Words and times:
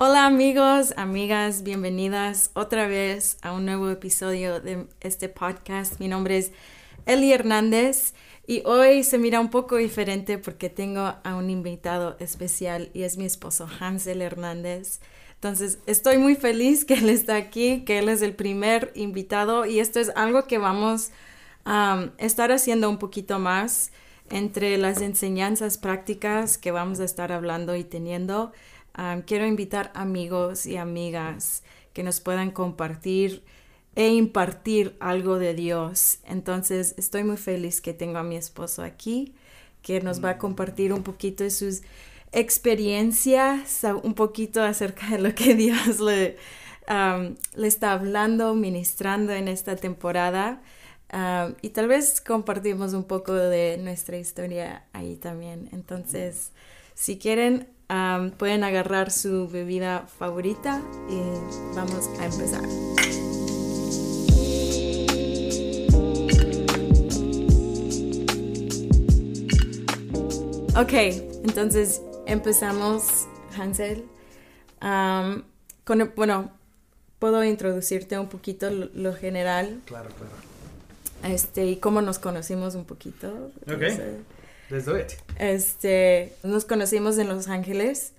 Hola 0.00 0.26
amigos, 0.26 0.94
amigas, 0.96 1.64
bienvenidas 1.64 2.52
otra 2.54 2.86
vez 2.86 3.36
a 3.42 3.50
un 3.50 3.64
nuevo 3.64 3.90
episodio 3.90 4.60
de 4.60 4.86
este 5.00 5.28
podcast. 5.28 5.98
Mi 5.98 6.06
nombre 6.06 6.38
es 6.38 6.52
Eli 7.04 7.32
Hernández 7.32 8.14
y 8.46 8.62
hoy 8.64 9.02
se 9.02 9.18
mira 9.18 9.40
un 9.40 9.50
poco 9.50 9.74
diferente 9.74 10.38
porque 10.38 10.70
tengo 10.70 11.16
a 11.24 11.34
un 11.34 11.50
invitado 11.50 12.14
especial 12.20 12.90
y 12.94 13.02
es 13.02 13.16
mi 13.16 13.24
esposo 13.24 13.66
Hansel 13.80 14.22
Hernández. 14.22 15.00
Entonces 15.34 15.80
estoy 15.86 16.18
muy 16.18 16.36
feliz 16.36 16.84
que 16.84 16.94
él 16.94 17.08
está 17.08 17.34
aquí, 17.34 17.82
que 17.84 17.98
él 17.98 18.08
es 18.08 18.22
el 18.22 18.36
primer 18.36 18.92
invitado 18.94 19.66
y 19.66 19.80
esto 19.80 19.98
es 19.98 20.12
algo 20.14 20.44
que 20.44 20.58
vamos 20.58 21.10
a 21.64 22.10
estar 22.18 22.52
haciendo 22.52 22.88
un 22.88 22.98
poquito 22.98 23.40
más 23.40 23.90
entre 24.30 24.76
las 24.78 25.00
enseñanzas 25.00 25.76
prácticas 25.76 26.56
que 26.56 26.70
vamos 26.70 27.00
a 27.00 27.04
estar 27.04 27.32
hablando 27.32 27.74
y 27.74 27.82
teniendo 27.82 28.52
quiero 29.26 29.46
invitar 29.46 29.90
amigos 29.94 30.66
y 30.66 30.76
amigas 30.76 31.62
que 31.92 32.02
nos 32.02 32.20
puedan 32.20 32.50
compartir 32.50 33.42
e 33.94 34.08
impartir 34.08 34.96
algo 35.00 35.38
de 35.38 35.54
Dios. 35.54 36.18
Entonces, 36.24 36.94
estoy 36.98 37.24
muy 37.24 37.36
feliz 37.36 37.80
que 37.80 37.92
tengo 37.92 38.18
a 38.18 38.22
mi 38.22 38.36
esposo 38.36 38.82
aquí, 38.82 39.34
que 39.82 40.00
nos 40.00 40.24
va 40.24 40.30
a 40.30 40.38
compartir 40.38 40.92
un 40.92 41.02
poquito 41.02 41.44
de 41.44 41.50
sus 41.50 41.82
experiencias, 42.32 43.84
un 44.02 44.14
poquito 44.14 44.62
acerca 44.62 45.08
de 45.10 45.18
lo 45.18 45.34
que 45.34 45.54
Dios 45.56 46.00
le, 46.00 46.36
le 47.56 47.66
está 47.66 47.92
hablando, 47.92 48.54
ministrando 48.54 49.32
en 49.32 49.48
esta 49.48 49.76
temporada. 49.76 50.62
y 51.62 51.70
tal 51.70 51.88
vez 51.88 52.20
compartimos 52.20 52.92
un 52.94 53.04
poco 53.04 53.34
de 53.34 53.78
nuestra 53.78 54.18
historia 54.18 54.84
ahí 54.92 55.16
también. 55.16 55.68
Entonces, 55.72 56.52
si 56.94 57.18
quieren, 57.18 57.68
pueden 58.36 58.64
agarrar 58.64 59.10
su 59.10 59.48
bebida 59.48 60.06
favorita 60.18 60.82
y 61.08 61.74
vamos 61.74 62.08
a 62.20 62.26
empezar. 62.26 62.62
Ok, 70.76 70.92
entonces 71.44 72.02
empezamos, 72.26 73.26
Hansel. 73.56 74.04
con, 74.80 76.12
bueno, 76.14 76.52
puedo 77.18 77.42
introducirte 77.42 78.16
un 78.18 78.28
poquito 78.28 78.70
lo, 78.70 79.12
general. 79.14 79.80
Claro, 79.86 80.10
claro. 80.10 81.34
Este, 81.34 81.66
y 81.66 81.76
cómo 81.78 82.00
nos 82.00 82.20
conocimos 82.20 82.76
un 82.76 82.84
poquito. 82.84 83.50
Ok. 83.66 83.82
Let's 84.70 84.84
do 84.84 84.98
it. 84.98 85.12
Este, 85.38 86.32
nos 86.42 86.64
conocimos 86.64 87.16
en 87.18 87.28
Los 87.28 87.48
Ángeles. 87.48 88.12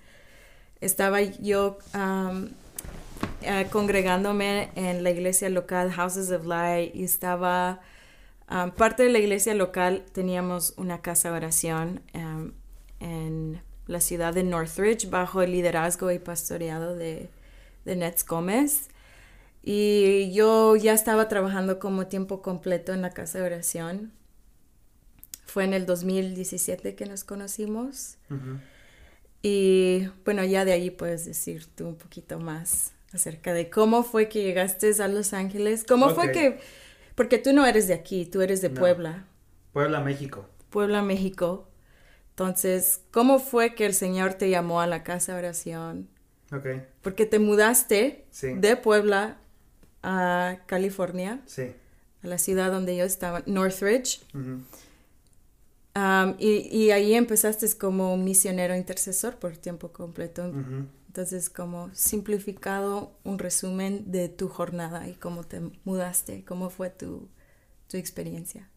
Estaba 0.80 1.20
yo 1.20 1.78
eh, 3.42 3.66
congregándome 3.70 4.70
en 4.74 5.04
la 5.04 5.10
iglesia 5.10 5.48
local 5.48 5.92
Houses 5.92 6.32
of 6.32 6.46
Light 6.46 6.94
y 6.94 7.04
estaba 7.04 7.80
parte 8.76 9.04
de 9.04 9.10
la 9.10 9.18
iglesia 9.20 9.54
local 9.54 10.04
teníamos 10.12 10.74
una 10.76 11.02
casa 11.02 11.30
de 11.30 11.36
oración 11.36 12.02
en 12.98 13.62
la 13.86 14.00
ciudad 14.00 14.34
de 14.34 14.42
Northridge 14.42 15.08
bajo 15.08 15.42
el 15.42 15.52
liderazgo 15.52 16.10
y 16.10 16.18
pastoreado 16.18 16.96
de, 16.96 17.28
de 17.84 17.96
Nets 17.96 18.26
Gómez. 18.26 18.88
Y 19.62 20.32
yo 20.32 20.74
ya 20.74 20.94
estaba 20.94 21.28
trabajando 21.28 21.78
como 21.78 22.08
tiempo 22.08 22.42
completo 22.42 22.92
en 22.92 23.02
la 23.02 23.10
casa 23.10 23.38
de 23.38 23.44
oración 23.44 24.12
fue 25.50 25.64
en 25.64 25.74
el 25.74 25.84
2017 25.86 26.94
que 26.94 27.06
nos 27.06 27.24
conocimos. 27.24 28.16
Y 29.42 30.08
bueno, 30.24 30.44
ya 30.44 30.64
de 30.64 30.72
ahí 30.72 30.90
puedes 30.90 31.24
decir 31.24 31.66
tú 31.66 31.88
un 31.88 31.96
poquito 31.96 32.38
más 32.38 32.92
acerca 33.12 33.52
de 33.52 33.68
cómo 33.70 34.02
fue 34.04 34.28
que 34.28 34.42
llegaste 34.42 34.92
a 35.02 35.08
Los 35.08 35.32
Ángeles. 35.32 35.84
¿Cómo 35.84 36.10
fue 36.14 36.32
que... 36.32 36.60
Porque 37.14 37.38
tú 37.38 37.52
no 37.52 37.66
eres 37.66 37.88
de 37.88 37.94
aquí, 37.94 38.24
tú 38.24 38.40
eres 38.40 38.62
de 38.62 38.70
Puebla. 38.70 39.26
Puebla, 39.72 40.00
México. 40.00 40.48
Puebla, 40.70 41.02
México. 41.02 41.68
Entonces, 42.30 43.02
¿cómo 43.10 43.38
fue 43.38 43.74
que 43.74 43.84
el 43.84 43.94
Señor 43.94 44.34
te 44.34 44.48
llamó 44.48 44.80
a 44.80 44.86
la 44.86 45.02
casa 45.02 45.32
de 45.32 45.38
oración? 45.38 46.08
Ok. 46.52 46.66
Porque 47.02 47.26
te 47.26 47.38
mudaste 47.38 48.24
de 48.40 48.76
Puebla 48.76 49.38
a 50.02 50.60
California. 50.66 51.40
Sí. 51.46 51.72
A 52.22 52.26
la 52.26 52.38
ciudad 52.38 52.70
donde 52.70 52.96
yo 52.96 53.04
estaba, 53.04 53.42
Northridge 53.46 54.20
y, 56.38 56.90
ahí 56.90 57.14
empezaste 57.14 57.66
como 57.76 58.14
un 58.14 58.24
misionero 58.24 58.76
intercesor 58.76 59.36
por 59.36 59.56
tiempo 59.56 59.92
completo. 59.92 60.52
Entonces, 61.06 61.50
como 61.50 61.90
simplificado 61.92 63.18
un 63.24 63.38
resumen 63.38 64.12
de 64.12 64.28
tu 64.28 64.48
jornada 64.48 65.08
y 65.08 65.14
cómo 65.14 65.42
te 65.42 65.60
mudaste, 65.84 66.44
cómo 66.44 66.70
fue 66.70 66.90
tu, 66.90 67.28
tu 67.88 67.96
experiencia. 67.96 68.70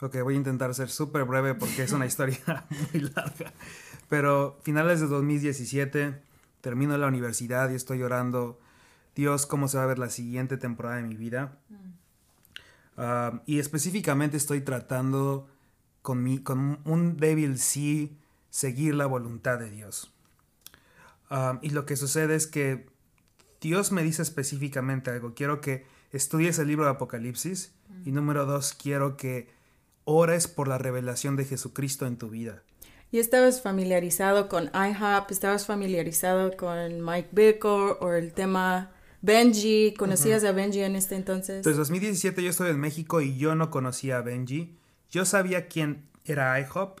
Ok, 0.00 0.16
voy 0.22 0.34
a 0.34 0.36
intentar 0.36 0.74
ser 0.74 0.90
súper 0.90 1.24
breve 1.24 1.54
porque 1.54 1.82
es 1.82 1.92
una 1.92 2.06
historia 2.06 2.38
muy 2.92 3.02
larga. 3.02 3.52
Pero 4.08 4.58
finales 4.62 5.00
de 5.00 5.08
2017, 5.08 6.22
termino 6.60 6.96
la 6.96 7.08
universidad 7.08 7.70
y 7.70 7.74
estoy 7.74 7.98
llorando, 7.98 8.60
Dios, 9.14 9.46
¿cómo 9.46 9.66
se 9.68 9.78
va 9.78 9.84
a 9.84 9.86
ver 9.86 9.98
la 9.98 10.10
siguiente 10.10 10.56
temporada 10.56 10.96
de 10.96 11.02
mi 11.02 11.16
vida? 11.16 11.58
Mm. 11.68 13.40
y 13.44 13.58
específicamente 13.58 14.38
estoy 14.38 14.62
tratando 14.62 15.48
con, 16.06 16.22
mi, 16.22 16.38
con 16.38 16.78
un 16.84 17.16
débil 17.16 17.58
sí 17.58 18.16
seguir 18.48 18.94
la 18.94 19.06
voluntad 19.06 19.58
de 19.58 19.70
Dios. 19.70 20.12
Um, 21.32 21.58
y 21.62 21.70
lo 21.70 21.84
que 21.84 21.96
sucede 21.96 22.36
es 22.36 22.46
que 22.46 22.86
Dios 23.60 23.90
me 23.90 24.04
dice 24.04 24.22
específicamente 24.22 25.10
algo. 25.10 25.34
Quiero 25.34 25.60
que 25.60 25.84
estudies 26.12 26.60
el 26.60 26.68
libro 26.68 26.84
de 26.84 26.92
Apocalipsis. 26.92 27.72
Y 28.04 28.12
número 28.12 28.46
dos, 28.46 28.72
quiero 28.72 29.16
que 29.16 29.48
ores 30.04 30.46
por 30.46 30.68
la 30.68 30.78
revelación 30.78 31.34
de 31.34 31.44
Jesucristo 31.44 32.06
en 32.06 32.18
tu 32.18 32.30
vida. 32.30 32.62
¿Y 33.10 33.18
estabas 33.18 33.60
familiarizado 33.60 34.48
con 34.48 34.66
IHOP? 34.66 35.32
¿Estabas 35.32 35.66
familiarizado 35.66 36.56
con 36.56 37.04
Mike 37.04 37.30
Bickle 37.32 37.96
o 37.98 38.12
el 38.12 38.32
tema 38.32 38.92
Benji? 39.22 39.92
¿Conocías 39.98 40.44
a 40.44 40.52
Benji 40.52 40.82
en 40.82 40.94
este 40.94 41.16
entonces? 41.16 41.56
Entonces, 41.56 41.78
2017 41.78 42.44
yo 42.44 42.50
estoy 42.50 42.70
en 42.70 42.78
México 42.78 43.20
y 43.20 43.36
yo 43.36 43.56
no 43.56 43.72
conocía 43.72 44.18
a 44.18 44.22
Benji. 44.22 44.76
Yo 45.10 45.24
sabía 45.24 45.68
quién 45.68 46.08
era 46.24 46.58
IHOP, 46.60 47.00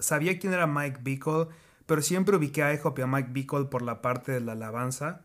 sabía 0.00 0.38
quién 0.38 0.52
era 0.52 0.66
Mike 0.66 1.00
Bickle, 1.02 1.48
pero 1.86 2.02
siempre 2.02 2.36
ubiqué 2.36 2.62
a 2.62 2.74
IHOP 2.74 2.98
y 2.98 3.02
a 3.02 3.06
Mike 3.06 3.30
Bickle 3.32 3.64
por 3.66 3.82
la 3.82 4.02
parte 4.02 4.32
de 4.32 4.40
la 4.40 4.52
alabanza 4.52 5.22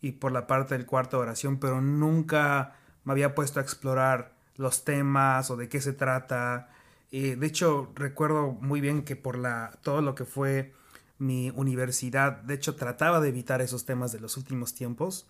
y 0.00 0.12
por 0.12 0.32
la 0.32 0.46
parte 0.46 0.76
del 0.76 0.86
cuarto 0.86 1.16
de 1.16 1.22
oración, 1.22 1.58
pero 1.58 1.80
nunca 1.80 2.76
me 3.04 3.12
había 3.12 3.34
puesto 3.34 3.60
a 3.60 3.62
explorar 3.62 4.34
los 4.56 4.84
temas 4.84 5.50
o 5.50 5.56
de 5.56 5.68
qué 5.68 5.80
se 5.80 5.92
trata. 5.92 6.68
de 7.10 7.46
hecho, 7.46 7.90
recuerdo 7.94 8.52
muy 8.52 8.80
bien 8.80 9.02
que 9.02 9.16
por 9.16 9.38
la, 9.38 9.78
todo 9.82 10.02
lo 10.02 10.14
que 10.14 10.24
fue 10.24 10.72
mi 11.18 11.50
universidad, 11.54 12.42
de 12.42 12.54
hecho, 12.54 12.74
trataba 12.74 13.20
de 13.20 13.28
evitar 13.28 13.62
esos 13.62 13.84
temas 13.84 14.12
de 14.12 14.20
los 14.20 14.36
últimos 14.36 14.74
tiempos. 14.74 15.26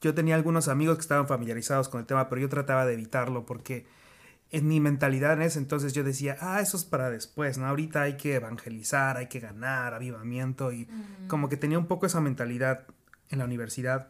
Yo 0.00 0.14
tenía 0.14 0.34
algunos 0.34 0.68
amigos 0.68 0.96
que 0.96 1.02
estaban 1.02 1.26
familiarizados 1.26 1.88
con 1.88 2.00
el 2.00 2.06
tema, 2.06 2.28
pero 2.28 2.42
yo 2.42 2.48
trataba 2.48 2.86
de 2.86 2.94
evitarlo 2.94 3.46
porque 3.46 3.86
en 4.50 4.66
mi 4.66 4.80
mentalidad 4.80 5.34
en 5.34 5.42
ese 5.42 5.58
entonces 5.58 5.92
yo 5.92 6.02
decía, 6.02 6.36
ah, 6.40 6.60
eso 6.60 6.76
es 6.76 6.84
para 6.84 7.10
después, 7.10 7.56
¿no? 7.58 7.66
Ahorita 7.66 8.02
hay 8.02 8.16
que 8.16 8.34
evangelizar, 8.34 9.16
hay 9.16 9.28
que 9.28 9.38
ganar, 9.38 9.94
avivamiento 9.94 10.72
y 10.72 10.88
como 11.28 11.48
que 11.48 11.56
tenía 11.56 11.78
un 11.78 11.86
poco 11.86 12.06
esa 12.06 12.20
mentalidad 12.20 12.86
en 13.28 13.38
la 13.38 13.44
universidad. 13.44 14.08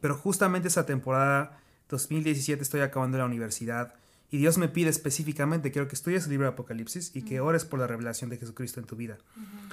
Pero 0.00 0.16
justamente 0.16 0.68
esa 0.68 0.84
temporada 0.84 1.58
2017 1.88 2.62
estoy 2.62 2.80
acabando 2.80 3.18
la 3.18 3.24
universidad 3.24 3.94
y 4.32 4.38
Dios 4.38 4.56
me 4.56 4.68
pide 4.68 4.88
específicamente, 4.88 5.70
quiero 5.70 5.88
que 5.88 5.94
estudies 5.94 6.24
el 6.24 6.30
libro 6.30 6.46
de 6.46 6.54
Apocalipsis 6.54 7.14
y 7.14 7.20
que 7.20 7.40
ores 7.40 7.66
por 7.66 7.78
la 7.78 7.86
revelación 7.86 8.30
de 8.30 8.38
Jesucristo 8.38 8.80
en 8.80 8.86
tu 8.86 8.96
vida. 8.96 9.18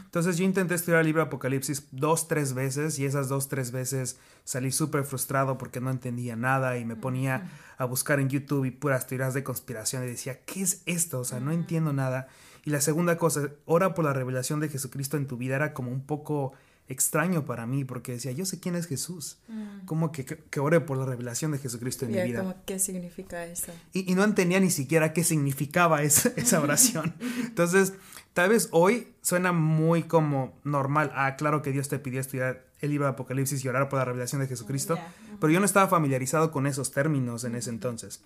Entonces 0.03 0.38
yo 0.38 0.44
intenté 0.44 0.75
estudiar 0.75 1.00
el 1.00 1.06
libro 1.06 1.22
de 1.22 1.28
Apocalipsis 1.28 1.88
dos, 1.92 2.28
tres 2.28 2.53
veces 2.53 3.00
y 3.00 3.06
esas 3.06 3.30
dos, 3.30 3.48
tres 3.48 3.72
veces 3.72 4.18
salí 4.44 4.74
súper 4.74 5.06
frustrado 5.06 5.57
porque 5.57 5.80
no 5.80 5.89
entendía 5.89 6.36
nada 6.36 6.78
y 6.78 6.83
me 6.83 6.98
ponía 6.98 7.50
a 7.78 7.86
buscar 7.86 8.19
en 8.19 8.28
YouTube 8.28 8.66
y 8.66 8.72
puras 8.72 9.07
teorías 9.07 9.33
de 9.33 9.45
conspiración 9.45 10.04
y 10.04 10.07
decía, 10.07 10.42
¿qué 10.42 10.62
es 10.62 10.81
esto? 10.86 11.22
O 11.22 11.24
sea, 11.24 11.39
no 11.39 11.54
entiendo 11.54 11.94
nada. 11.94 12.28
Y 12.66 12.72
la 12.72 12.81
segunda 12.81 13.18
cosa, 13.18 13.51
ora 13.63 13.94
por 13.94 14.04
la 14.04 14.12
revelación 14.12 14.60
de 14.60 14.68
Jesucristo 14.68 15.16
en 15.16 15.25
tu 15.25 15.38
vida 15.38 15.56
era 15.56 15.74
como 15.74 15.89
un 15.89 16.06
poco 16.06 16.51
extraño 16.89 17.45
para 17.45 17.68
mí 17.68 17.86
porque 17.86 18.13
decía, 18.13 18.31
yo 18.31 18.45
sé 18.45 18.59
quién 18.59 18.75
es 18.75 18.88
Jesús. 18.88 19.38
Mm. 19.47 19.86
Como 19.86 20.12
que, 20.12 20.25
que, 20.25 20.59
ore 20.59 20.81
por 20.81 20.97
la 20.97 21.06
revelación 21.06 21.51
de 21.51 21.59
Jesucristo 21.59 22.06
en 22.06 22.12
mi 22.12 22.21
vida. 22.21 22.39
Como, 22.39 22.56
¿Qué 22.65 22.80
significa 22.80 23.45
eso? 23.45 23.71
Y, 23.94 24.15
no 24.15 24.24
entendía 24.24 24.59
ni 24.59 24.71
siquiera 24.71 25.13
qué 25.13 25.24
significaba 25.24 26.01
esa, 26.01 26.31
esa 26.36 26.59
oración. 26.62 27.13
Entonces, 27.45 27.94
tal 28.33 28.50
vez 28.50 28.69
hoy 28.71 29.13
suena 29.21 29.51
muy 29.51 30.03
como 30.03 30.59
normal. 30.63 31.12
Ah, 31.13 31.36
claro 31.38 31.62
que 31.62 31.71
Dios 31.71 31.88
te 31.89 32.00
pidió 32.00 32.19
estudiar 32.19 32.65
el 32.81 32.89
libro 32.89 33.06
de 33.06 33.12
Apocalipsis 33.12 33.63
y 33.63 33.68
orar 33.68 33.88
por 33.88 34.00
la 34.00 34.06
revelación 34.06 34.42
de 34.42 34.47
Jesucristo. 34.47 34.97
Pero 35.39 35.53
yo 35.53 35.59
no 35.59 35.65
estaba 35.68 35.88
familiarizado 35.88 36.51
con 36.51 36.65
esos 36.65 36.92
términos 36.92 37.44
en 37.44 37.56
ese 37.56 37.69
entonces. 37.69 38.24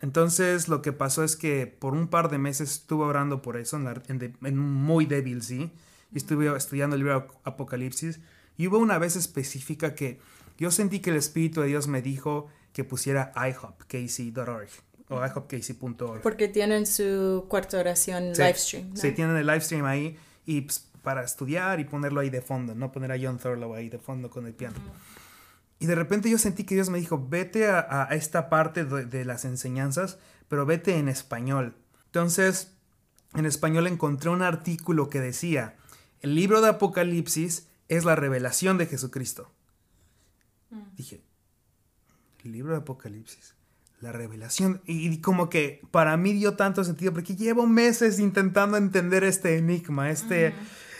entonces 0.00 0.68
lo 0.68 0.80
que 0.80 0.92
pasó 0.92 1.24
es 1.24 1.34
que 1.34 1.66
por 1.66 1.94
un 1.94 2.06
par 2.06 2.30
de 2.30 2.38
meses 2.38 2.70
estuve 2.70 3.04
orando 3.04 3.42
por 3.42 3.56
eso 3.56 3.76
en, 3.76 3.88
en, 4.08 4.36
en 4.42 4.58
muy 4.58 5.06
débil, 5.06 5.42
sí 5.42 5.72
y 6.12 6.18
estuve 6.18 6.54
estudiando 6.56 6.96
el 6.96 7.02
libro 7.02 7.28
Apocalipsis 7.44 8.20
Y 8.56 8.66
hubo 8.66 8.78
una 8.78 8.98
vez 8.98 9.16
específica 9.16 9.94
que 9.94 10.20
yo 10.58 10.70
sentí 10.70 11.00
que 11.00 11.10
el 11.10 11.16
Espíritu 11.16 11.60
de 11.62 11.68
Dios 11.68 11.88
me 11.88 12.02
dijo 12.02 12.48
que 12.72 12.84
pusiera 12.84 13.32
ihopkc.org 13.36 14.68
o 15.08 15.26
ihopkc.org. 15.26 16.22
Porque 16.22 16.48
tienen 16.48 16.86
su 16.86 17.46
cuarta 17.48 17.78
oración 17.78 18.34
Sí, 18.34 18.42
live 18.42 18.54
stream. 18.54 18.90
¿no? 18.90 18.96
Sí, 18.96 19.12
tienen 19.12 19.36
el 19.36 19.46
live 19.46 19.60
stream 19.60 19.84
ahí 19.84 20.16
y 20.46 20.62
pues, 20.62 20.86
para 21.02 21.22
estudiar 21.24 21.80
y 21.80 21.84
ponerlo 21.84 22.20
ahí 22.20 22.30
de 22.30 22.42
fondo, 22.42 22.74
no 22.74 22.92
poner 22.92 23.12
a 23.12 23.16
John 23.20 23.38
Thurlow 23.38 23.74
ahí 23.74 23.88
de 23.88 23.98
fondo 23.98 24.30
con 24.30 24.46
el 24.46 24.54
piano. 24.54 24.76
Y 25.80 25.86
de 25.86 25.96
repente 25.96 26.30
yo 26.30 26.38
sentí 26.38 26.62
que 26.64 26.76
Dios 26.76 26.90
me 26.90 26.98
dijo, 27.00 27.26
vete 27.28 27.68
a, 27.68 28.06
a 28.08 28.14
esta 28.14 28.48
parte 28.48 28.84
de, 28.84 29.04
de 29.04 29.24
las 29.24 29.44
enseñanzas, 29.44 30.18
pero 30.48 30.64
vete 30.64 30.96
en 30.96 31.08
español. 31.08 31.74
Entonces, 32.06 32.72
en 33.34 33.46
español 33.46 33.88
encontré 33.88 34.30
un 34.30 34.42
artículo 34.42 35.10
que 35.10 35.20
decía, 35.20 35.74
el 36.22 36.34
libro 36.34 36.60
de 36.60 36.68
Apocalipsis 36.68 37.68
es 37.88 38.04
la 38.04 38.16
revelación 38.16 38.78
de 38.78 38.86
Jesucristo. 38.86 39.50
Dije, 40.96 41.20
el 42.44 42.52
libro 42.52 42.72
de 42.72 42.78
Apocalipsis, 42.78 43.54
la 44.00 44.12
revelación. 44.12 44.80
Y, 44.86 45.20
como 45.20 45.50
que 45.50 45.82
para 45.90 46.16
mí 46.16 46.32
dio 46.32 46.54
tanto 46.54 46.84
sentido, 46.84 47.12
porque 47.12 47.36
llevo 47.36 47.66
meses 47.66 48.18
intentando 48.18 48.76
entender 48.76 49.24
este 49.24 49.58
enigma, 49.58 50.10
este, 50.10 50.54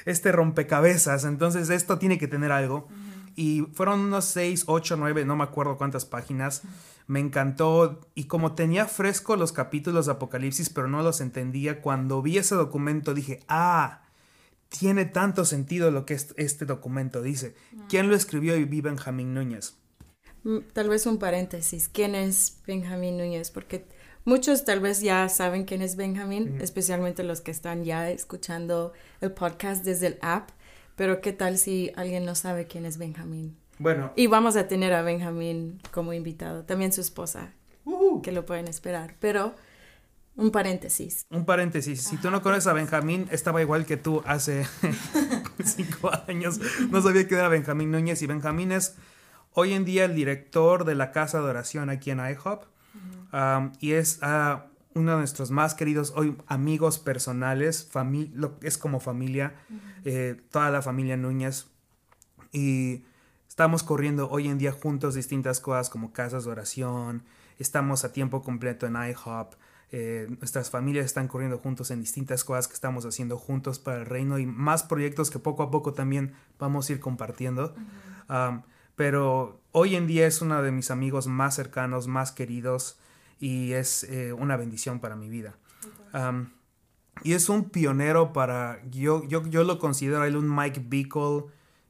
este 0.05 0.33
rompecabezas. 0.33 1.25
Entonces 1.25 1.71
esto 1.71 1.99
tiene 1.99 2.19
que 2.19 2.29
tener 2.29 2.53
algo. 2.53 2.89
Y 3.35 3.63
fueron 3.73 4.01
unos 4.01 4.27
6, 4.27 4.65
8, 4.67 4.97
9, 4.99 5.25
no 5.25 5.37
me 5.37 5.45
acuerdo 5.45 5.79
cuántas 5.79 6.05
páginas. 6.05 6.63
Me 7.07 7.21
encantó. 7.21 8.01
Y 8.15 8.25
como 8.25 8.55
tenía 8.55 8.87
fresco 8.87 9.37
los 9.37 9.53
capítulos 9.53 10.07
de 10.07 10.13
Apocalipsis, 10.13 10.69
pero 10.69 10.89
no 10.89 11.03
los 11.03 11.21
entendía, 11.21 11.81
cuando 11.81 12.21
vi 12.21 12.39
ese 12.39 12.55
documento 12.57 13.15
dije, 13.15 13.41
ah, 13.49 14.03
tiene 14.79 15.05
tanto 15.05 15.45
sentido 15.45 15.91
lo 15.91 16.05
que 16.07 16.15
est- 16.15 16.33
este 16.39 16.65
documento 16.65 17.23
dice. 17.23 17.55
¿Quién 17.89 18.09
lo 18.09 18.17
escribió 18.17 18.57
y 18.57 18.65
vi 18.65 18.81
Benjamín 18.81 19.35
Núñez? 19.35 19.77
Mm, 20.45 20.59
Tal 20.73 20.89
vez 20.89 21.07
un 21.07 21.19
paréntesis. 21.19 21.89
¿Quién 21.89 22.15
es 22.15 22.59
Benjamín 22.67 23.17
Núñez? 23.19 23.51
Porque 23.51 23.85
muchos 24.25 24.65
tal 24.65 24.81
vez 24.81 25.01
ya 25.01 25.29
saben 25.29 25.65
quién 25.65 25.83
es 25.83 25.97
Benjamín, 25.97 26.59
especialmente 26.61 27.23
los 27.23 27.41
que 27.41 27.51
están 27.51 27.85
ya 27.85 28.11
escuchando 28.11 28.93
el 29.21 29.33
podcast 29.33 29.85
desde 29.85 30.07
el 30.09 30.19
app. 30.23 30.51
Pero 30.97 31.21
¿qué 31.21 31.33
tal 31.33 31.59
si 31.59 31.91
alguien 31.97 32.25
no 32.25 32.35
sabe 32.35 32.67
quién 32.67 32.85
es 32.87 32.99
Benjamín? 32.99 33.57
Bueno, 33.79 34.13
Y 34.17 34.27
vamos 34.27 34.57
a 34.57 34.69
tener 34.69 34.93
a 34.93 35.03
Benjamín 35.03 35.81
como 35.93 36.13
invitado, 36.13 36.65
también 36.65 36.93
su 36.93 37.01
esposa, 37.01 37.53
ujú. 37.85 38.21
que 38.23 38.31
lo 38.33 38.45
pueden 38.47 38.69
esperar. 38.69 39.17
Pero 39.19 39.55
un 40.37 40.51
paréntesis. 40.51 41.27
Un 41.31 41.45
paréntesis, 41.45 42.03
si 42.03 42.17
tú 42.17 42.31
no 42.31 42.43
conoces 42.43 42.67
a 42.67 42.73
Benjamín, 42.73 43.29
estaba 43.31 43.61
igual 43.61 43.85
que 43.85 43.97
tú 43.97 44.23
hace 44.25 44.67
cinco 45.65 46.11
años. 46.27 46.61
No 46.91 47.03
sabía 47.03 47.29
que 47.29 47.35
era 47.35 47.49
Benjamín 47.49 47.91
Núñez 47.91 48.23
y 48.23 48.27
Benjamín 48.27 48.73
es 48.73 48.97
hoy 49.53 49.75
en 49.75 49.85
día 49.85 50.05
el 50.05 50.15
director 50.15 50.85
de 50.85 50.95
la 50.95 51.13
casa 51.13 51.39
de 51.39 51.45
oración 51.45 51.91
aquí 51.91 52.11
en 52.11 52.21
IHOP. 52.21 52.65
Um, 53.33 53.73
y 53.81 53.93
es 53.93 54.19
ah, 54.23 54.67
uno 54.95 55.13
de 55.13 55.19
nuestros 55.19 55.51
más 55.51 55.75
queridos 55.75 56.13
hoy 56.17 56.37
amigos 56.47 56.99
personales, 56.99 57.89
lo, 58.35 58.59
es 58.63 58.79
como 58.79 59.01
familia, 59.01 59.55
eh, 60.05 60.41
toda 60.51 60.71
la 60.71 60.83
familia 60.83 61.17
Núñez. 61.17 61.67
Y 62.53 63.05
estamos 63.49 63.83
corriendo 63.83 64.29
hoy 64.31 64.49
en 64.49 64.59
día 64.59 64.73
juntos 64.73 65.15
distintas 65.15 65.61
cosas 65.61 65.89
como 65.89 66.13
casas 66.13 66.45
de 66.45 66.51
oración, 66.51 67.23
estamos 67.59 68.05
a 68.05 68.13
tiempo 68.13 68.43
completo 68.43 68.87
en 68.87 68.97
IHOP, 68.97 69.55
eh, 69.95 70.27
nuestras 70.41 70.71
familias 70.71 71.05
están 71.05 71.29
corriendo 71.29 71.59
juntos 71.59 71.91
en 71.91 72.01
distintas 72.01 72.45
cosas 72.45 72.67
que 72.67 72.73
estamos 72.73 73.05
haciendo 73.05 73.37
juntos 73.37 73.79
para 73.79 73.99
el 73.99 74.07
reino 74.07 74.39
y 74.39 74.47
más 74.47 74.83
proyectos 74.83 75.31
que 75.31 75.39
poco 75.39 75.63
a 75.63 75.71
poco 75.71 75.93
también 75.93 76.33
vamos 76.59 76.89
a 76.89 76.95
ir 76.95 77.01
compartiendo. 77.01 77.75
Um, 78.31 78.63
pero 78.97 79.61
hoy 79.71 79.95
en 79.95 80.07
día 80.07 80.27
es 80.27 80.41
uno 80.41 80.63
de 80.63 80.73
mis 80.73 80.91
amigos 80.91 81.27
más 81.27 81.55
cercanos, 81.57 82.07
más 82.09 82.33
queridos 82.33 82.99
y 83.39 83.73
es 83.73 84.05
eh, 84.05 84.33
una 84.33 84.57
bendición 84.57 84.99
para 84.99 85.15
mi 85.15 85.29
vida. 85.29 85.59
Um, 86.15 86.49
y 87.23 87.35
es 87.35 87.51
un 87.51 87.69
pionero 87.69 88.33
para, 88.33 88.81
yo, 88.91 89.29
yo, 89.29 89.47
yo 89.47 89.63
lo 89.63 89.79
considero 89.79 90.25
él 90.25 90.37
un 90.37 90.55
Mike 90.55 90.85
Bickle 90.89 91.45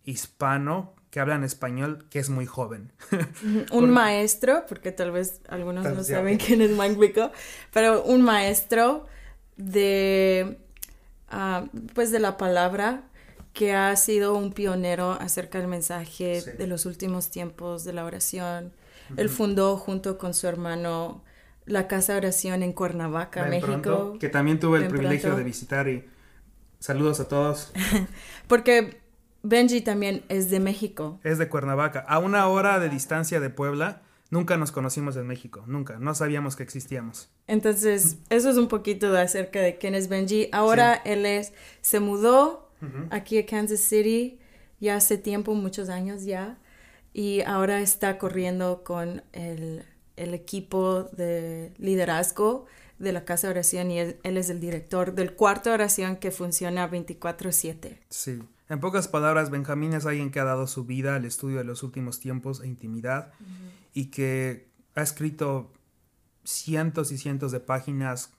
hispano 0.05 0.93
que 1.13 1.21
habla 1.21 1.35
en 1.35 1.45
español, 1.45 2.07
que 2.09 2.19
es 2.19 2.31
muy 2.31 2.47
joven. 2.47 2.91
Un 3.71 3.91
maestro, 3.91 4.65
porque 4.67 4.93
tal 4.93 5.11
vez 5.11 5.43
algunos 5.47 5.85
Tal 5.85 5.95
no 5.95 6.01
ya. 6.01 6.17
saben 6.17 6.39
quién 6.39 6.63
es 6.63 6.71
Mike 6.71 7.31
pero 7.71 8.03
un 8.03 8.23
maestro 8.23 9.05
de, 9.59 10.59
ah, 11.29 11.67
pues 11.95 12.13
de 12.13 12.19
la 12.19 12.39
palabra 12.39 13.03
que 13.53 13.75
ha 13.75 13.95
sido 13.97 14.35
un 14.35 14.55
pionero 14.55 15.11
acerca 15.13 15.59
del 15.59 15.69
mensaje 15.69 16.41
Sí. 16.41 16.51
de 16.53 16.67
los 16.67 16.87
últimos 16.87 17.29
tiempos 17.29 17.85
de 17.85 17.93
la 17.93 18.07
oración. 18.07 18.73
Él 19.19 19.29
fundó 19.29 19.77
junto 19.77 20.17
con 20.17 20.33
su 20.33 20.47
hermano 20.49 21.23
la 21.67 21.89
casa 21.89 22.13
de 22.15 22.19
oración 22.21 22.63
en 22.63 22.73
Cuernavaca, 22.73 23.43
Ven 23.43 23.51
México. 23.51 23.71
pronto, 23.83 24.17
que 24.19 24.31
también 24.31 24.59
tuve 24.59 24.79
el 24.79 24.89
privilegio 24.89 25.25
pronto. 25.29 25.37
de 25.37 25.45
visitar 25.45 25.89
y 25.89 26.09
saludos 26.79 27.21
a 27.21 27.29
todos. 27.29 27.71
Porque 28.49 29.02
Benji 29.43 29.81
también 29.81 30.25
es 30.29 30.51
de 30.51 30.61
México. 30.61 31.21
Es 31.25 31.39
de 31.39 31.49
Cuernavaca, 31.49 32.01
a 32.01 32.19
una 32.19 32.47
hora 32.49 32.79
de 32.79 32.89
distancia 32.89 33.41
de 33.41 33.51
Puebla. 33.51 34.03
Nunca 34.31 34.57
nos 34.57 34.73
conocimos 34.73 35.17
en 35.17 35.27
México, 35.27 35.63
nunca, 35.67 35.99
no 35.99 36.15
sabíamos 36.15 36.57
que 36.57 36.63
existíamos. 36.63 37.31
Entonces, 37.47 38.17
eso 38.31 38.49
es 38.49 38.57
un 38.57 38.69
poquito 38.69 39.13
de 39.13 39.21
acerca 39.21 39.61
de 39.61 39.77
quién 39.77 39.95
es 39.95 40.09
Benji. 40.09 40.49
Ahora 40.53 40.95
él 40.95 41.27
es, 41.27 41.53
se 41.83 42.01
mudó 42.01 42.71
aquí 43.11 43.39
a 43.39 43.47
Kansas 43.47 43.81
City 43.81 44.39
ya 44.83 44.97
hace 44.97 45.17
tiempo, 45.17 45.55
muchos 45.55 45.89
años 45.89 46.25
ya, 46.25 46.59
y 47.13 47.43
ahora 47.43 47.81
está 47.81 48.19
corriendo 48.19 48.83
con 48.83 49.23
el, 49.33 49.85
el 50.17 50.35
equipo 50.35 51.05
de 51.13 51.73
liderazgo 51.79 52.67
de 52.99 53.13
la 53.13 53.25
Casa 53.25 53.47
de 53.47 53.53
Oración 53.53 53.93
y 53.93 54.01
él, 54.01 54.17
él 54.25 54.37
es 54.37 54.51
el 54.51 54.59
director 54.59 55.15
del 55.15 55.35
cuarto 55.35 55.71
de 55.71 55.75
oración 55.75 56.17
que 56.17 56.33
funciona 56.33 56.91
24/7. 56.91 57.99
Sí. 58.09 58.43
En 58.73 58.81
pocas 58.81 59.07
palabras, 59.07 59.51
Benjamín 59.51 59.93
es 59.93 60.07
alguien 60.07 60.31
que 60.31 60.41
ha 60.41 60.45
dado 60.45 60.67
su 60.67 60.87
vida 60.87 61.15
al 61.17 61.27
estudio 61.27 61.59
de 61.59 61.65
los 61.65 61.83
últimos 61.83 62.21
tiempos 62.21 62.63
e 62.63 62.67
intimidad 62.69 63.31
y 63.93 64.07
que 64.07 64.67
ha 64.95 65.03
escrito 65.03 65.71
cientos 66.43 67.13
y 67.13 67.19
cientos 67.19 67.53
de 67.53 67.61
páginas. 67.61 68.33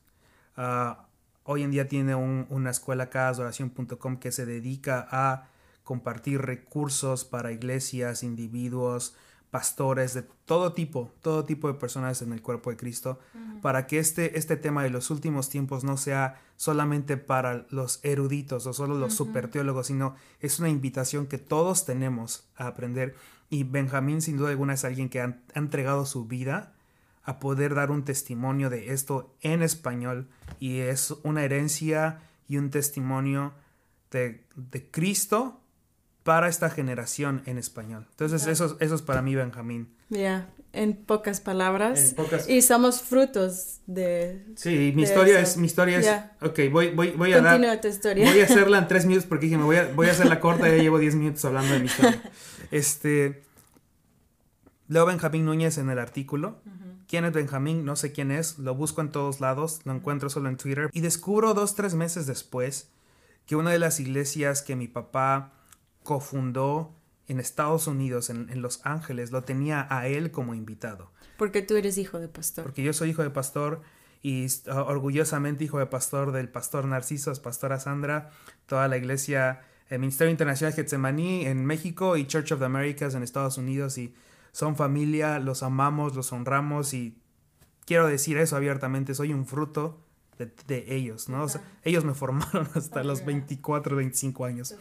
ah, 0.57 1.05
hoy 1.43 1.61
en 1.61 1.69
día 1.69 1.87
tiene 1.87 2.15
un- 2.15 2.47
una 2.49 2.71
escuela 2.71 3.09
casadoración.com 3.11 4.17
que 4.17 4.31
se 4.31 4.45
dedica 4.47 5.07
a 5.11 5.49
compartir 5.83 6.41
recursos 6.41 7.25
para 7.25 7.51
iglesias, 7.51 8.23
individuos, 8.23 9.15
pastores 9.53 10.15
de 10.15 10.23
todo 10.23 10.73
tipo, 10.73 11.11
todo 11.21 11.45
tipo 11.45 11.67
de 11.67 11.75
personas 11.75 12.23
en 12.23 12.33
el 12.33 12.41
cuerpo 12.41 12.71
de 12.71 12.75
Cristo, 12.75 13.19
para 13.61 13.85
que 13.85 13.99
este, 13.99 14.39
este 14.39 14.57
tema 14.57 14.81
de 14.81 14.89
los 14.89 15.11
últimos 15.11 15.47
tiempos 15.47 15.83
no 15.83 15.95
sea 15.95 16.41
solamente 16.55 17.17
para 17.17 17.67
los 17.69 17.99
eruditos 18.03 18.65
o 18.65 18.73
solo 18.73 18.97
los 18.97 19.13
super 19.13 19.49
teólogos, 19.49 19.85
sino 19.85 20.15
es 20.39 20.57
una 20.57 20.69
invitación 20.69 21.27
que 21.27 21.37
todos 21.37 21.85
tenemos 21.85 22.47
a 22.55 22.65
aprender. 22.65 23.13
Y 23.51 23.63
Benjamín, 23.63 24.23
sin 24.23 24.37
duda 24.37 24.49
alguna, 24.49 24.73
es 24.73 24.85
alguien 24.85 25.07
que 25.07 25.21
ha, 25.21 25.37
ha 25.53 25.59
entregado 25.59 26.07
su 26.07 26.25
vida 26.25 26.73
a 27.21 27.39
poder 27.39 27.75
dar 27.75 27.91
un 27.91 28.05
testimonio 28.05 28.71
de 28.71 28.91
esto 28.91 29.35
en 29.41 29.61
español 29.61 30.29
y 30.59 30.79
es 30.79 31.11
una 31.21 31.43
herencia 31.43 32.21
y 32.47 32.57
un 32.57 32.71
testimonio 32.71 33.53
de, 34.09 34.47
de 34.55 34.89
Cristo 34.89 35.61
para 36.23 36.47
esta 36.47 36.69
generación 36.69 37.41
en 37.45 37.57
español. 37.57 38.07
Entonces, 38.11 38.47
eso, 38.47 38.65
es- 38.65 38.75
eso 38.79 38.95
es 38.95 39.01
para 39.01 39.21
mí, 39.21 39.35
Benjamín. 39.35 39.93
Ya, 40.09 40.49
en 40.71 40.95
pocas 40.95 41.41
palabras. 41.41 42.11
En 42.11 42.15
pocas- 42.15 42.47
Y 42.49 42.61
somos 42.61 43.01
frutos 43.01 43.79
de... 43.87 44.45
Sí, 44.55 44.93
mi 44.95 45.03
de 45.03 45.09
historia 45.09 45.39
eso. 45.39 45.51
es, 45.51 45.57
mi 45.57 45.65
historia 45.67 45.99
es, 45.99 46.07
ok, 46.41 46.59
voy, 46.71 46.91
voy, 46.91 47.11
voy 47.11 47.33
a 47.33 47.41
dar, 47.41 47.53
Continúa 47.55 47.81
tu 47.81 47.87
historia. 47.89 48.29
voy 48.29 48.39
a 48.39 48.43
hacerla 48.45 48.77
en 48.77 48.87
tres 48.87 49.05
minutos 49.05 49.27
porque 49.27 49.47
dije, 49.47 49.57
me 49.57 49.65
voy 49.65 49.75
a, 49.75 49.91
voy 49.93 50.07
a 50.07 50.11
hacerla 50.11 50.39
corta, 50.39 50.69
ya 50.69 50.75
llevo 50.77 50.97
diez 50.99 51.15
minutos 51.15 51.43
hablando 51.45 51.73
de 51.73 51.79
mi 51.79 51.85
historia. 51.87 52.21
Este, 52.71 53.43
leo 54.87 55.05
Benjamín 55.05 55.45
Núñez 55.45 55.77
en 55.77 55.89
el 55.89 55.99
artículo. 55.99 56.57
¿Quién 57.07 57.25
es 57.25 57.33
Benjamín? 57.33 57.85
No 57.85 57.95
sé 57.95 58.11
quién 58.11 58.31
es, 58.31 58.57
lo 58.57 58.73
busco 58.73 59.01
en 59.01 59.11
todos 59.11 59.39
lados, 59.41 59.81
lo 59.83 59.93
encuentro 59.93 60.29
solo 60.29 60.49
en 60.49 60.57
Twitter. 60.57 60.89
Y 60.93 61.01
descubro 61.01 61.53
dos, 61.53 61.75
tres 61.75 61.93
meses 61.93 62.25
después 62.25 62.87
que 63.45 63.55
una 63.55 63.71
de 63.71 63.77
las 63.77 63.99
iglesias 63.99 64.61
que 64.63 64.75
mi 64.75 64.87
papá 64.87 65.51
cofundó 66.03 66.93
en 67.27 67.39
Estados 67.39 67.87
Unidos, 67.87 68.29
en, 68.29 68.49
en 68.49 68.61
Los 68.61 68.81
Ángeles, 68.85 69.31
lo 69.31 69.43
tenía 69.43 69.87
a 69.89 70.07
él 70.07 70.31
como 70.31 70.53
invitado. 70.53 71.11
Porque 71.37 71.61
tú 71.61 71.75
eres 71.75 71.97
hijo 71.97 72.19
de 72.19 72.27
pastor. 72.27 72.65
Porque 72.65 72.83
yo 72.83 72.93
soy 72.93 73.09
hijo 73.09 73.23
de 73.23 73.29
pastor 73.29 73.81
y 74.21 74.45
uh, 74.45 74.71
orgullosamente 74.71 75.65
hijo 75.65 75.79
de 75.79 75.85
pastor 75.85 76.31
del 76.31 76.49
pastor 76.49 76.85
Narciso, 76.85 77.33
pastora 77.41 77.79
Sandra, 77.79 78.31
toda 78.65 78.87
la 78.87 78.97
iglesia, 78.97 79.61
el 79.89 79.99
Ministerio 79.99 80.31
Internacional 80.31 80.73
Getsemaní 80.73 81.45
en 81.45 81.65
México 81.65 82.17
y 82.17 82.25
Church 82.25 82.53
of 82.53 82.59
the 82.59 82.65
Americas 82.65 83.15
en 83.15 83.23
Estados 83.23 83.57
Unidos 83.57 83.97
y 83.97 84.15
son 84.53 84.75
familia, 84.75 85.39
los 85.39 85.63
amamos, 85.63 86.15
los 86.15 86.31
honramos 86.31 86.93
y 86.93 87.17
quiero 87.85 88.07
decir 88.07 88.37
eso 88.37 88.55
abiertamente, 88.55 89.13
soy 89.13 89.33
un 89.33 89.45
fruto 89.45 89.99
de, 90.37 90.53
de 90.67 90.95
ellos, 90.95 91.27
¿no? 91.27 91.43
O 91.43 91.49
sea, 91.49 91.61
ellos 91.83 92.05
me 92.05 92.13
formaron 92.13 92.69
hasta 92.75 93.03
los 93.03 93.25
24, 93.25 93.95
25 93.95 94.45
años. 94.45 94.75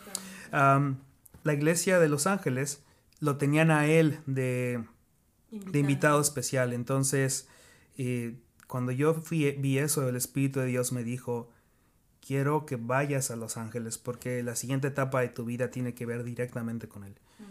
Um, 0.52 0.96
la 1.44 1.54
iglesia 1.54 1.98
de 1.98 2.08
Los 2.08 2.26
Ángeles 2.26 2.82
lo 3.20 3.36
tenían 3.36 3.70
a 3.70 3.86
él 3.86 4.18
de, 4.26 4.84
de 5.50 5.78
invitado 5.78 6.20
especial. 6.20 6.72
Entonces, 6.72 7.48
eh, 7.96 8.36
cuando 8.66 8.92
yo 8.92 9.14
fui, 9.14 9.52
vi 9.52 9.78
eso, 9.78 10.08
el 10.08 10.16
Espíritu 10.16 10.60
de 10.60 10.66
Dios 10.66 10.92
me 10.92 11.04
dijo, 11.04 11.50
quiero 12.26 12.66
que 12.66 12.76
vayas 12.76 13.30
a 13.30 13.36
Los 13.36 13.56
Ángeles 13.56 13.98
porque 13.98 14.42
la 14.42 14.56
siguiente 14.56 14.88
etapa 14.88 15.20
de 15.20 15.28
tu 15.28 15.44
vida 15.44 15.70
tiene 15.70 15.94
que 15.94 16.06
ver 16.06 16.24
directamente 16.24 16.88
con 16.88 17.04
él. 17.04 17.14
Mm. 17.38 17.44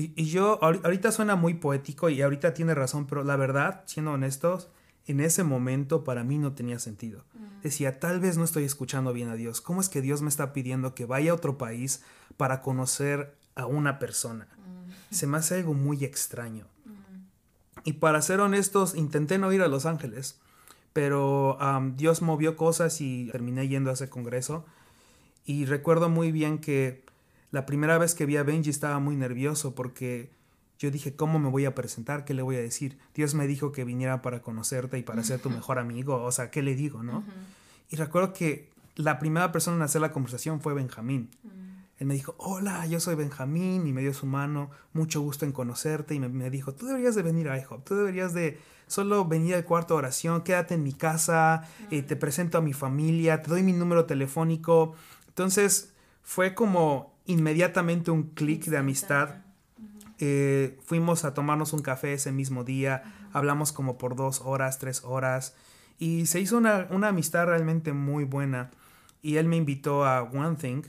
Y, 0.00 0.12
y, 0.22 0.26
yo, 0.26 0.62
ahorita 0.62 1.10
suena 1.10 1.34
muy 1.34 1.54
poético 1.54 2.08
y 2.08 2.22
ahorita 2.22 2.54
tiene 2.54 2.74
razón, 2.74 3.06
pero 3.06 3.24
la 3.24 3.36
verdad, 3.36 3.82
siendo 3.86 4.12
honestos, 4.12 4.68
en 5.08 5.20
ese 5.20 5.42
momento 5.42 6.04
para 6.04 6.22
mí 6.22 6.38
no 6.38 6.52
tenía 6.52 6.78
sentido. 6.78 7.24
Mm. 7.34 7.62
Decía, 7.62 7.98
tal 7.98 8.20
vez 8.20 8.36
no 8.36 8.44
estoy 8.44 8.64
escuchando 8.64 9.12
bien 9.12 9.30
a 9.30 9.34
Dios. 9.34 9.60
¿Cómo 9.60 9.80
es 9.80 9.88
que 9.88 10.02
Dios 10.02 10.22
me 10.22 10.28
está 10.28 10.52
pidiendo 10.52 10.94
que 10.94 11.06
vaya 11.06 11.32
a 11.32 11.34
otro 11.34 11.58
país 11.58 12.02
para 12.36 12.60
conocer 12.60 13.37
a 13.58 13.66
una 13.66 13.98
persona? 13.98 14.48
Mm. 14.56 15.14
Se 15.14 15.26
me 15.26 15.36
hace 15.36 15.56
algo 15.56 15.74
muy 15.74 16.04
extraño. 16.04 16.66
Y 17.84 17.94
para 17.94 18.22
ser 18.22 18.40
honestos, 18.40 18.94
intenté 18.94 19.38
no 19.38 19.52
ir 19.52 19.62
a 19.62 19.68
Los 19.68 19.86
Ángeles 19.86 20.40
pero 20.98 21.56
Dios 21.94 22.22
movió 22.22 22.56
cosas 22.56 23.00
y 23.00 23.28
terminé 23.30 23.68
yendo 23.68 23.90
a 23.90 23.92
ese 23.92 24.08
congreso. 24.08 24.64
Y 25.44 25.64
recuerdo 25.64 26.08
muy 26.08 26.32
bien 26.32 26.58
que 26.58 27.04
la 27.52 27.66
primera 27.66 27.98
vez 27.98 28.16
que 28.16 28.26
vi 28.26 28.36
a 28.36 28.42
Benji 28.42 28.70
estaba 28.70 28.98
muy 28.98 29.14
nervioso 29.14 29.76
porque 29.76 30.32
yo 30.76 30.90
dije, 30.90 31.14
¿cómo 31.14 31.38
me 31.38 31.50
voy 31.50 31.66
a 31.66 31.74
presentar? 31.76 32.24
¿Qué 32.24 32.34
le 32.34 32.42
voy 32.42 32.56
a 32.56 32.60
decir? 32.60 32.98
Dios 33.14 33.34
me 33.34 33.46
dijo 33.46 33.70
que 33.70 33.84
viniera 33.84 34.22
para 34.22 34.42
conocerte 34.42 34.98
y 34.98 35.04
para 35.04 35.22
ser 35.22 35.38
tu 35.40 35.50
mejor 35.58 35.78
amigo. 35.78 36.20
O 36.24 36.32
sea, 36.32 36.50
¿qué 36.50 36.62
le 36.62 36.74
digo, 36.74 37.04
no? 37.04 37.22
Y 37.90 37.94
recuerdo 37.94 38.32
que 38.32 38.68
la 38.96 39.20
primera 39.20 39.52
persona 39.52 39.76
en 39.76 39.82
hacer 39.84 40.00
la 40.00 40.10
conversación 40.10 40.60
fue 40.60 40.74
Benjamín. 40.74 41.30
Mm. 41.44 41.67
Él 41.98 42.06
me 42.06 42.14
dijo, 42.14 42.34
hola, 42.38 42.86
yo 42.86 43.00
soy 43.00 43.16
Benjamín, 43.16 43.86
y 43.86 43.92
me 43.92 44.02
dio 44.02 44.14
su 44.14 44.26
mano, 44.26 44.70
mucho 44.92 45.20
gusto 45.20 45.44
en 45.44 45.52
conocerte, 45.52 46.14
y 46.14 46.20
me, 46.20 46.28
me 46.28 46.48
dijo, 46.50 46.74
tú 46.74 46.86
deberías 46.86 47.14
de 47.14 47.22
venir 47.22 47.48
a 47.48 47.58
IHOP, 47.58 47.84
tú 47.84 47.96
deberías 47.96 48.34
de 48.34 48.58
solo 48.88 49.24
venir 49.24 49.54
al 49.54 49.64
cuarto 49.64 49.94
de 49.94 49.98
oración, 49.98 50.42
quédate 50.42 50.74
en 50.74 50.82
mi 50.82 50.92
casa, 50.92 51.68
eh, 51.90 52.02
te 52.02 52.16
presento 52.16 52.58
a 52.58 52.60
mi 52.60 52.72
familia, 52.72 53.42
te 53.42 53.50
doy 53.50 53.62
mi 53.62 53.72
número 53.72 54.06
telefónico. 54.06 54.94
Entonces 55.28 55.92
fue 56.22 56.54
como 56.54 57.14
inmediatamente 57.26 58.10
un 58.10 58.24
clic 58.30 58.64
de 58.64 58.78
amistad. 58.78 59.42
Eh, 60.18 60.78
fuimos 60.84 61.24
a 61.24 61.34
tomarnos 61.34 61.72
un 61.72 61.82
café 61.82 62.14
ese 62.14 62.32
mismo 62.32 62.64
día, 62.64 63.28
hablamos 63.32 63.72
como 63.72 63.98
por 63.98 64.16
dos 64.16 64.40
horas, 64.44 64.78
tres 64.78 65.04
horas, 65.04 65.54
y 65.98 66.26
se 66.26 66.40
hizo 66.40 66.56
una, 66.56 66.88
una 66.90 67.08
amistad 67.08 67.46
realmente 67.46 67.92
muy 67.92 68.24
buena. 68.24 68.70
Y 69.20 69.36
él 69.36 69.46
me 69.46 69.56
invitó 69.56 70.04
a 70.04 70.22
One 70.22 70.56
Thing, 70.56 70.82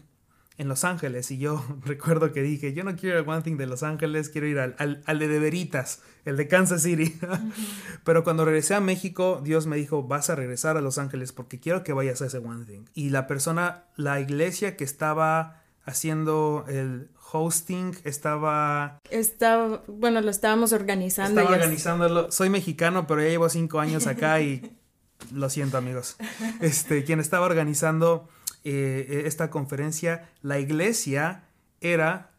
en 0.60 0.68
Los 0.68 0.84
Ángeles 0.84 1.32
y 1.32 1.38
yo 1.38 1.64
recuerdo 1.86 2.32
que 2.34 2.44
dije, 2.44 2.74
yo 2.74 2.84
no 2.84 2.96
quiero 2.96 3.18
ir 3.18 3.24
al 3.24 3.30
One 3.30 3.42
Thing 3.42 3.56
de 3.58 3.66
Los 3.66 3.82
Ángeles, 3.82 4.30
quiero 4.30 4.46
ir 4.46 4.60
al, 4.60 4.76
al, 4.78 5.20
de 5.20 5.28
De 5.28 5.40
Veritas, 5.40 6.02
el 6.26 6.38
de 6.38 6.48
Kansas 6.48 6.84
City. 6.84 7.18
Pero 8.04 8.24
cuando 8.24 8.46
regresé 8.46 8.76
a 8.76 8.82
México, 8.82 9.42
Dios 9.44 9.66
me 9.66 9.78
dijo, 9.78 10.04
vas 10.04 10.30
a 10.30 10.36
regresar 10.36 10.78
a 10.78 10.82
Los 10.82 10.98
Ángeles 10.98 11.32
porque 11.32 11.60
quiero 11.60 11.84
que 11.84 11.94
vayas 11.94 12.22
a 12.22 12.26
ese 12.26 12.38
One 12.38 12.66
Thing. 12.66 12.86
Y 12.94 13.10
la 13.10 13.26
persona, 13.26 13.86
la 13.96 14.20
iglesia 14.20 14.76
que 14.76 14.84
estaba 14.84 15.64
haciendo 15.86 16.66
el 16.68 17.10
hosting, 17.32 17.96
estaba... 18.04 19.00
Estaba, 19.10 19.82
bueno, 19.88 20.20
lo 20.20 20.30
estábamos 20.30 20.74
organizando. 20.74 21.40
Estaba 21.40 21.56
organizándolo. 21.56 22.32
Soy 22.34 22.50
mexicano, 22.50 23.08
pero 23.08 23.22
ya 23.22 23.30
llevo 23.30 23.48
cinco 23.48 23.80
años 23.80 24.08
acá 24.08 24.42
y 24.42 24.78
lo 25.34 25.50
siento 25.50 25.78
amigos. 25.78 26.18
Este, 26.60 27.06
quien 27.06 27.22
estaba 27.22 27.46
organizando 27.46 28.28
eh, 28.70 29.08
eh, 29.10 29.24
esta 29.26 29.50
conferencia, 29.50 30.30
la 30.44 30.60
iglesia 30.60 31.46
era 31.82 32.30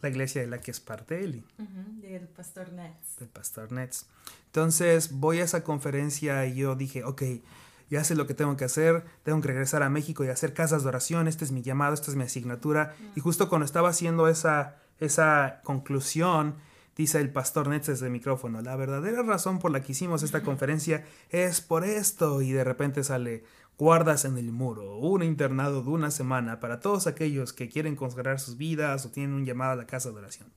la 0.00 0.08
iglesia 0.08 0.40
de 0.40 0.46
la 0.46 0.58
que 0.58 0.70
es 0.70 0.78
parte 0.78 1.24
Eli. 1.24 1.44
del 2.00 2.28
pastor 2.28 2.72
Nets. 2.72 3.16
Del 3.18 3.28
pastor 3.28 3.72
Nets. 3.72 4.06
Entonces 4.46 5.10
voy 5.10 5.40
a 5.40 5.44
esa 5.44 5.64
conferencia 5.64 6.46
y 6.46 6.54
yo 6.54 6.76
dije, 6.76 7.02
ok, 7.02 7.22
ya 7.90 8.04
sé 8.04 8.14
lo 8.14 8.28
que 8.28 8.34
tengo 8.34 8.56
que 8.56 8.64
hacer, 8.64 9.04
tengo 9.24 9.40
que 9.40 9.48
regresar 9.48 9.82
a 9.82 9.90
México 9.90 10.24
y 10.24 10.28
hacer 10.28 10.54
casas 10.54 10.84
de 10.84 10.88
oración, 10.88 11.26
este 11.26 11.44
es 11.44 11.50
mi 11.50 11.62
llamado, 11.62 11.94
esta 11.94 12.12
es 12.12 12.16
mi 12.16 12.22
asignatura. 12.22 12.94
Y 13.16 13.20
justo 13.20 13.48
cuando 13.48 13.64
estaba 13.64 13.88
haciendo 13.88 14.28
esa, 14.28 14.76
esa 15.00 15.62
conclusión, 15.64 16.54
dice 16.96 17.20
el 17.20 17.32
pastor 17.32 17.66
Nets 17.66 17.88
desde 17.88 18.06
el 18.06 18.12
micrófono, 18.12 18.60
la 18.62 18.76
verdadera 18.76 19.22
razón 19.22 19.58
por 19.58 19.72
la 19.72 19.82
que 19.82 19.92
hicimos 19.92 20.22
esta 20.22 20.42
conferencia 20.42 21.04
es 21.30 21.60
por 21.60 21.84
esto. 21.84 22.40
Y 22.40 22.52
de 22.52 22.64
repente 22.64 23.02
sale, 23.02 23.44
guardas 23.82 24.24
en 24.24 24.38
el 24.38 24.52
muro, 24.52 24.96
un 24.98 25.24
internado 25.24 25.82
de 25.82 25.90
una 25.90 26.12
semana 26.12 26.60
para 26.60 26.78
todos 26.78 27.08
aquellos 27.08 27.52
que 27.52 27.68
quieren 27.68 27.96
consagrar 27.96 28.38
sus 28.38 28.56
vidas 28.56 29.04
o 29.04 29.10
tienen 29.10 29.34
un 29.34 29.44
llamado 29.44 29.72
a 29.72 29.76
la 29.76 29.88
casa 29.88 30.10
de 30.10 30.18
oración. 30.18 30.48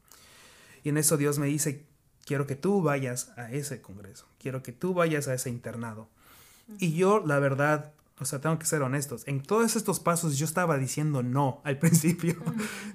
Y 0.84 0.90
en 0.90 0.98
eso 1.00 1.18
Dios 1.18 1.40
me 1.40 1.48
dice, 1.48 1.88
quiero 2.24 2.46
que 2.46 2.56
tú 2.56 2.84
vayas 2.84 3.32
a 3.36 3.52
ese 3.52 3.82
congreso, 3.82 4.28
quiero 4.38 4.62
que 4.62 4.74
tú 4.74 4.94
vayas 4.94 5.28
a 5.28 5.34
ese 5.34 5.50
internado. 5.50 6.08
Y 6.78 6.94
yo, 6.94 7.24
la 7.26 7.40
verdad, 7.40 7.94
o 8.18 8.24
sea, 8.24 8.40
tengo 8.40 8.58
que 8.58 8.66
ser 8.66 8.82
honestos. 8.82 9.24
En 9.28 9.44
todos 9.44 9.76
estos 9.76 10.00
pasos 10.00 10.38
yo 10.38 10.46
estaba 10.46 10.78
diciendo 10.78 11.22
no 11.22 11.62
al 11.66 11.78
principio. 11.80 12.36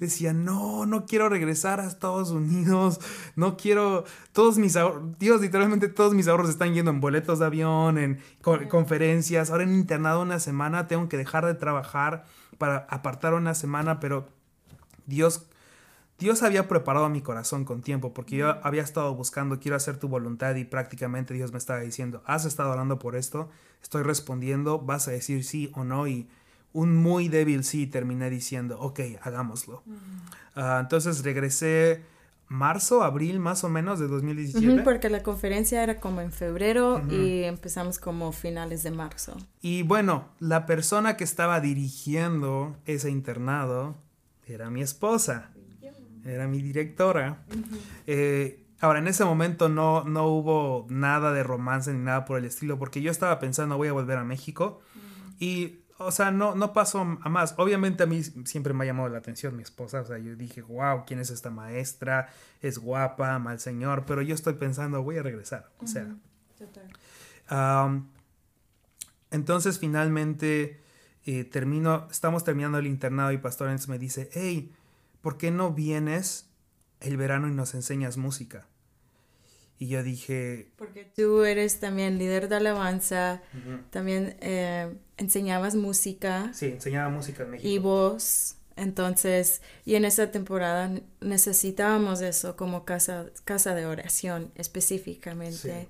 Decía, 0.01 0.33
no, 0.33 0.87
no 0.87 1.05
quiero 1.05 1.29
regresar 1.29 1.79
a 1.79 1.87
Estados 1.87 2.31
Unidos. 2.31 3.01
No 3.37 3.59
quiero, 3.59 4.05
todos 4.33 4.57
mis 4.57 4.77
ahorros, 4.77 5.19
Dios, 5.19 5.43
literalmente 5.43 5.89
todos 5.89 6.15
mis 6.15 6.27
ahorros 6.27 6.49
están 6.49 6.73
yendo 6.73 6.91
en 6.91 7.01
boletos 7.01 7.39
de 7.39 7.47
avión, 7.47 7.99
en 7.99 8.21
conferencias. 8.41 9.51
Ahora 9.51 9.65
en 9.65 9.75
internado 9.75 10.23
una 10.23 10.41
semana 10.41 10.87
tengo 10.87 11.09
que 11.09 11.19
dejar 11.19 11.45
de 11.45 11.55
trabajar 11.55 12.25
para 12.57 12.87
apartar 12.89 13.35
una 13.35 13.55
semana, 13.55 14.01
pero 14.01 14.29
Dios 15.05 15.50
Dios 16.21 16.43
había 16.43 16.69
preparado 16.69 17.09
mi 17.09 17.23
corazón 17.23 17.65
con 17.65 17.81
tiempo 17.81 18.13
porque 18.13 18.37
yo 18.37 18.65
había 18.65 18.83
estado 18.83 19.15
buscando, 19.15 19.59
quiero 19.59 19.77
hacer 19.77 19.97
tu 19.97 20.07
voluntad 20.07 20.55
y 20.55 20.65
prácticamente 20.65 21.33
Dios 21.33 21.51
me 21.51 21.57
estaba 21.57 21.81
diciendo, 21.81 22.23
has 22.27 22.45
estado 22.45 22.73
hablando 22.73 22.99
por 22.99 23.17
esto, 23.17 23.49
estoy 23.83 24.03
respondiendo, 24.03 24.79
vas 24.79 25.09
a 25.09 25.13
decir 25.13 25.45
sí 25.45 25.73
o 25.75 25.83
no 25.83 26.07
y 26.07 26.29
un 26.75 26.95
muy 26.95 27.29
débil 27.29 27.65
sí 27.65 27.87
terminé 27.87 28.29
diciendo, 28.29 28.79
ok, 28.79 29.01
hagámoslo. 29.23 29.83
Ah, 30.55 30.79
entonces 30.83 31.25
regresé 31.25 32.03
marzo, 32.49 33.03
abril 33.03 33.39
más 33.41 33.65
o 33.65 33.71
menos 33.71 33.99
de 33.99 34.07
2017. 34.07 34.83
porque 34.83 35.09
la 35.09 35.23
conferencia 35.23 35.83
era 35.83 36.01
como 36.01 36.21
en 36.21 36.33
febrero 36.33 37.01
y 37.11 37.45
empezamos 37.45 37.99
como 37.99 38.31
finales 38.33 38.83
de 38.83 38.91
marzo. 38.91 39.39
Y 39.63 39.85
bueno, 39.85 40.29
la 40.39 40.67
persona 40.67 41.17
que 41.17 41.25
estaba 41.25 41.61
dirigiendo 41.61 42.77
ese 42.85 43.09
internado 43.09 43.97
era 44.47 44.69
mi 44.69 44.83
esposa 44.83 45.53
era 46.25 46.47
mi 46.47 46.63
directora. 46.63 47.43
Eh, 48.07 48.67
ahora, 48.81 48.99
en 48.99 49.09
ese 49.09 49.25
momento 49.25 49.69
no, 49.69 50.05
no 50.05 50.27
hubo 50.27 50.87
nada 50.89 51.33
de 51.33 51.43
romance 51.43 51.93
ni 51.93 52.01
nada 52.01 52.25
por 52.25 52.39
el 52.39 52.45
estilo, 52.45 52.79
porque 52.79 53.03
yo 53.03 53.11
estaba 53.11 53.39
pensando, 53.39 53.77
voy 53.77 53.89
a 53.89 53.93
volver 53.93 54.19
a 54.19 54.25
México. 54.25 54.81
Y, 55.39 55.81
o 55.99 56.11
sea, 56.13 56.31
no, 56.31 56.55
no 56.55 56.73
pasó 56.73 57.01
a 57.01 57.29
más. 57.29 57.55
Obviamente 57.57 58.03
a 58.03 58.07
mí 58.07 58.23
siempre 58.23 58.73
me 58.73 58.85
ha 58.85 58.87
llamado 58.87 59.09
la 59.09 59.19
atención 59.19 59.57
mi 59.57 59.63
esposa. 59.63 60.01
O 60.01 60.05
sea, 60.05 60.19
yo 60.19 60.37
dije, 60.37 60.63
wow, 60.63 61.05
¿quién 61.07 61.21
es 61.21 61.31
esta 61.31 61.51
maestra? 61.51 62.29
Es 62.61 62.79
guapa, 62.79 63.39
mal 63.39 63.61
señor. 63.61 64.05
Pero 64.07 64.23
yo 64.23 64.35
estoy 64.35 64.55
pensando, 64.55 65.03
voy 65.03 65.19
a 65.19 65.23
regresar. 65.23 65.71
O 65.79 65.87
sea. 65.87 66.07
entonces, 69.31 69.79
finalmente, 69.79 70.81
eh, 71.27 71.45
termino, 71.45 72.09
estamos 72.11 72.45
terminando 72.45 72.79
el 72.79 72.87
internado 72.87 73.31
y 73.33 73.39
Pastor 73.39 73.71
me 73.89 73.99
dice, 73.99 74.31
hey, 74.33 74.73
¿por 75.21 75.39
qué 75.39 75.51
no 75.51 75.73
vienes 75.73 76.47
el 77.01 77.17
verano 77.17 77.49
y 77.49 77.53
nos 77.53 77.75
enseñas 77.75 78.17
música? 78.17 78.67
Y 79.79 79.89
yo 79.89 80.03
dije... 80.03 80.71
Porque 80.77 81.05
tú 81.05 81.43
eres 81.43 81.81
también 81.81 82.19
líder 82.19 82.49
de 82.49 82.57
alabanza, 82.57 83.41
también 83.89 84.37
eh, 84.41 84.95
enseñabas 85.17 85.75
música. 85.75 86.51
Sí, 86.53 86.67
enseñaba 86.67 87.09
música 87.09 87.45
en 87.45 87.51
México. 87.53 87.69
Y 87.69 87.79
voz. 87.79 88.57
Entonces, 88.77 89.63
y 89.87 89.95
en 89.95 90.05
esa 90.05 90.31
temporada 90.31 90.91
necesitábamos 91.21 92.21
eso 92.21 92.57
como 92.57 92.85
casa, 92.85 93.27
casa 93.45 93.75
de 93.75 93.87
oración 93.87 94.53
específicamente. 94.55 95.89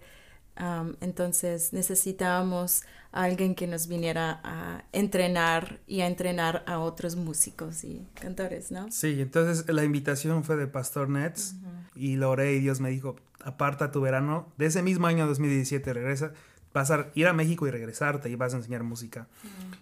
Entonces 1.00 1.72
necesitábamos 1.72 2.82
a 3.12 3.24
alguien 3.24 3.54
que 3.54 3.66
nos 3.66 3.88
viniera 3.88 4.40
a 4.44 4.84
entrenar 4.92 5.80
y 5.86 6.02
a 6.02 6.06
entrenar 6.06 6.62
a 6.66 6.78
otros 6.78 7.16
músicos 7.16 7.82
y 7.84 8.06
cantores, 8.14 8.70
¿no? 8.70 8.90
Sí, 8.90 9.20
entonces 9.20 9.68
la 9.72 9.84
invitación 9.84 10.44
fue 10.44 10.56
de 10.56 10.66
Pastor 10.66 11.08
Nets 11.08 11.54
y 11.94 12.16
lo 12.16 12.30
oré 12.30 12.54
y 12.54 12.60
Dios 12.60 12.80
me 12.80 12.90
dijo, 12.90 13.16
aparta 13.42 13.90
tu 13.90 14.00
verano, 14.00 14.52
de 14.58 14.66
ese 14.66 14.82
mismo 14.82 15.06
año 15.06 15.26
2017 15.26 15.92
regresa, 15.92 16.32
vas 16.72 16.90
a 16.90 17.08
ir 17.14 17.26
a 17.26 17.32
México 17.32 17.66
y 17.66 17.70
regresarte 17.70 18.30
y 18.30 18.36
vas 18.36 18.54
a 18.54 18.58
enseñar 18.58 18.82
música. 18.82 19.26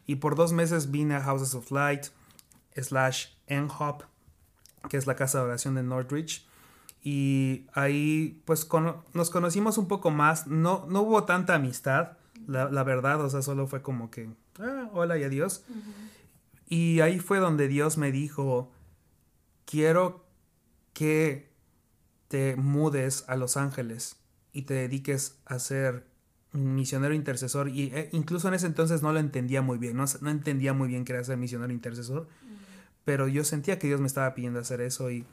Y 0.07 0.17
por 0.17 0.37
dos 0.37 0.53
meses 0.53 0.91
vine 0.91 1.17
a 1.17 1.23
Houses 1.23 1.55
of 1.55 1.71
Light 1.71 2.07
slash 2.77 3.27
NHOP, 3.49 4.05
que 4.89 4.97
es 4.97 5.07
la 5.07 5.17
casa 5.17 5.39
de 5.39 5.45
oración 5.45 5.75
de 5.75 5.83
Northridge 5.83 6.48
y 7.03 7.67
ahí 7.73 8.43
pues 8.45 8.69
nos 9.15 9.31
conocimos 9.31 9.79
un 9.79 9.89
poco 9.89 10.11
más, 10.11 10.47
no, 10.47 10.87
no 10.89 11.03
hubo 11.03 11.25
tanta 11.25 11.55
amistad, 11.55 12.19
la, 12.47 12.83
verdad, 12.83 13.21
o 13.21 13.29
sea, 13.29 13.43
solo 13.43 13.67
fue 13.67 13.83
como 13.83 14.11
que, 14.11 14.31
ah, 14.59 14.89
hola 14.93 15.19
y 15.19 15.25
adiós. 15.25 15.65
Y 16.67 17.01
ahí 17.01 17.19
fue 17.19 17.39
donde 17.39 17.69
Dios 17.69 17.99
me 17.99 18.11
dijo, 18.11 18.73
quiero 19.65 20.25
que 20.93 21.51
te 22.29 22.57
mudes 22.57 23.25
a 23.29 23.37
Los 23.37 23.57
Ángeles 23.57 24.17
y 24.53 24.63
te 24.63 24.75
dediques 24.75 25.39
a 25.47 25.59
ser 25.59 26.07
misionero 26.53 27.15
intercesor. 27.15 27.69
Y 27.69 27.91
eh, 27.95 28.09
incluso 28.13 28.49
en 28.49 28.55
ese 28.55 28.67
entonces 28.67 29.03
no 29.03 29.13
lo 29.13 29.19
entendía 29.19 29.63
muy 29.63 29.79
bien, 29.79 29.97
no, 29.97 30.05
no 30.21 30.31
entendía 30.31 30.73
muy 30.73 30.89
bien 30.89 31.05
que 31.05 31.13
era 31.13 31.25
ser 31.25 31.37
misionero 31.37 31.73
intercesor, 31.73 32.29
pero 33.05 33.29
yo 33.29 33.45
sentía 33.45 33.79
que 33.79 33.87
Dios 33.87 34.01
me 34.01 34.07
estaba 34.07 34.35
pidiendo 34.35 34.61
hacer 34.61 34.81
eso 34.81 35.11
y 35.11 35.25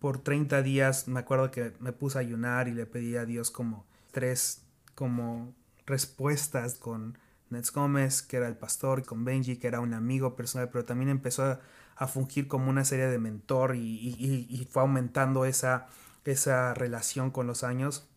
por 0.00 0.18
30 0.18 0.62
días 0.62 1.08
me 1.08 1.20
acuerdo 1.20 1.50
que 1.50 1.72
me 1.80 1.92
puse 1.92 2.18
a 2.18 2.20
ayunar 2.20 2.68
y 2.68 2.72
le 2.72 2.86
pedí 2.86 3.16
a 3.16 3.24
Dios 3.24 3.50
como 3.50 3.86
tres 4.12 4.62
como 4.94 5.54
respuestas 5.86 6.74
con 6.74 7.18
Nets 7.50 7.72
Gómez, 7.72 8.22
que 8.22 8.36
era 8.36 8.48
el 8.48 8.56
pastor, 8.56 9.00
y 9.00 9.02
con 9.02 9.24
Benji, 9.24 9.56
que 9.56 9.66
era 9.66 9.80
un 9.80 9.92
amigo 9.92 10.36
personal, 10.36 10.68
pero 10.70 10.84
también 10.84 11.10
empezó 11.10 11.44
a, 11.44 11.60
a 11.96 12.06
fungir 12.06 12.48
como 12.48 12.70
una 12.70 12.84
serie 12.84 13.06
de 13.08 13.18
mentor 13.18 13.76
y, 13.76 13.80
y, 13.80 14.46
y, 14.48 14.64
fue 14.66 14.82
aumentando 14.82 15.44
esa, 15.44 15.88
esa 16.24 16.74
relación 16.74 17.30
con 17.30 17.46
los 17.46 17.64
años. 17.64 18.08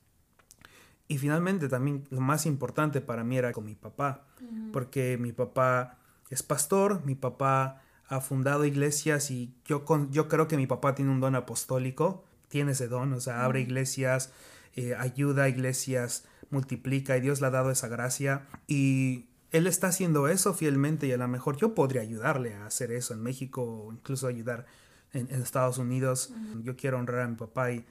Y 1.08 1.18
finalmente 1.18 1.68
también 1.68 2.08
lo 2.10 2.22
más 2.22 2.46
importante 2.46 3.02
para 3.02 3.24
mí 3.24 3.38
era 3.38 3.52
con 3.52 3.66
mi 3.66 3.76
papá, 3.76 4.26
porque 4.72 5.18
mi 5.18 5.34
papá 5.34 5.98
es 6.30 6.44
pastor, 6.44 7.06
mi 7.06 7.16
papá 7.16 7.83
ha 8.07 8.22
fundado 8.22 8.65
iglesias 8.65 9.31
y 9.31 9.53
yo, 9.65 9.86
con, 9.86 10.12
yo 10.12 10.27
creo 10.27 10.48
que 10.48 10.57
mi 10.57 10.67
papá 10.67 10.95
tiene 10.95 11.12
un 11.12 11.19
don 11.19 11.36
apostólico, 11.36 12.25
tiene 12.48 12.74
ese 12.74 12.88
don, 12.88 13.13
o 13.13 13.19
sea, 13.19 13.43
abre 13.45 13.62
iglesias, 13.62 14.31
eh, 14.75 14.95
ayuda 14.95 15.43
a 15.43 15.50
iglesias, 15.50 16.25
multiplica 16.50 17.17
y 17.17 17.22
Dios 17.22 17.41
le 17.41 17.48
ha 17.48 17.51
dado 17.51 17.72
esa 17.72 17.88
gracia 17.88 18.48
y 18.67 19.25
él 19.51 19.67
está 19.67 19.88
haciendo 19.88 20.27
eso 20.27 20.53
fielmente 20.53 21.07
y 21.07 21.12
a 21.12 21.17
lo 21.17 21.27
mejor 21.27 21.57
yo 21.57 21.75
podría 21.75 22.01
ayudarle 22.01 22.55
a 22.55 22.65
hacer 22.65 22.91
eso 22.91 23.13
en 23.13 23.22
México 23.22 23.63
o 23.63 23.93
incluso 23.93 24.27
ayudar 24.27 24.65
en, 25.13 25.29
Estados 25.29 25.77
Unidos. 25.77 26.33
Yo 26.63 26.75
quiero 26.75 26.98
honrar 26.98 27.22
a 27.22 27.27
mi 27.27 27.36
papá 27.36 27.72
y 27.72 27.86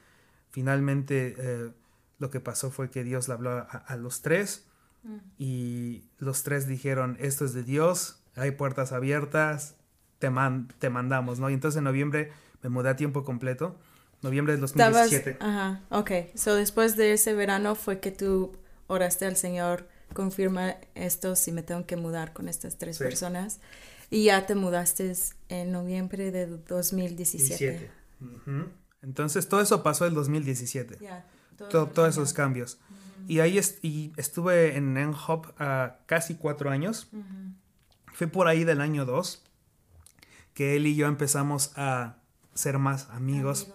finalmente 0.50 1.37
eh, 1.38 1.71
lo 2.19 2.31
que 2.31 2.40
pasó 2.40 2.71
fue 2.71 2.90
que 2.90 3.04
Dios 3.04 3.28
le 3.28 3.35
habló 3.35 3.66
a, 3.71 3.97
los 3.97 4.23
tres 4.23 4.66
mm. 5.04 5.16
y 5.38 6.04
los 6.19 6.42
tres 6.42 6.66
dijeron, 6.66 7.16
esto 7.21 7.45
es 7.45 7.52
de 7.52 7.62
Dios, 7.62 8.23
hay 8.35 8.52
puertas 8.52 8.92
abiertas, 8.92 9.76
te, 10.23 10.31
te 10.79 10.88
mandamos, 10.88 11.41
¿no? 11.41 11.50
Y 11.50 11.55
entonces 11.55 11.79
en 11.79 11.85
noviembre 11.85 12.31
me 12.62 12.69
mudé 12.71 12.91
a 12.91 12.97
tiempo 12.97 13.25
completo. 13.25 13.76
Noviembre 14.23 14.52
del 14.52 14.61
2017. 14.61 15.38
ajá, 15.41 15.81
ok. 15.91 16.11
So 16.37 16.55
después 16.55 16.97
de 16.97 17.14
ese 17.14 17.35
verano 17.35 17.75
fue 17.75 17.99
que 17.99 18.12
tú 18.12 18.52
oraste 18.87 19.26
al 19.26 19.37
Señor 19.37 19.88
confirma 20.14 20.76
esto 20.95 21.35
si 21.35 21.52
me 21.52 21.62
tengo 21.62 21.87
que 21.87 21.97
mudar 21.97 22.33
con 22.33 22.49
estas 22.49 22.79
tres 22.79 22.99
personas. 22.99 23.59
Y 24.11 24.25
ya 24.25 24.47
te 24.47 24.55
mudaste 24.55 25.12
en 25.49 25.73
noviembre 25.73 26.31
de 26.31 26.47
2017. 26.47 27.91
Entonces 29.02 29.49
todo 29.49 29.61
eso 29.61 29.83
pasó 29.83 30.07
en 30.07 30.14
2017. 30.14 30.99
todos 31.69 32.09
esos 32.09 32.33
cambios. 32.33 32.79
Y 33.26 33.41
ahí 33.41 33.59
y 33.83 34.12
estuve 34.17 34.76
en 34.76 34.95
NHOP 34.95 35.47
a 35.59 35.97
casi 36.07 36.37
cuatro 36.37 36.71
años. 36.71 37.09
Fue 38.12 38.29
por 38.29 38.47
ahí 38.47 38.62
del 38.62 38.81
año 38.81 39.05
2 39.05 39.43
que 40.55 40.77
él 40.77 40.87
y 40.87 40.95
yo 40.95 41.07
empezamos 41.07 41.73
a 41.77 42.17
ser 42.55 42.79
más 42.79 43.09
amigos. 43.11 43.73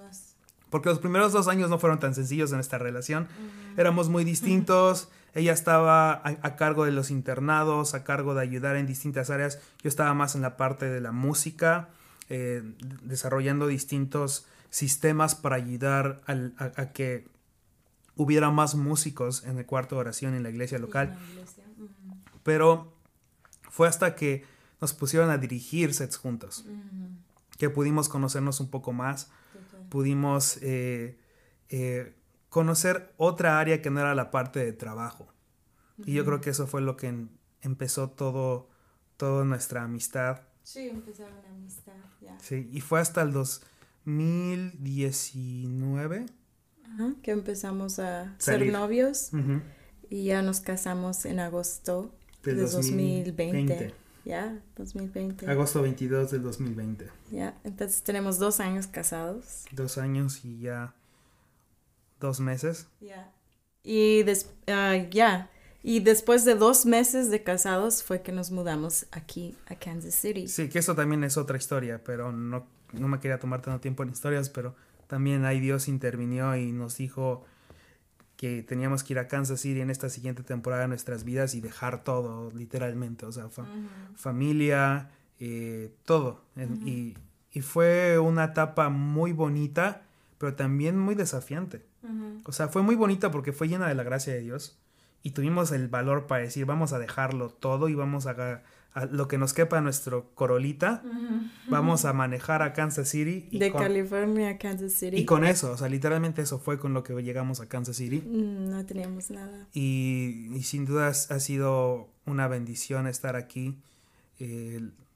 Porque 0.69 0.89
los 0.89 0.99
primeros 0.99 1.31
dos 1.31 1.47
años 1.47 1.69
no 1.69 1.79
fueron 1.79 1.99
tan 1.99 2.13
sencillos 2.13 2.51
en 2.51 2.59
esta 2.59 2.77
relación. 2.77 3.27
Éramos 3.77 4.09
muy 4.09 4.23
distintos. 4.25 5.09
Ella 5.33 5.53
estaba 5.53 6.21
a, 6.23 6.55
cargo 6.55 6.85
de 6.85 6.91
los 6.91 7.11
internados, 7.11 7.93
a 7.93 8.03
cargo 8.03 8.33
de 8.33 8.41
ayudar 8.41 8.75
en 8.75 8.87
distintas 8.87 9.29
áreas. 9.29 9.59
Yo 9.83 9.87
estaba 9.87 10.13
más 10.13 10.35
en 10.35 10.41
la 10.41 10.57
parte 10.57 10.89
de 10.89 10.99
la 10.99 11.11
música, 11.11 11.89
eh, 12.29 12.63
desarrollando 13.03 13.67
distintos 13.67 14.47
sistemas 14.69 15.35
para 15.35 15.55
ayudar 15.55 16.21
a, 16.25 16.91
que 16.91 17.27
hubiera 18.15 18.49
más 18.49 18.75
músicos 18.75 19.43
en 19.43 19.59
el 19.59 19.65
cuarto 19.65 19.95
de 19.95 20.01
oración 20.01 20.33
en 20.33 20.43
la 20.43 20.49
iglesia 20.49 20.79
local. 20.79 21.17
Pero 22.43 22.93
fue 23.69 23.87
hasta 23.87 24.15
que 24.15 24.43
nos 24.81 24.93
pusieron 24.93 25.29
a 25.29 25.37
dirigir 25.37 25.93
sets 25.93 26.17
juntos, 26.17 26.65
que 27.57 27.69
pudimos 27.69 28.09
conocernos 28.09 28.59
un 28.59 28.69
poco 28.69 28.91
más, 28.93 29.31
pudimos 29.89 30.57
eh, 30.61 31.17
eh, 31.69 32.15
conocer 32.49 33.13
otra 33.17 33.59
área 33.59 33.81
que 33.81 33.89
no 33.89 33.99
era 33.99 34.13
la 34.15 34.31
parte 34.31 34.63
de 34.63 34.71
trabajo. 34.73 35.33
Y 36.05 36.13
yo 36.13 36.23
creo 36.25 36.41
que 36.41 36.51
eso 36.51 36.67
fue 36.67 36.81
lo 36.81 36.95
que 36.95 37.25
empezó 37.61 38.11
todo, 38.11 38.69
toda 39.17 39.43
nuestra 39.45 39.83
amistad. 39.83 40.41
Sí, 40.61 40.89
empezó 40.89 41.23
una 41.23 41.49
amistad, 41.49 41.95
ya. 42.21 42.37
Sí, 42.39 42.69
y 42.71 42.81
fue 42.81 42.99
hasta 42.99 43.23
el 43.23 43.31
2019. 43.31 46.27
Ajá, 46.83 47.15
que 47.23 47.31
empezamos 47.31 47.97
a 47.99 48.35
ser 48.37 48.71
novios. 48.71 49.31
Y 50.09 50.23
ya 50.25 50.41
nos 50.41 50.59
casamos 50.61 51.25
en 51.25 51.39
agosto 51.39 52.13
de 52.43 52.55
2020. 52.55 53.93
Ya, 54.27 54.61
2020. 54.75 55.49
Agosto 55.49 55.81
22 55.81 56.31
del 56.31 56.43
2020. 56.43 57.09
Ya, 57.31 57.57
entonces 57.63 58.03
tenemos 58.03 58.37
dos 58.37 58.59
años 58.59 58.85
casados. 58.85 59.63
Dos 59.71 59.97
años 59.97 60.43
y 60.43 60.59
ya 60.59 60.93
dos 62.19 62.41
meses. 62.41 62.87
Ya. 62.99 63.31
Y 63.83 64.25
ah, 64.67 64.97
ya. 65.09 65.49
Y 65.81 66.01
después 66.01 66.43
de 66.43 66.55
dos 66.55 66.85
meses 66.85 67.31
de 67.31 67.41
casados 67.41 68.03
fue 68.03 68.21
que 68.21 68.33
nos 68.33 68.51
mudamos 68.51 69.05
aquí 69.11 69.55
a 69.67 69.75
Kansas 69.75 70.15
City. 70.15 70.49
Sí, 70.49 70.67
que 70.67 70.79
eso 70.79 70.93
también 70.93 71.23
es 71.23 71.37
otra 71.37 71.55
historia, 71.55 72.03
pero 72.03 72.33
no, 72.33 72.67
no 72.91 73.07
me 73.07 73.21
quería 73.21 73.39
tomar 73.39 73.61
tanto 73.61 73.79
tiempo 73.79 74.03
en 74.03 74.09
historias, 74.09 74.49
pero 74.49 74.75
también 75.07 75.45
ahí 75.45 75.61
Dios 75.61 75.87
intervinió 75.87 76.53
y 76.57 76.73
nos 76.73 76.97
dijo 76.97 77.45
que 78.37 78.63
teníamos 78.63 79.03
que 79.03 79.13
ir 79.13 79.19
a 79.19 79.27
Kansas 79.27 79.59
City 79.59 79.81
en 79.81 79.89
esta 79.89 80.09
siguiente 80.09 80.43
temporada 80.43 80.83
de 80.83 80.87
nuestras 80.87 81.23
vidas 81.23 81.55
y 81.55 81.61
dejar 81.61 82.03
todo, 82.03 82.51
literalmente, 82.51 83.25
o 83.25 83.31
sea, 83.31 83.49
familia, 84.15 85.09
eh, 85.39 85.91
todo. 86.05 86.43
y, 86.85 87.17
y, 87.51 87.61
fue 87.61 88.19
una 88.19 88.45
etapa 88.45 88.89
muy 88.89 89.33
bonita, 89.33 90.03
pero 90.37 90.53
también 90.53 90.97
muy 90.97 91.15
desafiante. 91.15 91.83
O 92.45 92.53
sea, 92.53 92.69
fue 92.69 92.83
muy 92.83 92.95
bonita 92.95 93.31
porque 93.31 93.51
fue 93.51 93.67
llena 93.67 93.87
de 93.87 93.95
la 93.95 94.03
gracia 94.03 94.33
de 94.33 94.39
Dios 94.39 94.77
y 95.23 95.31
tuvimos 95.31 95.71
el 95.71 95.89
valor 95.89 96.27
para 96.27 96.43
decir, 96.43 96.65
vamos 96.65 96.93
a 96.93 96.99
dejarlo 96.99 97.49
todo 97.49 97.89
y 97.89 97.95
vamos 97.95 98.27
a, 98.27 98.61
a 98.97 99.05
lo 99.05 99.27
que 99.27 99.37
nos 99.37 99.53
quepa 99.53 99.79
nuestro 99.81 100.31
corolita, 100.33 101.03
vamos 101.69 102.05
a 102.05 102.13
manejar 102.13 102.61
a 102.61 102.73
Kansas 102.73 103.09
City. 103.09 103.47
de 103.51 103.71
California 103.71 104.49
a 104.49 104.57
Kansas 104.57 104.93
City. 104.93 105.17
Y 105.17 105.25
con 105.25 105.45
eso, 105.45 105.71
o 105.71 105.77
sea, 105.77 105.89
literalmente 105.89 106.41
eso 106.41 106.59
fue 106.59 106.79
con 106.79 106.93
lo 106.93 107.03
que 107.03 107.13
llegamos 107.21 107.59
a 107.59 107.67
Kansas 107.67 107.97
City. 107.97 108.21
Mm, 108.25 108.69
no 108.69 108.85
teníamos 108.85 109.29
nada. 109.29 109.67
Y, 109.73 110.49
y 110.53 110.63
sin 110.63 110.85
duda 110.85 111.07
ha 111.07 111.39
sido 111.39 112.09
una 112.25 112.47
bendición 112.47 113.07
estar 113.07 113.35
aquí. 113.35 113.77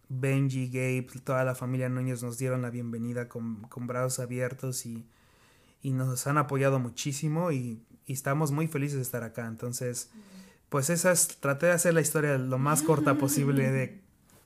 Benji, 0.10 0.68
Gabe, 0.68 1.08
toda 1.24 1.44
la 1.44 1.56
familia 1.56 1.90
Núñez 1.90 2.22
nos 2.24 2.38
dieron 2.38 2.62
la 2.62 2.70
bienvenida 2.70 3.30
con, 3.30 3.62
con 3.64 3.88
brazos 3.88 4.20
abiertos 4.20 4.86
y 4.86 5.06
y 5.82 5.92
nos 5.92 6.28
han 6.28 6.38
apoyado 6.38 6.80
muchísimo 6.80 7.52
y, 7.52 7.82
estamos 8.08 8.52
muy 8.52 8.68
felices 8.68 8.98
de 8.98 9.04
estar 9.04 9.24
acá. 9.24 9.48
Entonces, 9.48 10.10
pues 10.72 10.90
esas, 10.90 11.28
traté 11.42 11.66
de 11.66 11.74
hacer 11.74 11.94
la 11.94 12.00
historia 12.00 12.38
lo 12.38 12.58
más 12.58 12.82
corta 12.82 13.16
posible 13.16 13.70
de 13.70 14.00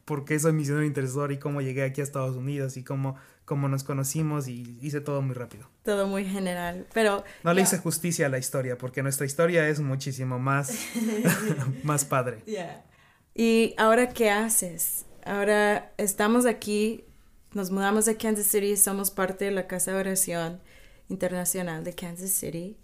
por 0.05 0.25
qué 0.25 0.39
soy 0.39 0.53
misionero 0.53 0.83
interesador 0.83 1.31
y 1.31 1.37
cómo 1.37 1.61
llegué 1.61 1.83
aquí 1.83 2.01
a 2.01 2.03
Estados 2.03 2.35
Unidos 2.35 2.77
y 2.77 2.83
cómo, 2.83 3.15
cómo 3.45 3.69
nos 3.69 3.83
conocimos 3.83 4.47
y 4.47 4.75
hice 4.81 5.01
todo 5.01 5.21
muy 5.21 5.35
rápido. 5.35 5.69
Todo 5.83 6.07
muy 6.07 6.25
general, 6.25 6.87
pero... 6.95 7.23
No 7.43 7.53
le 7.53 7.61
hice 7.61 7.77
justicia 7.77 8.25
a 8.25 8.29
la 8.29 8.39
historia 8.39 8.75
porque 8.75 9.03
nuestra 9.03 9.27
historia 9.27 9.69
es 9.69 9.79
muchísimo 9.81 10.39
más, 10.39 10.75
más 11.83 12.05
padre. 12.05 12.41
¿Y 13.35 13.75
ahora 13.77 14.09
qué 14.09 14.31
haces? 14.31 15.05
Ahora 15.25 15.93
estamos 15.97 16.47
aquí, 16.47 17.05
nos 17.53 17.69
mudamos 17.69 18.07
a 18.07 18.17
Kansas 18.17 18.47
City, 18.47 18.77
somos 18.77 19.11
parte 19.11 19.45
de 19.45 19.51
la 19.51 19.67
casa 19.67 19.91
de 19.91 19.99
oración 19.99 20.59
internacional 21.07 21.83
de 21.83 21.93
Kansas 21.93 22.31
City, 22.31 22.77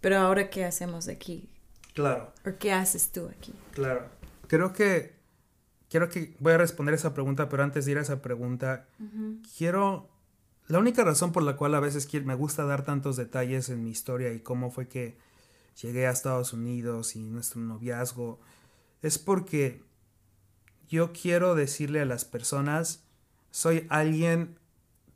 pero 0.00 0.16
ahora 0.16 0.48
¿qué 0.48 0.64
hacemos 0.64 1.08
aquí? 1.08 1.50
Claro. 1.96 2.30
¿O 2.44 2.50
qué 2.58 2.72
haces 2.72 3.10
tú 3.10 3.26
aquí? 3.26 3.54
Claro. 3.72 4.06
Creo 4.48 4.74
que 4.74 5.16
quiero 5.88 6.10
que 6.10 6.36
voy 6.40 6.52
a 6.52 6.58
responder 6.58 6.94
esa 6.94 7.14
pregunta, 7.14 7.48
pero 7.48 7.62
antes 7.62 7.86
de 7.86 7.92
ir 7.92 7.98
a 7.98 8.02
esa 8.02 8.20
pregunta, 8.20 8.86
quiero 9.56 10.10
la 10.68 10.78
única 10.78 11.04
razón 11.04 11.32
por 11.32 11.42
la 11.42 11.56
cual 11.56 11.74
a 11.74 11.80
veces 11.80 12.06
me 12.22 12.34
gusta 12.34 12.66
dar 12.66 12.84
tantos 12.84 13.16
detalles 13.16 13.70
en 13.70 13.82
mi 13.82 13.90
historia 13.90 14.32
y 14.34 14.40
cómo 14.40 14.70
fue 14.70 14.88
que 14.88 15.16
llegué 15.80 16.06
a 16.06 16.10
Estados 16.10 16.52
Unidos 16.52 17.16
y 17.16 17.30
nuestro 17.30 17.62
noviazgo 17.62 18.40
es 19.00 19.18
porque 19.18 19.82
yo 20.88 21.14
quiero 21.14 21.54
decirle 21.54 22.02
a 22.02 22.04
las 22.04 22.26
personas 22.26 23.04
soy 23.50 23.86
alguien 23.88 24.58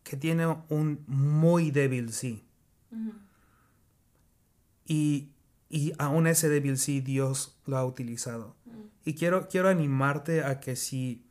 que 0.03 0.17
tiene 0.17 0.47
un 0.71 1.05
muy 1.07 1.71
débil 1.71 2.11
sí. 2.13 2.47
Y, 4.87 5.30
y 5.71 5.93
aún 5.99 6.27
ese 6.27 6.49
débil 6.49 6.77
sí 6.77 7.01
Dios 7.01 7.57
lo 7.65 7.79
ha 7.79 7.85
utilizado. 7.87 8.57
Y 9.05 9.15
quiero, 9.15 9.49
quiero 9.49 9.69
animarte 9.69 10.45
a 10.45 10.61
que 10.61 10.77
si 10.77 11.25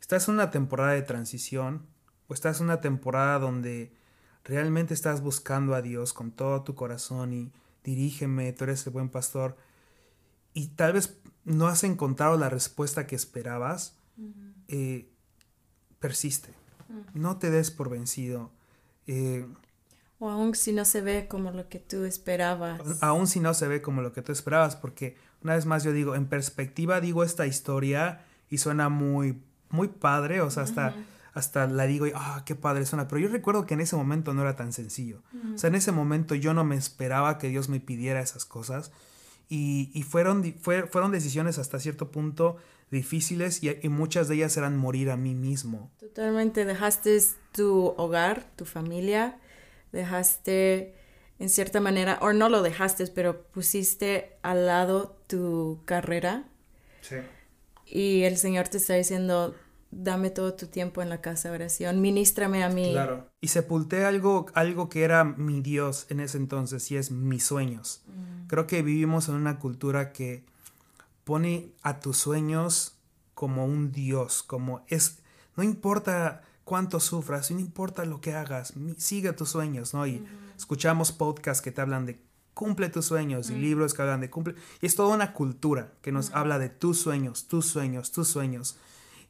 estás 0.00 0.28
en 0.28 0.34
una 0.34 0.50
temporada 0.50 0.92
de 0.92 1.02
transición 1.02 1.86
o 2.28 2.34
estás 2.34 2.60
en 2.60 2.66
una 2.66 2.80
temporada 2.80 3.40
donde 3.40 3.92
realmente 4.44 4.94
estás 4.94 5.20
buscando 5.20 5.74
a 5.74 5.82
Dios 5.82 6.12
con 6.12 6.30
todo 6.30 6.62
tu 6.62 6.76
corazón 6.76 7.32
y 7.32 7.52
dirígeme, 7.82 8.52
tú 8.52 8.64
eres 8.64 8.86
el 8.86 8.92
buen 8.92 9.08
pastor, 9.08 9.56
y 10.54 10.68
tal 10.68 10.92
vez 10.94 11.18
no 11.44 11.66
has 11.66 11.84
encontrado 11.84 12.36
la 12.36 12.48
respuesta 12.48 13.06
que 13.06 13.16
esperabas, 13.16 13.96
eh, 14.68 15.10
persiste. 15.98 16.54
No 17.14 17.38
te 17.38 17.50
des 17.50 17.70
por 17.70 17.88
vencido. 17.88 18.50
Eh, 19.06 19.46
o 20.20 20.28
aún 20.28 20.54
si 20.54 20.72
no 20.72 20.84
se 20.84 21.00
ve 21.00 21.26
como 21.26 21.50
lo 21.50 21.68
que 21.68 21.78
tú 21.78 22.04
esperabas. 22.04 22.80
Aún 23.00 23.26
si 23.26 23.40
no 23.40 23.54
se 23.54 23.66
ve 23.66 23.80
como 23.80 24.02
lo 24.02 24.12
que 24.12 24.20
tú 24.20 24.32
esperabas, 24.32 24.76
porque 24.76 25.16
una 25.42 25.54
vez 25.54 25.64
más 25.64 25.82
yo 25.82 25.92
digo, 25.92 26.14
en 26.14 26.26
perspectiva 26.26 27.00
digo 27.00 27.24
esta 27.24 27.46
historia 27.46 28.20
y 28.50 28.58
suena 28.58 28.90
muy, 28.90 29.42
muy 29.70 29.88
padre, 29.88 30.42
o 30.42 30.50
sea, 30.50 30.64
hasta, 30.64 30.94
hasta 31.32 31.66
la 31.66 31.86
digo 31.86 32.06
y, 32.06 32.12
ah, 32.14 32.42
qué 32.44 32.54
padre 32.54 32.84
suena, 32.84 33.08
pero 33.08 33.18
yo 33.18 33.28
recuerdo 33.28 33.64
que 33.64 33.72
en 33.72 33.80
ese 33.80 33.96
momento 33.96 34.34
no 34.34 34.42
era 34.42 34.56
tan 34.56 34.74
sencillo. 34.74 35.22
O 35.54 35.58
sea, 35.58 35.68
en 35.68 35.74
ese 35.74 35.90
momento 35.90 36.34
yo 36.34 36.52
no 36.52 36.64
me 36.64 36.76
esperaba 36.76 37.38
que 37.38 37.48
Dios 37.48 37.70
me 37.70 37.80
pidiera 37.80 38.20
esas 38.20 38.44
cosas 38.44 38.92
y, 39.48 39.90
y 39.94 40.02
fueron, 40.02 40.54
fueron 40.60 41.12
decisiones 41.12 41.58
hasta 41.58 41.80
cierto 41.80 42.10
punto 42.10 42.58
difíciles 42.90 43.62
y, 43.62 43.70
y, 43.82 43.88
muchas 43.88 44.28
de 44.28 44.34
ellas 44.34 44.54
eran 44.58 44.76
morir 44.76 45.10
a 45.10 45.16
mí 45.16 45.34
mismo. 45.34 45.90
Totalmente, 45.98 46.66
dejaste 46.66 47.18
tu 47.52 47.94
hogar, 47.96 48.44
tu 48.56 48.66
familia, 48.66 49.38
dejaste 49.92 50.94
en 51.38 51.48
cierta 51.48 51.80
manera, 51.80 52.18
o 52.20 52.32
no 52.32 52.48
lo 52.48 52.62
dejaste, 52.62 53.06
pero 53.08 53.42
pusiste 53.44 54.36
al 54.42 54.66
lado 54.66 55.16
tu 55.26 55.80
carrera. 55.86 56.44
Sí. 57.00 57.16
Y 57.86 58.22
el 58.22 58.36
Señor 58.36 58.68
te 58.68 58.76
está 58.76 58.94
diciendo, 58.94 59.54
dame 59.90 60.30
todo 60.30 60.54
tu 60.54 60.66
tiempo 60.66 61.02
en 61.02 61.08
la 61.08 61.20
casa 61.20 61.48
de 61.48 61.54
oración, 61.56 62.00
ministrame 62.00 62.62
a 62.62 62.68
mí. 62.68 62.92
Claro. 62.92 63.28
Y 63.40 63.48
sepulté 63.48 64.04
algo, 64.04 64.46
algo 64.54 64.88
que 64.88 65.02
era 65.02 65.24
mi 65.24 65.62
Dios 65.62 66.06
en 66.10 66.20
ese 66.20 66.36
entonces 66.36 66.90
y 66.90 66.96
es 66.96 67.10
mis 67.10 67.44
sueños. 67.44 68.02
Mm. 68.06 68.46
Creo 68.46 68.66
que 68.66 68.82
vivimos 68.82 69.28
en 69.28 69.34
una 69.34 69.58
cultura 69.58 70.12
que 70.12 70.44
pone 71.24 71.72
a 71.82 72.00
tus 72.00 72.18
sueños 72.18 72.96
como 73.34 73.64
un 73.64 73.92
Dios, 73.92 74.42
como 74.42 74.84
es, 74.88 75.20
no 75.56 75.62
importa 75.62 76.42
cuánto 76.70 77.00
sufras, 77.00 77.50
no 77.50 77.58
importa 77.58 78.04
lo 78.04 78.20
que 78.20 78.32
hagas, 78.32 78.74
sigue 78.96 79.32
tus 79.32 79.48
sueños, 79.48 79.92
¿no? 79.92 80.06
Y 80.06 80.24
escuchamos 80.56 81.10
podcasts 81.10 81.62
que 81.62 81.72
te 81.72 81.80
hablan 81.80 82.06
de 82.06 82.22
cumple 82.54 82.88
tus 82.90 83.06
sueños 83.06 83.50
y 83.50 83.56
libros 83.56 83.92
que 83.92 84.02
hablan 84.02 84.20
de 84.20 84.30
cumple. 84.30 84.54
Y 84.80 84.86
es 84.86 84.94
toda 84.94 85.12
una 85.12 85.32
cultura 85.32 85.92
que 86.00 86.12
nos 86.12 86.30
habla 86.30 86.60
de 86.60 86.68
tus 86.68 87.00
sueños, 87.00 87.48
tus 87.48 87.66
sueños, 87.66 88.12
tus 88.12 88.28
sueños. 88.28 88.76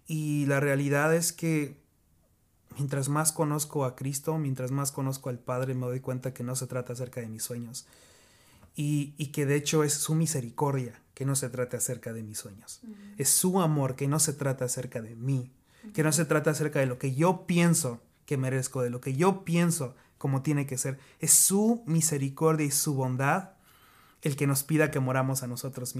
Y 0.07 0.45
la 0.49 0.61
realidad 0.61 1.15
es 1.15 1.33
que 1.33 1.81
mientras 2.77 3.09
más 3.09 3.33
conozco 3.33 3.87
a 3.87 3.97
Cristo, 3.97 4.37
mientras 4.37 4.71
más 4.71 4.93
conozco 4.93 5.31
al 5.31 5.39
Padre, 5.39 5.73
me 5.73 5.87
doy 5.87 6.01
cuenta 6.01 6.35
que 6.35 6.45
no 6.45 6.55
se 6.57 6.67
trata 6.67 6.93
acerca 6.93 7.23
de 7.23 7.29
mis 7.29 7.43
sueños. 7.43 7.87
Y, 8.77 9.15
y 9.17 9.29
que 9.29 9.47
de 9.47 9.57
hecho 9.57 9.83
es 9.83 9.95
su 9.95 10.15
misericordia 10.15 11.01
que 11.15 11.25
no 11.25 11.35
se 11.37 11.49
trata 11.49 11.79
acerca 11.79 12.13
de 12.13 12.23
mis 12.23 12.37
sueños. 12.37 12.83
Es 13.17 13.31
su 13.31 13.63
amor 13.63 13.97
que 13.97 14.09
no 14.09 14.19
se 14.19 14.35
trata 14.35 14.67
acerca 14.67 15.01
de 15.01 15.17
mí. 15.17 15.51
Que 15.95 16.03
no 16.03 16.13
se 16.13 16.25
trata 16.25 16.51
acerca 16.51 16.79
de 16.79 16.87
lo 16.87 16.99
que 16.99 17.15
yo 17.15 17.47
pienso 17.47 18.03
que 18.27 18.37
merezco, 18.37 18.83
de 18.83 18.91
lo 18.91 19.01
que 19.01 19.15
yo 19.15 19.45
pienso 19.45 19.97
como 20.19 20.43
tiene 20.43 20.67
que 20.67 20.79
ser. 20.79 20.99
Es 21.19 21.33
su 21.33 21.83
misericordia 21.87 22.67
y 22.67 22.71
su 22.71 22.95
bondad 22.95 23.51
el 24.23 24.37
que 24.37 24.47
nos 24.47 24.63
pida 24.63 24.91
que 24.91 25.01
moramos 25.01 25.43
a 25.43 25.47
nosotros, 25.47 25.95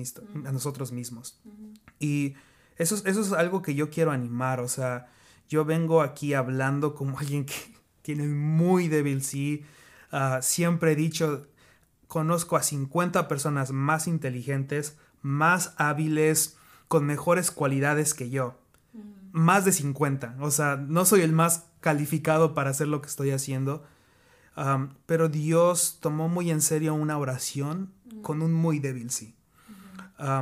a 0.45 0.53
nosotros 0.53 0.93
mismos. 0.93 1.41
Y 1.99 2.35
eso, 2.77 2.97
eso 3.05 3.21
es 3.21 3.33
algo 3.33 3.63
que 3.63 3.75
yo 3.75 3.91
quiero 3.91 4.11
animar, 4.11 4.61
o 4.61 4.69
sea, 4.69 5.09
yo 5.49 5.65
vengo 5.65 6.03
aquí 6.03 6.35
hablando 6.35 6.95
como 6.95 7.19
alguien 7.19 7.47
que 7.47 7.55
tiene 8.03 8.27
muy 8.27 8.89
débil 8.89 9.23
sí. 9.23 9.65
Ah, 10.13 10.41
siempre 10.43 10.93
he 10.93 10.97
dicho, 10.97 11.47
conozco 12.07 12.57
a 12.57 12.63
50 12.63 13.29
personas 13.29 13.73
más 13.73 14.07
inteligentes, 14.07 14.99
más 15.23 15.75
hábiles, 15.77 16.57
con 16.89 17.07
mejores 17.07 17.51
cualidades 17.51 18.15
que 18.15 18.31
yo. 18.31 18.60
Más 19.33 19.65
de 19.65 19.73
50. 19.73 20.37
O 20.41 20.51
sea, 20.51 20.77
no 20.77 21.05
soy 21.05 21.23
el 21.23 21.33
más 21.33 21.67
calificado 21.81 22.55
para 22.55 22.71
hacer 22.71 22.89
lo 22.89 23.01
que 23.01 23.09
estoy 23.09 23.31
haciendo. 23.31 23.85
pero 25.07 25.29
Dios 25.29 25.99
tomó 26.01 26.29
muy 26.29 26.51
en 26.51 26.61
serio 26.61 26.95
una 26.95 27.19
oración 27.19 27.93
mm. 28.05 28.21
con 28.23 28.43
un 28.43 28.53
muy 28.53 28.79
débil 28.79 29.11
sí. 29.11 29.35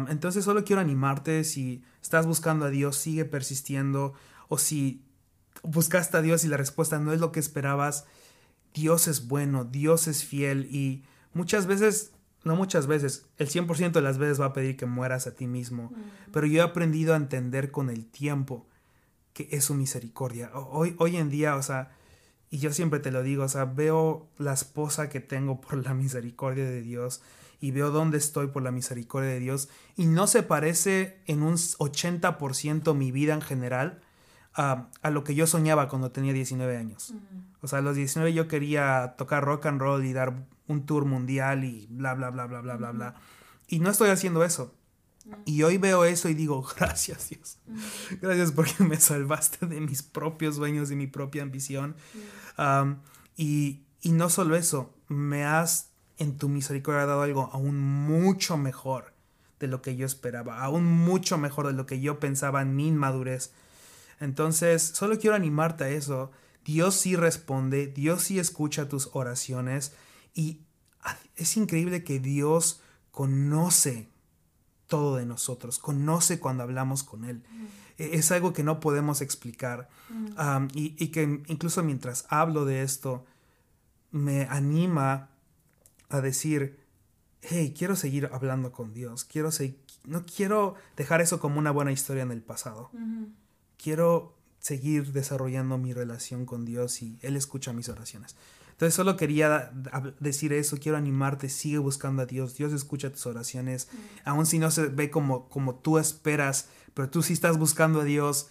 entonces 0.09 0.45
solo 0.45 0.65
quiero 0.65 0.83
animarte 0.83 1.45
si 1.45 1.85
estás 2.03 2.27
buscando 2.27 2.67
a 2.67 2.71
Dios, 2.71 2.97
sigue 2.97 3.25
persistiendo, 3.25 4.15
o 4.49 4.59
si 4.59 5.05
buscaste 5.63 6.17
a 6.17 6.23
Dios 6.23 6.45
y 6.45 6.49
la 6.49 6.57
respuesta 6.57 6.99
no 6.99 7.13
es 7.13 7.21
lo 7.21 7.33
que 7.33 7.41
esperabas, 7.41 8.07
Dios 8.75 9.09
es 9.09 9.29
bueno, 9.29 9.65
Dios 9.65 10.09
es 10.09 10.25
fiel 10.25 10.67
y 10.71 11.05
muchas 11.33 11.67
veces, 11.67 12.13
no 12.45 12.57
muchas 12.57 12.87
veces, 12.87 13.27
el 13.37 13.49
100% 13.49 13.93
de 13.93 14.01
las 14.01 14.19
veces 14.19 14.41
va 14.41 14.47
a 14.47 14.53
pedir 14.53 14.77
que 14.77 14.87
mueras 14.87 15.27
a 15.27 15.35
ti 15.35 15.47
mismo, 15.47 15.93
pero 16.33 16.47
yo 16.47 16.61
he 16.61 16.65
aprendido 16.65 17.15
a 17.15 17.19
entender 17.19 17.71
con 17.71 17.91
el 17.91 18.07
tiempo 18.07 18.67
que 19.39 19.57
es 19.57 19.67
su 19.67 19.75
misericordia. 19.75 20.51
Hoy, 20.53 20.97
hoy 20.99 21.17
en 21.17 21.31
día, 21.31 21.55
o 21.55 21.63
sea, 21.63 21.93
y 22.51 22.59
yo 22.59 22.73
siempre 22.73 22.99
te 22.99 23.13
lo 23.13 23.23
digo, 23.23 23.45
o 23.45 23.49
sea, 23.49 23.67
veo 23.67 24.29
la 24.37 24.53
esposa 24.53 25.09
que 25.09 25.21
tengo 25.21 25.61
por 25.61 25.77
la 25.85 25.95
misericordia 25.95 26.65
de 26.65 26.83
Dios 26.83 27.23
y 27.61 27.71
veo 27.71 27.93
dónde 27.93 28.19
estoy 28.19 28.49
por 28.49 28.65
la 28.65 28.73
misericordia 28.73 29.31
de 29.31 29.39
Dios 29.39 29.69
y 29.95 30.07
no 30.07 30.27
se 30.27 30.43
parece 30.43 31.21
en 31.27 31.45
un 31.45 31.55
80% 31.55 32.95
mi 32.97 33.13
vida 33.13 33.33
en 33.33 33.41
general 33.41 34.01
a, 34.55 34.89
a, 35.03 35.11
lo 35.11 35.23
que 35.23 35.37
yo 35.37 35.47
soñaba 35.47 35.89
cuando 35.89 36.11
tenía 36.11 36.33
19 36.33 36.77
años. 36.77 37.15
O 37.61 37.69
sea, 37.69 37.79
a 37.79 37.83
los 37.83 37.95
19 37.95 38.33
yo 38.35 38.49
quería 38.49 39.15
tocar 39.17 39.45
rock 39.45 39.67
and 39.67 39.81
roll 39.81 40.05
y 40.05 40.13
dar 40.15 40.35
un 40.67 40.85
tour 40.85 41.05
mundial 41.05 41.63
y 41.63 41.87
bla, 41.91 42.15
bla, 42.15 42.31
bla, 42.31 42.47
bla, 42.47 42.61
bla, 42.61 42.75
bla, 42.75 42.91
bla. 42.91 43.15
Y 43.69 43.79
no 43.79 43.91
estoy 43.91 44.11
haciendo 44.11 44.43
eso. 44.43 44.75
Y 45.45 45.63
hoy 45.63 45.79
veo 45.79 46.05
eso 46.05 46.29
y 46.29 46.35
digo, 46.35 46.67
gracias 46.77 47.31
Dios. 47.31 47.59
Gracias 48.21 48.53
porque 48.53 48.85
me 48.85 48.99
salvaste 48.99 49.67
de 49.67 49.81
mis 49.81 50.03
propios 50.03 50.57
sueños 50.57 50.91
y 50.91 50.97
mi 50.97 51.07
propia 51.07 51.43
ambición. 51.43 51.97
y, 53.37 53.83
y 54.03 54.13
no 54.13 54.31
solo 54.31 54.57
eso, 54.57 54.95
me 55.09 55.45
has 55.45 55.91
en 56.19 56.37
tu 56.37 56.49
misericordia 56.49 57.07
dado 57.07 57.23
algo 57.23 57.49
aún 57.53 57.81
mucho 57.81 58.57
mejor 58.57 59.15
de 59.61 59.69
lo 59.69 59.83
que 59.83 59.97
yo 59.97 60.07
esperaba, 60.07 60.61
aún 60.61 60.85
mucho 60.85 61.39
mejor 61.39 61.67
de 61.67 61.73
lo 61.73 61.87
que 61.87 62.01
yo 62.01 62.21
pensaba 62.21 62.63
en 62.63 62.77
mi 62.77 62.89
inmadurez. 62.89 63.53
Entonces, 64.21 64.83
solo 64.83 65.19
quiero 65.19 65.37
animarte 65.37 65.85
a 65.85 65.89
eso. 65.89 66.31
Dios 66.65 66.97
sí 66.97 67.17
responde, 67.17 67.87
Dios 67.87 68.23
sí 68.23 68.39
escucha 68.39 68.89
tus 68.89 69.11
oraciones 69.13 69.95
y 70.35 70.63
es 71.37 71.57
increíble 71.57 72.05
que 72.05 72.21
Dios 72.21 72.83
conoce 73.11 74.09
todo 74.89 75.17
de 75.17 75.27
nosotros, 75.27 75.79
conoce 75.79 76.41
cuando 76.41 76.65
hablamos 76.65 77.05
con 77.05 77.25
Él. 77.25 77.43
E, 77.99 78.17
es 78.17 78.33
algo 78.33 78.53
que 78.53 78.65
no 78.65 78.81
podemos 78.81 79.21
explicar 79.21 79.89
y, 80.75 80.97
y 80.99 81.09
que 81.09 81.23
incluso 81.47 81.83
mientras 81.83 82.27
hablo 82.29 82.65
de 82.65 82.83
esto, 82.83 83.25
me 84.11 84.45
anima 84.45 85.29
a 86.09 86.21
decir, 86.21 86.81
hey, 87.43 87.75
quiero 87.77 87.97
seguir 87.97 88.31
hablando 88.33 88.73
con 88.73 88.93
Dios, 88.93 89.25
quiero 89.25 89.51
no 90.05 90.25
quiero 90.25 90.75
dejar 90.97 91.21
eso 91.21 91.39
como 91.39 91.59
una 91.59 91.71
buena 91.71 91.93
historia 91.93 92.23
en 92.23 92.33
el 92.33 92.43
pasado. 92.43 92.91
Quiero 93.77 94.35
seguir 94.59 95.13
desarrollando 95.13 95.79
mi 95.79 95.93
relación 95.93 96.47
con 96.47 96.65
Dios 96.65 97.03
y 97.03 97.19
Él 97.21 97.37
escucha 97.37 97.73
mis 97.73 97.89
oraciones. 97.89 98.35
Entonces 98.79 98.95
solo 98.95 99.17
quería 99.17 99.73
decir 100.21 100.53
eso, 100.53 100.77
quiero 100.81 100.97
animarte, 100.97 101.49
sigue 101.49 101.79
buscando 101.79 102.23
a 102.23 102.27
Dios, 102.27 102.55
Dios 102.55 102.73
escucha 102.73 103.11
tus 103.11 103.27
oraciones, 103.27 103.89
aun 104.25 104.47
si 104.47 104.61
no 104.61 104.71
se 104.71 104.87
ve 104.87 105.11
como, 105.11 105.49
como 105.49 105.75
tú 105.75 105.99
esperas, 105.99 106.69
pero 106.95 107.11
tú 107.11 107.25
sí 107.25 107.33
estás 107.33 107.59
buscando 107.59 108.03
a 108.03 108.05
Dios, 108.05 108.51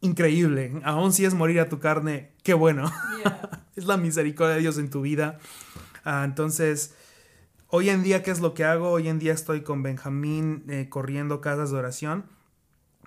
increíble, 0.00 0.80
aun 0.82 1.12
si 1.12 1.24
es 1.24 1.34
morir 1.34 1.60
a 1.60 1.68
tu 1.68 1.78
carne, 1.78 2.32
qué 2.42 2.52
bueno, 2.52 2.90
es 3.76 3.84
la 3.84 3.96
misericordia 3.96 4.56
de 4.56 4.62
Dios 4.62 4.76
en 4.76 4.90
tu 4.90 5.02
vida. 5.02 5.38
Ah, 6.04 6.24
entonces, 6.24 6.96
hoy 7.68 7.90
en 7.90 8.02
día, 8.02 8.24
¿qué 8.24 8.32
es 8.32 8.40
lo 8.40 8.54
que 8.54 8.64
hago? 8.64 8.90
Hoy 8.90 9.06
en 9.06 9.20
día 9.20 9.34
estoy 9.34 9.62
con 9.62 9.84
Benjamín 9.84 10.64
eh, 10.68 10.88
corriendo 10.88 11.40
casas 11.40 11.70
de 11.70 11.76
oración. 11.76 12.24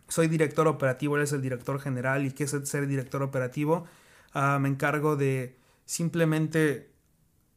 Soy 0.07 0.29
director 0.29 0.69
operativo, 0.69 1.17
él 1.17 1.23
es 1.23 1.33
el 1.33 1.41
director 1.41 1.77
general. 1.81 2.25
¿Y 2.25 2.31
qué 2.31 2.45
es 2.45 2.55
ser 2.63 2.87
director 2.87 3.21
operativo? 3.21 3.85
Ah, 4.33 4.59
me 4.61 4.69
encargo 4.69 5.17
de 5.17 5.59
simplemente 5.91 6.89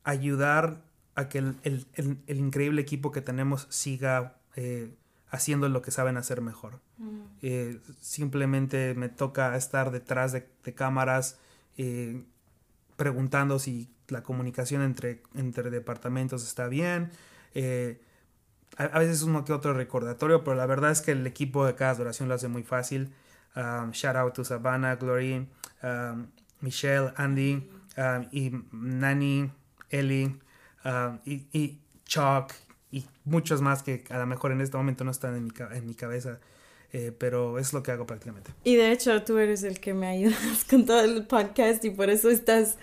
ayudar 0.03 0.83
a 1.15 1.29
que 1.29 1.39
el, 1.39 1.87
increíble 2.27 2.83
equipo 2.83 3.13
que 3.13 3.21
tenemos 3.21 3.69
siga 3.71 4.39
eh, 4.57 4.93
haciendo 5.29 5.69
lo 5.69 5.83
que 5.83 5.93
saben 5.93 6.17
hacer 6.17 6.41
mejor. 6.41 6.81
Mm. 6.99 7.21
Eh, 7.43 7.81
simplemente 8.01 8.95
me 8.95 9.09
toca 9.09 9.55
estar 9.57 9.93
detrás 9.93 10.33
de, 10.33 10.49
de 10.65 10.75
cámaras 10.75 11.39
preguntando 12.97 13.61
si 13.61 13.89
la 14.09 14.25
comunicación 14.25 14.83
entre, 14.83 15.23
entre 15.35 15.71
departamentos 15.71 16.43
está 16.43 16.67
bien. 16.67 17.13
Eh, 17.55 18.01
a, 18.77 18.99
veces 18.99 19.23
uno 19.23 19.45
que 19.45 19.53
otro 19.53 19.75
recordatorio, 19.75 20.43
pero 20.43 20.57
la 20.57 20.67
verdad 20.67 20.91
es 20.91 21.03
que 21.03 21.13
el 21.13 21.25
equipo 21.25 21.65
de 21.67 21.77
cada 21.77 21.95
duración 21.95 22.29
lo 22.29 22.35
hace 22.35 22.49
muy 22.49 22.65
fácil. 22.65 23.13
Um, 23.55 23.93
shout 23.93 24.17
out 24.17 24.35
to 24.35 24.45
Savannah, 24.45 24.97
Glory, 24.97 25.47
um, 25.85 26.27
Michelle, 26.61 27.13
Andy. 27.17 27.71
Ah, 27.97 28.23
y 28.33 28.53
Nani, 28.73 29.51
Ellie 29.91 30.37
ah, 30.85 31.19
y, 31.25 31.47
y, 31.53 31.81
Chuck 32.05 32.53
y 32.91 33.05
muchos 33.25 33.63
más 33.63 33.83
que 33.83 34.05
a 34.11 34.19
lo 34.19 34.27
mejor 34.27 34.53
en 34.53 34.61
este 34.61 34.77
momento 34.77 35.05
no 35.05 35.11
están 35.11 35.35
en 35.37 35.45
mi, 35.45 35.51
en 35.73 35.87
mi 35.87 35.95
cabeza. 35.95 36.39
Eh, 36.95 37.11
pero 37.11 37.59
es 37.59 37.73
lo 37.73 37.83
que 37.83 37.91
hago 37.91 38.07
prácticamente. 38.07 38.53
Y 38.63 38.77
de 38.77 38.93
hecho 38.93 39.21
tú 39.25 39.37
eres 39.39 39.65
el 39.65 39.81
que 39.81 39.95
me 39.95 40.07
ayudas 40.07 40.65
con 40.71 40.87
todo 40.87 41.01
el 41.01 41.27
podcast 41.27 41.85
y 41.85 41.91
por 41.91 42.09
eso 42.09 42.31
estás 42.31 42.79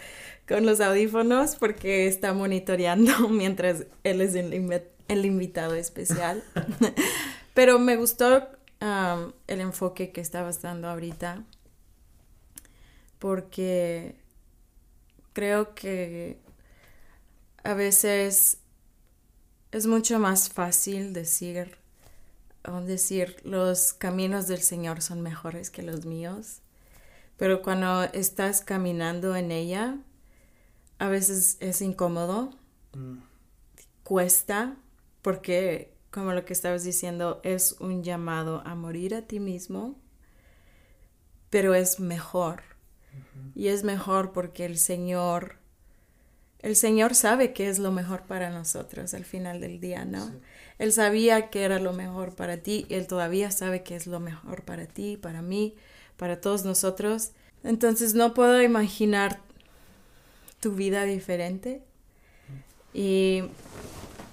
con 0.46 0.66
los 0.66 0.82
audífonos 0.82 1.56
porque 1.56 2.08
está 2.08 2.34
monitoreando 2.34 3.30
mientras 3.30 3.86
él 4.04 4.20
es 4.20 4.36
el, 4.36 4.84
el 5.08 5.26
invitado 5.26 5.76
especial. 5.76 6.44
pero 7.54 7.80
me 7.80 7.96
gustó 7.96 8.50
um, 8.82 9.32
el 9.48 9.62
enfoque 9.62 10.12
que 10.12 10.20
estabas 10.20 10.62
dando 10.62 10.90
ahorita 10.90 11.46
porque 13.18 14.16
creo 15.34 15.74
que 15.76 16.40
a 17.64 17.74
veces 17.74 18.58
es 19.72 19.88
mucho 19.88 20.20
más 20.20 20.50
fácil 20.50 21.14
decir 21.14 21.82
decir, 22.86 23.38
los 23.44 23.94
caminos 23.94 24.48
del 24.48 24.62
Señor 24.62 25.02
son 25.02 25.22
mejores 25.22 25.70
que 25.70 25.82
los 25.82 26.06
míos, 26.06 26.62
pero 27.38 27.62
cuando 27.62 28.04
estás 28.04 28.62
caminando 28.62 29.36
en 29.36 29.52
ella, 29.52 29.98
a 31.00 31.08
veces 31.08 31.58
es 31.60 31.82
incómodo, 31.82 32.52
mm. 32.94 33.18
cuesta, 34.04 34.76
porque 35.22 35.94
como 36.12 36.34
lo 36.34 36.46
que 36.46 36.54
estabas 36.54 36.84
diciendo, 36.84 37.40
es 37.44 37.78
un 37.80 38.04
llamado 38.04 38.62
a 38.66 38.76
morir 38.76 39.16
a 39.16 39.24
ti 39.24 39.40
mismo, 39.40 39.96
pero 41.50 41.74
es 41.74 42.00
mejor. 42.00 42.62
Y 43.56 43.68
es 43.68 43.84
mejor 43.84 44.32
porque 44.32 44.66
el 44.66 44.78
Señor, 44.78 45.58
el 46.60 46.76
Señor 46.76 47.16
sabe 47.16 47.54
que 47.54 47.70
es 47.70 47.80
lo 47.80 47.92
mejor 47.92 48.24
para 48.24 48.50
nosotros 48.50 49.14
al 49.14 49.26
final 49.26 49.60
del 49.60 49.80
día, 49.80 50.06
¿no? 50.06 50.32
Él 50.80 50.94
sabía 50.94 51.50
que 51.50 51.64
era 51.64 51.80
lo 51.80 51.94
mejor 51.94 52.36
para 52.36 52.58
ti, 52.58 52.86
Él 52.90 53.08
todavía 53.08 53.52
sabe 53.52 53.84
que 53.84 53.96
es 53.96 54.08
lo 54.08 54.20
mejor 54.20 54.64
para 54.64 54.88
ti, 54.88 55.18
para 55.18 55.42
mí, 55.42 55.76
para 56.18 56.42
todos 56.42 56.66
nosotros. 56.66 57.32
Entonces 57.64 58.14
no 58.14 58.34
puedo 58.34 58.62
imaginar 58.62 59.40
tu 60.60 60.74
vida 60.74 61.04
diferente. 61.04 61.84
Y 62.94 63.44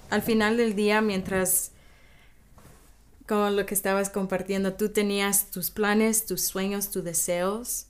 al 0.09 0.21
final 0.21 0.57
del 0.57 0.75
día, 0.75 1.01
mientras, 1.01 1.71
como 3.27 3.49
lo 3.49 3.65
que 3.65 3.73
estabas 3.73 4.09
compartiendo, 4.09 4.73
tú 4.73 4.89
tenías 4.89 5.51
tus 5.51 5.69
planes, 5.71 6.25
tus 6.25 6.41
sueños, 6.41 6.89
tus 6.89 7.03
deseos, 7.03 7.88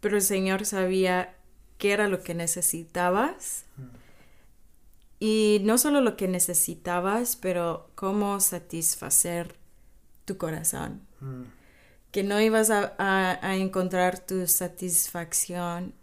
pero 0.00 0.16
el 0.16 0.22
Señor 0.22 0.64
sabía 0.64 1.34
qué 1.78 1.92
era 1.92 2.08
lo 2.08 2.22
que 2.22 2.34
necesitabas. 2.34 3.64
Y 5.20 5.60
no 5.64 5.78
solo 5.78 6.00
lo 6.00 6.16
que 6.16 6.28
necesitabas, 6.28 7.36
pero 7.36 7.90
cómo 7.94 8.38
satisfacer 8.40 9.56
tu 10.24 10.36
corazón. 10.36 11.00
Que 12.12 12.22
no 12.22 12.40
ibas 12.40 12.70
a, 12.70 13.56
encontrar 13.56 14.18
tu 14.20 14.46
satisfacción 14.46 15.94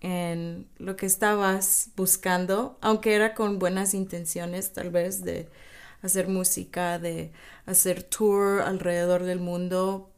en 0.00 0.66
lo 0.78 0.96
que 0.96 1.04
estabas 1.04 1.90
buscando, 1.94 2.78
aunque 2.80 3.14
era 3.14 3.34
con 3.34 3.58
buenas 3.58 3.92
intenciones 3.92 4.72
tal 4.72 4.90
vez 4.90 5.22
de 5.22 5.50
hacer 6.00 6.28
música, 6.28 6.98
de 6.98 7.32
hacer 7.66 8.02
tour 8.02 8.62
alrededor 8.62 9.24
del 9.24 9.40
mundo, 9.40 10.10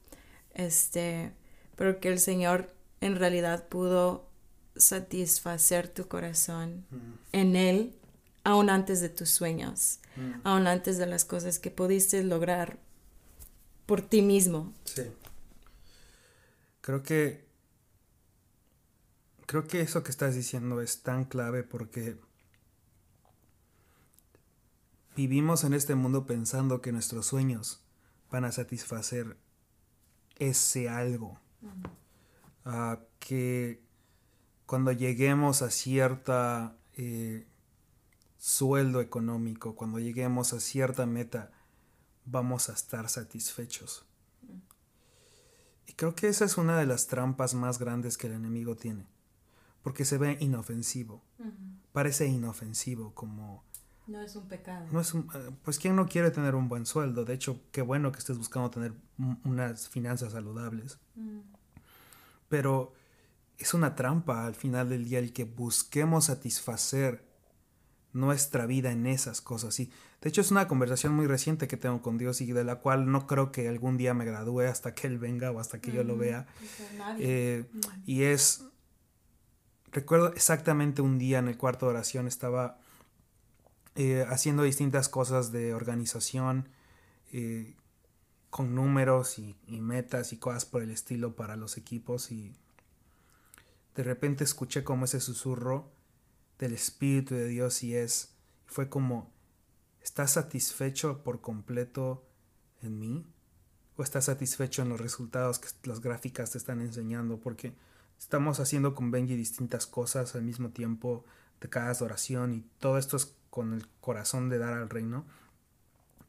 este, 0.55 1.33
pero 1.75 1.99
que 1.99 2.09
el 2.09 2.21
Señor 2.21 2.73
en 3.03 3.17
realidad 3.17 3.69
pudo 3.69 4.29
satisfacer 4.77 5.89
tu 5.89 6.09
corazón 6.09 6.87
mm. 6.91 7.13
en 7.33 7.57
Él 7.57 7.95
aún 8.45 8.71
antes 8.71 9.01
de 9.01 9.09
tus 9.09 9.29
sueños, 9.29 9.99
mm. 10.17 10.41
aún 10.45 10.67
antes 10.67 10.99
de 10.99 11.07
las 11.07 11.25
cosas 11.25 11.59
que 11.59 11.71
pudiste 11.71 12.23
lograr 12.23 12.79
por 13.87 14.01
ti 14.01 14.23
mismo. 14.23 14.73
Sí. 14.85 15.03
Creo 16.81 17.03
que 17.03 17.45
creo 19.47 19.67
que 19.67 19.83
eso 19.83 20.03
que 20.03 20.11
estás 20.11 20.35
diciendo 20.35 20.81
es 20.81 21.03
tan 21.03 21.25
clave 21.25 21.63
porque 21.63 22.17
vivimos 25.15 25.65
en 25.65 25.75
este 25.75 25.95
mundo 25.95 26.25
pensando 26.25 26.81
que 26.81 26.93
nuestros 26.93 27.27
sueños 27.27 27.83
van 28.31 28.45
a 28.45 28.53
satisfacer 28.53 29.37
ese 30.39 30.89
algo. 30.89 31.39
Ah, 32.65 33.01
que 33.19 33.83
cuando 34.67 34.93
lleguemos 34.93 35.63
a 35.63 35.71
cierta 35.71 36.77
eh, 36.95 37.47
sueldo 38.39 39.01
económico, 39.01 39.75
cuando 39.75 39.99
lleguemos 39.99 40.53
a 40.53 40.61
cierta 40.61 41.07
meta, 41.07 41.51
vamos 42.25 42.69
a 42.69 42.73
estar 42.73 43.09
satisfechos. 43.09 44.05
Y 45.87 45.93
creo 45.95 46.15
que 46.15 46.29
esa 46.29 46.45
es 46.45 46.57
una 46.57 46.79
de 46.79 46.87
las 46.87 47.07
trampas 47.07 47.55
más 47.55 47.79
grandes 47.79 48.17
que 48.17 48.29
el 48.29 48.35
enemigo 48.35 48.77
tiene, 48.77 49.07
porque 49.83 50.05
se 50.05 50.19
ve 50.19 50.39
inofensivo, 50.41 51.23
parece 51.93 52.27
inofensivo 52.27 53.15
como... 53.15 53.65
No 54.07 54.21
es 54.21 54.35
un 54.35 54.49
pecado. 54.49 54.87
No 54.91 55.01
es 55.01 55.15
eh, 55.15 55.21
pues 55.63 55.79
quién 55.79 55.95
no 55.95 56.07
quiere 56.09 56.31
tener 56.31 56.55
un 56.55 56.69
buen 56.69 56.87
sueldo, 56.87 57.25
de 57.25 57.35
hecho, 57.35 57.61
qué 57.71 57.83
bueno 57.83 58.11
que 58.11 58.19
estés 58.19 58.39
buscando 58.39 58.71
tener 58.71 58.95
unas 59.45 59.89
finanzas 59.89 60.33
saludables. 60.33 60.99
Mm. 61.15 61.41
Pero 62.53 62.93
es 63.57 63.73
una 63.73 63.95
trampa 63.95 64.45
al 64.45 64.55
final 64.55 64.91
del 64.91 65.07
día 65.07 65.21
el 65.21 65.33
que 65.33 65.45
busquemos 65.45 66.27
satisfacer 66.27 67.25
nuestra 68.13 68.67
vida 68.67 68.93
en 68.93 69.07
esas 69.07 69.41
cosas. 69.41 69.81
Y 69.81 69.91
de 70.21 70.29
hecho 70.29 70.43
es 70.43 70.51
una 70.51 70.69
conversación 70.69 71.15
muy 71.15 71.27
reciente 71.27 71.67
que 71.67 71.79
tengo 71.79 72.03
con 72.03 72.19
Dios 72.19 72.43
y 72.43 72.53
de 72.53 72.63
la 72.63 72.77
cual 72.77 73.11
no 73.11 73.27
creo 73.27 73.53
que 73.53 73.69
algún 73.69 73.97
día 73.97 74.13
me 74.13 74.27
gradúe 74.27 74.61
hasta 74.69 74.95
que 74.95 75.07
Él 75.07 75.19
venga 75.19 75.51
o 75.51 75.61
hasta 75.61 75.81
que 75.81 75.93
yo 75.93 76.05
lo 76.05 76.19
vea. 76.19 76.47
Eh, 77.19 77.65
y 78.05 78.25
es, 78.25 78.67
recuerdo 79.91 80.35
exactamente 80.35 81.01
un 81.01 81.19
día 81.19 81.39
en 81.39 81.49
el 81.49 81.57
cuarto 81.57 81.87
de 81.87 81.93
oración 81.93 82.27
estaba 82.27 82.81
eh, 83.95 84.27
haciendo 84.29 84.63
distintas 84.63 85.09
cosas 85.09 85.53
de 85.53 85.73
organización. 85.73 86.69
Eh, 87.33 87.77
con 88.53 88.75
números 88.75 89.39
y, 89.39 89.57
metas 89.81 90.35
y 90.35 90.37
cosas 90.37 90.67
por 90.67 90.83
el 90.83 90.91
estilo 90.91 91.35
para 91.35 91.57
los 91.57 91.79
equipos 91.79 92.31
y 92.31 92.55
de 93.95 94.03
repente 94.03 94.45
escuché 94.45 94.85
como 94.85 95.07
ese 95.07 95.21
susurro 95.21 95.91
del 96.59 96.75
Espíritu 96.75 97.35
de 97.35 97.49
Dios 97.49 97.83
y 97.83 97.97
es, 97.97 98.35
fue 98.67 98.91
como, 98.91 99.33
¿estás 100.03 100.33
satisfecho 100.33 101.23
por 101.25 101.41
completo 101.41 102.27
en 102.83 102.99
mí? 102.99 103.27
¿O 103.97 104.03
estás 104.03 104.27
satisfecho 104.27 104.83
en 104.83 104.91
los 104.91 105.01
resultados 105.01 105.59
que 105.59 105.69
las 105.89 106.03
gráficas 106.03 106.51
te 106.51 106.59
están 106.59 106.83
enseñando? 106.83 107.41
Porque 107.41 107.73
estamos 108.19 108.61
haciendo 108.61 108.95
con 108.95 109.11
Benji 109.11 109.35
distintas 109.35 109.87
cosas 109.87 110.35
al 110.35 110.43
mismo 110.43 110.69
tiempo 110.69 111.25
de 111.63 111.71
cada 111.71 111.97
oración 112.05 112.53
y 112.53 112.67
todo 112.81 112.99
esto 112.99 113.17
es 113.17 113.35
con 113.49 113.73
el 113.73 113.89
corazón 114.03 114.51
de 114.51 114.59
dar 114.59 114.75
al 114.75 114.91
reino. 114.91 115.25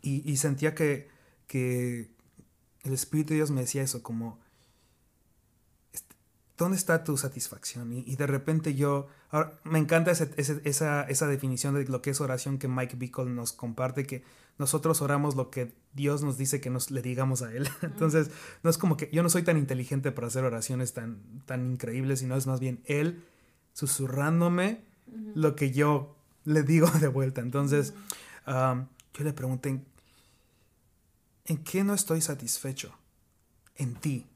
Y, 0.02 0.30
y 0.30 0.38
sentía 0.38 0.74
que, 0.74 1.10
que 1.48 2.13
el 2.84 2.94
Espíritu 2.94 3.30
de 3.30 3.36
Dios 3.36 3.52
me 3.52 3.62
decía 3.62 3.82
eso, 3.82 4.04
como, 4.04 4.40
¿dónde 6.58 6.78
está 6.78 7.04
tu 7.04 7.18
satisfacción? 7.18 7.94
Y, 7.94 8.16
de 8.16 8.28
repente 8.28 8.76
yo, 8.76 9.08
ahora, 9.30 9.60
me 9.64 9.80
encanta 9.80 10.12
esa, 10.12 10.28
esa, 10.36 11.28
definición 11.28 11.74
de 11.76 11.86
lo 11.86 12.02
que 12.02 12.12
es 12.12 12.22
oración 12.22 12.58
que 12.58 12.68
Mike 12.68 12.98
Bickle 12.98 13.26
nos 13.26 13.54
comparte, 13.54 14.06
que 14.06 14.24
nosotros 14.58 15.02
oramos 15.02 15.36
lo 15.36 15.50
que 15.50 15.74
Dios 15.94 16.24
nos 16.24 16.38
dice 16.38 16.62
que 16.62 16.70
nos 16.70 16.92
le 16.92 17.02
digamos 17.02 17.42
a 17.42 17.54
Él. 17.54 17.70
Entonces, 17.82 18.30
no 18.64 18.70
es 18.70 18.78
como 18.78 18.98
que 18.98 19.10
yo 19.12 19.24
no 19.24 19.30
soy 19.30 19.44
tan 19.44 19.58
inteligente 19.58 20.12
para 20.12 20.28
hacer 20.28 20.44
oraciones 20.44 20.94
tan, 20.94 21.20
tan 21.46 21.72
increíbles, 21.72 22.20
sino 22.20 22.36
es 22.36 22.48
más 22.48 22.60
bien 22.60 22.82
Él 22.86 23.24
susurrándome 23.74 24.84
lo 25.36 25.56
que 25.56 25.72
yo 25.72 26.16
le 26.46 26.64
digo 26.64 26.88
de 27.00 27.08
vuelta. 27.08 27.42
Entonces, 27.42 27.94
yo 28.46 29.24
le 29.24 29.34
pregunté, 29.34 29.82
¿en 31.46 31.64
qué 31.64 31.84
no 31.84 31.94
estoy 31.94 32.22
satisfecho? 32.22 32.96
En 33.76 33.96
ti 33.96 34.28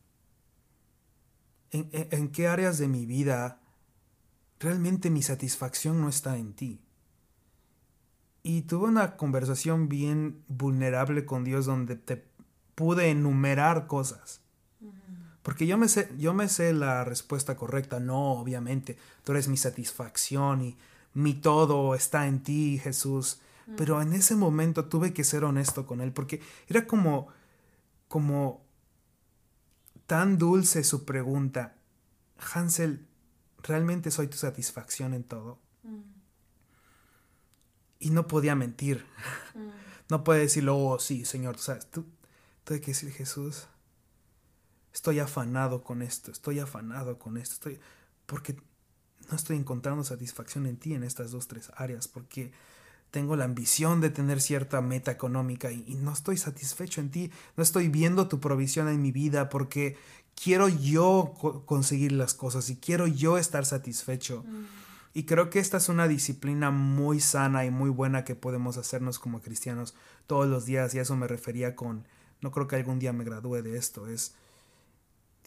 ¿En, 1.72 2.30
qué 2.30 2.48
áreas 2.48 2.78
de 2.78 2.88
mi 2.88 3.06
vida 3.06 3.60
realmente 4.60 5.10
mi 5.10 5.22
satisfacción 5.22 6.00
no 6.02 6.10
está 6.10 6.38
en 6.38 6.54
ti? 6.54 6.82
Y 8.41 8.62
tuve 8.62 8.88
una 8.88 9.17
conversación 9.17 9.89
bien 9.89 10.43
vulnerable 10.48 11.26
con 11.26 11.43
Dios 11.43 11.65
donde 11.65 11.98
te 11.98 12.26
pude 12.76 13.10
enumerar 13.10 13.88
cosas. 13.88 14.41
Porque 15.43 15.67
yo 15.67 15.78
me, 15.78 15.89
sé, 15.89 16.10
yo 16.17 16.34
me 16.34 16.48
sé 16.48 16.74
la 16.74 17.04
respuesta 17.04 17.56
correcta. 17.56 18.00
No, 18.00 18.34
obviamente, 18.34 18.98
tú 19.24 19.34
eres 19.34 19.48
mi 19.48 19.58
satisfacción 19.58 20.62
y 20.62 20.78
mi 21.13 21.34
todo 21.34 21.96
está 21.96 22.28
en 22.28 22.43
ti, 22.43 22.80
Jesús. 22.82 23.41
Pero 23.76 24.02
en 24.02 24.14
ese 24.14 24.36
momento 24.36 24.86
tuve 24.86 25.14
que 25.14 25.26
ser 25.26 25.44
honesto 25.44 25.86
con 25.86 26.00
él 26.00 26.14
porque 26.14 26.42
era 26.68 26.88
como, 26.88 27.28
como 28.08 28.66
tan 30.06 30.38
dulce 30.38 30.84
su 30.86 31.04
pregunta. 31.04 31.76
Hansel, 32.54 33.06
¿realmente 33.62 34.10
soy 34.10 34.28
tu 34.28 34.38
satisfacción 34.38 35.14
en 35.14 35.24
todo? 35.24 35.60
Y 38.00 38.12
no 38.12 38.28
podía 38.28 38.56
mentir. 38.56 39.06
No 40.10 40.24
puede 40.24 40.42
decirlo, 40.42 40.78
oh, 40.78 41.00
sí, 41.00 41.26
Señor, 41.26 41.58
tú 41.58 41.64
sabes, 41.64 41.92
tú, 41.92 42.06
hay 42.70 42.80
que 42.80 42.92
decir, 42.92 43.12
Jesús, 43.12 43.68
estoy 44.94 45.20
afanado 45.20 45.84
con 45.84 46.02
esto, 46.02 46.32
estoy 46.32 46.60
afanado 46.60 47.20
con 47.20 47.38
esto, 47.38 47.56
estoy, 47.56 47.80
porque 48.26 48.56
no 49.30 49.36
estoy 49.36 49.58
encontrando 49.58 50.06
satisfacción 50.06 50.66
en 50.66 50.78
ti 50.78 50.94
en 50.94 51.04
estas 51.04 51.32
dos, 51.32 51.48
tres 51.50 51.72
áreas, 51.76 52.08
porque 52.08 52.54
tengo 53.12 53.36
la 53.36 53.46
ambición 53.46 54.02
de 54.02 54.10
tener 54.10 54.41
cierta 54.41 54.82
meta 54.82 55.12
económica 55.12 55.72
y, 55.72 55.96
no 55.96 56.12
estoy 56.13 56.38
satisfecho 56.38 57.02
en 57.02 57.10
ti, 57.10 57.32
no 57.56 57.63
estoy 57.63 57.88
viendo 57.88 58.28
tu 58.28 58.39
provisión 58.39 58.88
en 58.89 59.02
mi 59.02 59.12
vida 59.12 59.50
porque 59.50 59.98
quiero 60.41 60.67
yo 60.67 61.34
conseguir 61.65 62.12
las 62.12 62.34
cosas 62.34 62.70
y 62.70 62.78
quiero 62.78 63.08
yo 63.08 63.38
estar 63.38 63.65
satisfecho. 63.65 64.43
Mm. 64.48 64.65
Y 65.13 65.24
creo 65.24 65.50
que 65.50 65.60
esta 65.60 65.78
es 65.78 65.89
una 65.89 66.08
disciplina 66.08 66.70
muy 66.70 67.20
sana 67.20 67.65
y 67.65 67.72
muy 67.72 67.89
buena 67.89 68.24
que 68.24 68.36
podemos 68.36 68.78
hacernos 68.78 69.17
como 69.17 69.41
cristianos 69.41 69.96
todos 70.28 70.48
los 70.48 70.65
días 70.65 70.93
y 70.93 71.00
a 71.00 71.02
eso 71.02 71.15
me 71.15 71.28
refería 71.28 71.76
con, 71.76 72.06
no 72.41 72.52
creo 72.52 72.67
que 72.67 72.76
algún 72.76 73.00
día 73.00 73.13
me 73.13 73.24
gradúe 73.24 73.63
de 73.63 73.78
esto, 73.78 74.08
es 74.08 74.36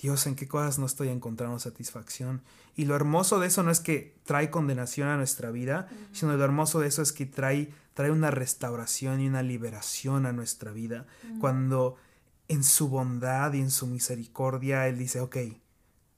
Dios, 0.01 0.27
¿en 0.27 0.35
qué 0.35 0.49
cosas 0.49 0.79
no 0.79 0.87
estoy 0.87 1.09
encontrando 1.09 1.59
satisfacción? 1.59 2.43
Y 2.75 2.87
lo 2.87 2.97
hermoso 2.97 3.39
de 3.39 3.49
eso 3.49 3.63
no 3.63 3.71
es 3.71 3.81
que 3.81 4.17
trae 4.25 4.49
condenación 4.51 5.09
a 5.09 5.19
nuestra 5.19 5.51
vida, 5.51 5.89
sino 6.13 6.35
lo 6.35 6.43
hermoso 6.43 6.81
de 6.81 6.89
eso 6.89 7.03
es 7.03 7.13
que 7.13 7.27
trae, 7.27 7.71
trae 7.93 8.11
una 8.11 8.31
restauración 8.31 9.21
y 9.21 9.29
una 9.29 9.43
liberación 9.43 10.25
a 10.25 10.33
nuestra 10.33 10.73
vida. 10.73 11.07
Cuando 11.39 11.97
en 12.49 12.65
su 12.65 12.89
bondad 12.89 13.53
y 13.53 13.61
en 13.61 13.71
su 13.71 13.87
misericordia 13.87 14.89
Él 14.89 14.97
dice, 14.97 15.21
ok, 15.21 15.37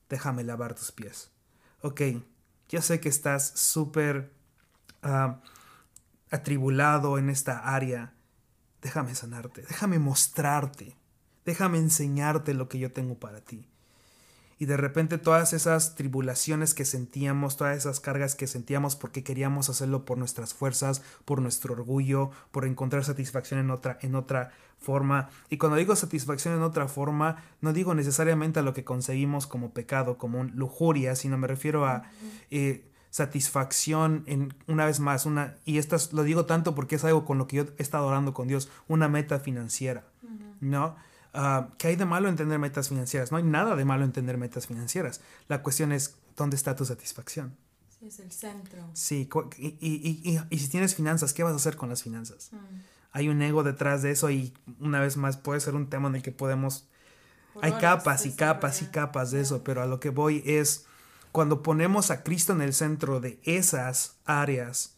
déjame 0.08 0.44
lavar 0.44 0.74
tus 0.74 0.92
pies. 0.92 1.32
Ok, 1.80 2.02
yo 2.68 2.80
sé 2.82 3.00
que 3.00 3.08
estás 3.08 3.52
súper 3.58 4.32
ah, 5.02 5.40
atribulado 6.30 7.18
en 7.18 7.30
esta 7.30 7.58
área. 7.74 8.14
Déjame 8.80 9.16
sanarte, 9.16 9.62
déjame 9.62 9.98
mostrarte, 9.98 10.96
déjame 11.44 11.78
enseñarte 11.78 12.54
lo 12.54 12.68
que 12.68 12.78
yo 12.78 12.92
tengo 12.92 13.14
para 13.16 13.40
ti 13.40 13.66
y 14.62 14.66
de 14.66 14.76
repente 14.76 15.18
todas 15.18 15.54
esas 15.54 15.96
tribulaciones 15.96 16.72
que 16.72 16.84
sentíamos, 16.84 17.56
todas 17.56 17.76
esas 17.76 17.98
cargas 17.98 18.36
que 18.36 18.46
sentíamos 18.46 18.94
porque 18.94 19.24
queríamos 19.24 19.68
hacerlo 19.68 20.04
por 20.04 20.18
nuestras 20.18 20.54
fuerzas, 20.54 21.02
por 21.24 21.42
nuestro 21.42 21.74
orgullo, 21.74 22.30
por 22.52 22.64
encontrar 22.64 23.02
satisfacción 23.02 23.58
en 23.58 23.72
otra, 23.72 23.98
en 24.02 24.14
otra 24.14 24.52
forma. 24.78 25.30
Y 25.50 25.56
cuando 25.56 25.78
digo 25.78 25.96
satisfacción 25.96 26.54
en 26.54 26.62
otra 26.62 26.86
forma, 26.86 27.42
no 27.60 27.72
digo 27.72 27.92
necesariamente 27.96 28.60
a 28.60 28.62
lo 28.62 28.72
que 28.72 28.84
conseguimos 28.84 29.48
como 29.48 29.72
pecado, 29.72 30.16
como 30.16 30.44
lujuria, 30.44 31.16
sino 31.16 31.36
me 31.38 31.48
refiero 31.48 31.84
a 31.84 32.04
eh, 32.52 32.88
satisfacción 33.10 34.22
en, 34.26 34.54
una 34.68 34.86
vez 34.86 35.00
más, 35.00 35.26
una, 35.26 35.56
y 35.64 35.78
esto 35.78 35.96
lo 36.12 36.22
digo 36.22 36.46
tanto 36.46 36.76
porque 36.76 36.94
es 36.94 37.04
algo 37.04 37.24
con 37.24 37.36
lo 37.36 37.48
que 37.48 37.56
yo 37.56 37.64
he 37.78 37.82
estado 37.82 38.06
orando 38.06 38.32
con 38.32 38.46
Dios, 38.46 38.68
una 38.86 39.08
meta 39.08 39.40
financiera, 39.40 40.04
¿no? 40.60 40.94
Ah, 41.34 41.68
¿Qué 41.78 41.88
hay 41.88 41.96
de 41.96 42.04
malo 42.04 42.28
en 42.28 42.36
tener 42.36 42.58
metas 42.58 42.88
financieras? 42.88 43.30
No 43.30 43.38
hay 43.38 43.42
nada 43.42 43.74
de 43.74 43.84
malo 43.84 44.04
en 44.04 44.12
tener 44.12 44.36
metas 44.36 44.66
financieras. 44.66 45.20
La 45.48 45.62
cuestión 45.62 45.92
es, 45.92 46.16
¿dónde 46.36 46.56
está 46.56 46.76
tu 46.76 46.84
satisfacción? 46.84 47.56
Sí, 47.88 48.06
es 48.06 48.20
el 48.20 48.32
centro. 48.32 48.90
Sí, 48.92 49.28
y, 49.56 49.66
y, 49.80 50.40
y, 50.50 50.58
si 50.58 50.68
tienes 50.68 50.94
finanzas, 50.94 51.32
¿qué 51.32 51.42
vas 51.42 51.52
a 51.52 51.56
hacer 51.56 51.76
con 51.76 51.88
las 51.88 52.02
finanzas? 52.02 52.50
Mm. 52.52 52.56
Hay 53.12 53.28
un 53.28 53.40
ego 53.40 53.62
detrás 53.62 54.02
de 54.02 54.10
eso 54.10 54.30
y 54.30 54.52
una 54.78 55.00
vez 55.00 55.16
más 55.16 55.36
puede 55.36 55.60
ser 55.60 55.74
un 55.74 55.88
tema 55.88 56.08
en 56.08 56.16
el 56.16 56.22
que 56.22 56.32
podemos... 56.32 56.88
hay 57.60 57.72
capas 57.72 58.26
y 58.26 58.32
capas 58.32 58.82
y 58.82 58.86
capas 58.86 59.30
de 59.30 59.40
eso, 59.40 59.64
pero 59.64 59.82
a 59.82 59.86
lo 59.86 60.00
que 60.00 60.10
voy 60.10 60.42
es, 60.44 60.86
cuando 61.30 61.62
ponemos 61.62 62.10
a 62.10 62.22
Cristo 62.22 62.52
en 62.52 62.62
el 62.62 62.74
centro 62.74 63.20
de 63.20 63.38
esas 63.44 64.16
áreas, 64.24 64.96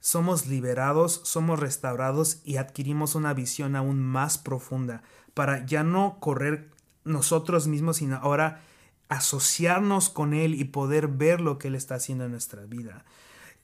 somos 0.00 0.46
liberados, 0.46 1.22
somos 1.24 1.60
restaurados 1.60 2.40
y 2.44 2.56
adquirimos 2.56 3.14
una 3.14 3.34
visión 3.34 3.74
aún 3.74 4.02
más 4.02 4.38
profunda 4.38 5.02
para 5.34 5.66
ya 5.66 5.82
no 5.82 6.18
correr 6.20 6.70
nosotros 7.04 7.66
mismos, 7.66 7.98
sino 7.98 8.16
ahora 8.16 8.62
asociarnos 9.08 10.08
con 10.08 10.34
Él 10.34 10.54
y 10.54 10.64
poder 10.64 11.08
ver 11.08 11.40
lo 11.40 11.58
que 11.58 11.68
Él 11.68 11.74
está 11.74 11.96
haciendo 11.96 12.24
en 12.24 12.30
nuestra 12.30 12.64
vida. 12.64 13.04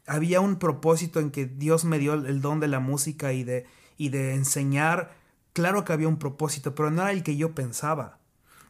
Había 0.06 0.40
un 0.40 0.56
propósito 0.56 1.20
en 1.20 1.30
que 1.30 1.46
Dios 1.46 1.84
me 1.84 1.98
dio 1.98 2.14
el 2.14 2.40
don 2.40 2.60
de 2.60 2.68
la 2.68 2.80
música 2.80 3.32
y 3.32 3.44
de, 3.44 3.66
y 3.96 4.10
de 4.10 4.34
enseñar. 4.34 5.12
Claro 5.52 5.84
que 5.84 5.92
había 5.92 6.08
un 6.08 6.18
propósito, 6.18 6.74
pero 6.74 6.90
no 6.90 7.02
era 7.02 7.12
el 7.12 7.22
que 7.22 7.36
yo 7.36 7.54
pensaba. 7.54 8.18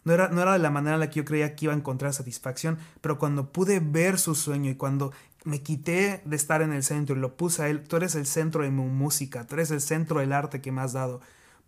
No 0.05 0.15
era, 0.15 0.29
no 0.29 0.41
era 0.41 0.55
de 0.55 0.59
la 0.59 0.71
manera 0.71 0.95
en 0.95 1.01
la 1.01 1.11
que 1.11 1.21
yo 1.21 1.25
creía 1.25 1.55
que 1.55 1.67
iba 1.67 1.75
a 1.75 1.77
encontrar 1.77 2.15
satisfacción, 2.15 2.79
pero 3.01 3.19
cuando 3.19 3.53
pude 3.53 3.81
ver 3.81 4.19
su 4.19 4.35
sueño 4.35 4.71
y 4.71 4.75
cuando 4.75 5.13
me 5.45 5.63
quité 5.63 6.23
de 6.25 6.37
estar 6.37 6.63
en 6.63 6.73
el 6.73 6.83
centro 6.83 7.17
y 7.17 7.19
lo 7.19 7.37
puse 7.37 7.63
a 7.63 7.69
él, 7.69 7.83
tú 7.83 7.97
eres 7.97 8.15
el 8.15 8.27
centro 8.27 8.63
de 8.63 8.71
mi 8.71 8.83
música, 8.83 9.47
tú 9.47 9.57
eres 9.57 9.71
el 9.71 9.81
centro 9.81 10.21
del 10.21 10.33
arte 10.33 10.63
que 10.63 10.73
me 10.73 10.81
has 10.81 10.95
dado 10.95 11.21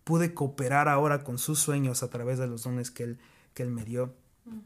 pude 0.03 0.33
cooperar 0.33 0.87
ahora 0.87 1.23
con 1.23 1.37
sus 1.37 1.59
sueños 1.59 2.03
a 2.03 2.09
través 2.09 2.39
de 2.39 2.47
los 2.47 2.63
dones 2.63 2.91
que 2.91 3.03
él, 3.03 3.19
que 3.53 3.63
él 3.63 3.71
me 3.71 3.85
dio. 3.85 4.13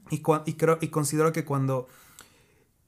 Y, 0.10 0.24
y, 0.46 0.54
creo, 0.54 0.80
y 0.82 0.88
considero 0.88 1.32
que 1.32 1.46
cuando, 1.46 1.88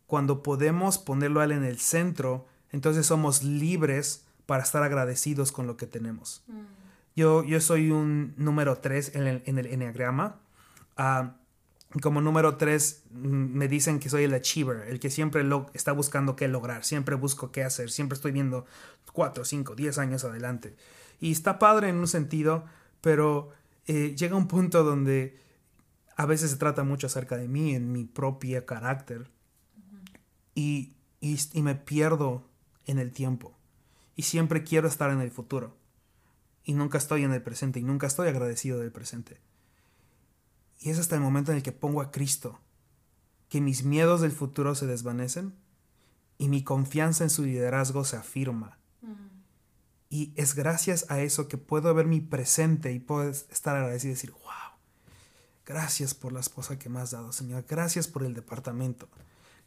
cuando 0.07 0.41
podemos 0.41 0.97
ponerlo 0.97 1.41
a 1.41 1.43
él 1.45 1.51
en 1.51 1.63
el 1.63 1.79
centro, 1.79 2.47
entonces 2.71 3.05
somos 3.05 3.43
libres 3.43 4.25
para 4.45 4.63
estar 4.63 4.81
agradecidos 4.81 5.51
con 5.51 5.67
lo 5.67 5.77
que 5.77 5.85
tenemos. 5.85 6.43
Mm. 6.47 6.79
Yo, 7.15 7.43
yo 7.43 7.61
soy 7.61 7.91
un 7.91 8.33
número 8.37 8.77
3 8.77 9.15
en 9.15 9.27
el, 9.27 9.43
en 9.45 9.57
el 9.59 9.67
enneagrama. 9.67 10.39
Ah, 10.97 11.35
como 12.01 12.21
número 12.21 12.55
3 12.57 13.03
mm, 13.11 13.27
me 13.27 13.67
dicen 13.67 13.99
que 13.99 14.09
soy 14.09 14.23
el 14.23 14.33
achiever, 14.33 14.87
el 14.87 14.99
que 14.99 15.09
siempre 15.09 15.43
lo, 15.43 15.69
está 15.73 15.91
buscando 15.91 16.35
qué 16.35 16.47
lograr, 16.47 16.83
siempre 16.83 17.15
busco 17.15 17.51
qué 17.51 17.63
hacer, 17.63 17.89
siempre 17.89 18.15
estoy 18.15 18.31
viendo 18.31 18.65
4, 19.13 19.43
5, 19.43 19.75
10 19.75 19.97
años 19.97 20.23
adelante. 20.23 20.75
Y 21.19 21.31
está 21.31 21.59
padre 21.59 21.89
en 21.89 21.97
un 21.97 22.07
sentido, 22.07 22.65
pero 23.01 23.51
eh, 23.85 24.15
llega 24.15 24.35
un 24.35 24.47
punto 24.47 24.83
donde 24.83 25.39
a 26.15 26.25
veces 26.25 26.51
se 26.51 26.57
trata 26.57 26.83
mucho 26.83 27.07
acerca 27.07 27.37
de 27.37 27.47
mí, 27.47 27.75
en 27.75 27.91
mi 27.91 28.05
propio 28.05 28.65
carácter. 28.65 29.29
y, 30.55 30.93
y, 31.21 31.61
me 31.61 31.75
pierdo 31.75 32.49
en 32.85 32.99
el 32.99 33.11
tiempo. 33.11 33.57
Y 34.15 34.23
siempre 34.23 34.63
quiero 34.63 34.87
estar 34.87 35.11
en 35.11 35.21
el 35.21 35.31
futuro. 35.31 35.77
Y 36.63 36.73
nunca 36.73 36.97
estoy 36.97 37.23
en 37.23 37.31
el 37.31 37.41
presente. 37.41 37.79
Y 37.79 37.83
nunca 37.83 38.07
estoy 38.07 38.27
agradecido 38.27 38.79
del 38.79 38.91
presente. 38.91 39.39
Y 40.79 40.89
es 40.89 40.99
hasta 40.99 41.15
el 41.15 41.21
momento 41.21 41.51
en 41.51 41.57
el 41.57 41.63
que 41.63 41.71
pongo 41.71 42.01
a 42.01 42.11
Cristo, 42.11 42.59
que 43.49 43.61
mis 43.61 43.83
miedos 43.83 44.21
del 44.21 44.31
futuro 44.31 44.75
se 44.75 44.87
desvanecen 44.87 45.53
y 46.37 46.47
mi 46.47 46.63
confianza 46.63 47.23
en 47.23 47.29
su 47.29 47.43
liderazgo 47.43 48.05
se 48.05 48.15
afirma. 48.15 48.78
Y 50.09 50.33
es 50.35 50.55
gracias 50.55 51.05
a 51.09 51.21
eso 51.21 51.47
que 51.47 51.57
puedo 51.57 51.93
ver 51.93 52.07
mi 52.07 52.19
presente 52.19 52.91
y 52.91 52.99
puedo 52.99 53.29
estar 53.29 53.75
agradecido 53.75 54.11
y 54.11 54.15
decir, 54.15 54.31
wow, 54.31 54.73
gracias 55.65 56.15
por 56.15 56.33
la 56.33 56.39
esposa 56.39 56.79
que 56.79 56.89
me 56.89 56.99
has 56.99 57.11
dado, 57.11 57.31
Señor. 57.31 57.65
Gracias 57.69 58.07
por 58.07 58.23
el 58.23 58.33
departamento. 58.33 59.07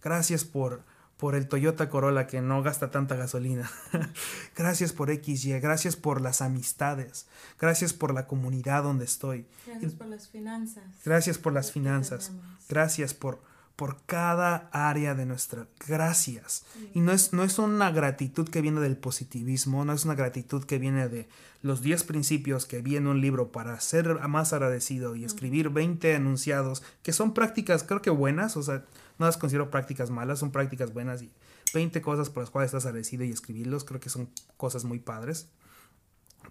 Gracias 0.03 0.45
por, 0.45 0.83
por 1.17 1.37
el 1.37 1.47
Toyota 1.47 1.89
Corolla 1.89 2.27
que 2.27 2.41
no 2.41 2.61
gasta 2.65 2.91
tanta 2.91 3.15
gasolina. 3.15 3.71
gracias 4.57 4.93
por 4.93 5.15
XY. 5.15 5.61
Gracias 5.61 5.95
por 5.95 6.21
las 6.21 6.43
amistades. 6.43 7.27
Gracias 7.61 7.93
por 7.93 8.13
la 8.13 8.27
comunidad 8.27 8.83
donde 8.83 9.05
estoy. 9.05 9.47
Gracias 9.65 9.93
por 9.93 10.09
las 10.09 10.29
finanzas. 10.29 10.85
Gracias 11.05 11.39
por 11.39 11.53
las 11.53 11.71
finanzas. 11.71 12.33
Gracias 12.69 13.15
por 13.15 13.41
por 13.83 14.01
cada 14.07 14.71
área 14.71 15.17
de 15.17 15.27
nuestra 15.27 15.67
gracias. 15.89 16.65
Y 16.95 17.01
no 17.01 17.11
es, 17.11 17.33
no 17.33 17.43
es 17.43 17.59
una 17.59 17.91
gratitud 17.91 18.49
que 18.49 18.61
viene 18.61 18.81
del 18.81 18.97
positivismo, 18.97 19.85
no 19.85 19.93
es 19.93 20.05
una 20.05 20.15
gratitud 20.15 20.63
que 20.63 20.79
viene 20.79 21.09
de 21.09 21.29
los 21.63 21.83
10 21.83 22.05
principios 22.05 22.65
que 22.65 22.81
vi 22.81 22.95
en 22.95 23.09
un 23.09 23.21
libro 23.21 23.51
para 23.51 23.81
ser 23.81 24.21
más 24.29 24.53
agradecido 24.53 25.17
y 25.17 25.25
escribir 25.25 25.71
20 25.71 26.15
enunciados, 26.15 26.85
que 27.03 27.13
son 27.13 27.35
prácticas 27.35 27.83
creo 27.83 28.01
que 28.03 28.11
buenas, 28.11 28.57
o 28.57 28.63
sea, 28.63 28.85
no 29.19 29.27
las 29.27 29.37
considero 29.37 29.69
prácticas 29.69 30.11
malas, 30.11 30.39
son 30.39 30.53
prácticas 30.53 30.95
buenas 30.95 31.21
y 31.21 31.33
20 31.75 32.01
cosas 32.03 32.31
por 32.31 32.45
las 32.45 32.51
cuales 32.51 32.69
estás 32.69 32.87
agradecido 32.87 33.25
y 33.25 33.33
escribirlos, 33.33 33.83
creo 33.83 33.99
que 33.99 34.11
son 34.11 34.31
cosas 34.57 34.85
muy 34.85 35.01
padres. 35.01 35.49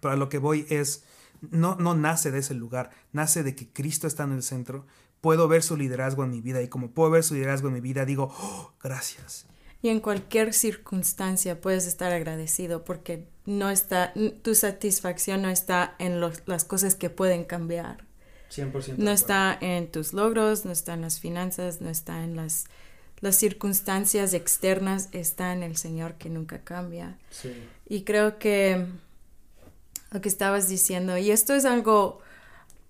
Pero 0.02 0.14
a 0.14 0.18
lo 0.18 0.28
que 0.28 0.38
voy 0.38 0.66
es, 0.70 1.06
no, 1.50 1.78
no 1.78 1.96
nace 1.96 2.30
de 2.30 2.40
ese 2.40 2.56
lugar, 2.56 2.90
nace 3.14 3.42
de 3.42 3.56
que 3.56 3.72
Cristo 3.72 4.06
está 4.06 4.26
en 4.26 4.34
el 4.34 4.44
centro, 4.44 4.86
puedo 5.22 5.48
ver 5.48 5.64
su 5.64 5.78
liderazgo 5.78 6.24
en 6.24 6.32
mi 6.32 6.42
vida 6.42 6.62
y 6.62 6.68
como 6.68 6.92
puedo 6.92 7.12
ver 7.12 7.24
su 7.24 7.36
liderazgo 7.36 7.68
en 7.68 7.76
mi 7.76 7.82
vida, 7.82 8.06
digo, 8.06 8.34
oh, 8.38 8.74
gracias. 8.82 9.46
Y 9.84 9.90
en 9.90 10.00
cualquier 10.00 10.54
circunstancia 10.54 11.62
puedes 11.62 11.88
estar 11.88 12.12
agradecido 12.12 12.84
porque 12.84 13.28
no 13.46 13.70
está, 13.70 14.14
tu 14.42 14.54
satisfacción 14.54 15.42
no 15.42 15.50
está 15.50 15.96
en 15.98 16.20
las 16.20 16.66
cosas 16.66 16.96
que 16.96 17.10
pueden 17.10 17.46
cambiar. 17.46 18.06
100%. 18.52 18.98
No 18.98 19.12
está 19.12 19.58
en 19.60 19.90
tus 19.90 20.14
logros, 20.14 20.66
no 20.66 20.72
está 20.72 20.94
en 20.94 21.02
las 21.02 21.20
finanzas, 21.20 21.82
no 21.82 21.90
está 21.90 22.24
en 22.24 22.36
las, 22.36 22.66
las 23.22 23.38
circunstancias 23.38 24.34
externas, 24.34 25.10
está 25.14 25.54
en 25.54 25.64
el 25.64 25.78
Señor 25.78 26.16
que 26.16 26.30
nunca 26.30 26.64
cambia. 26.64 27.18
Sí. 27.30 27.54
Y 27.88 28.04
creo 28.04 28.38
que 28.38 28.86
lo 30.12 30.22
que 30.22 30.30
estabas 30.30 30.68
diciendo, 30.68 31.18
y 31.18 31.32
esto 31.32 31.56
es 31.56 31.66
algo 31.66 32.20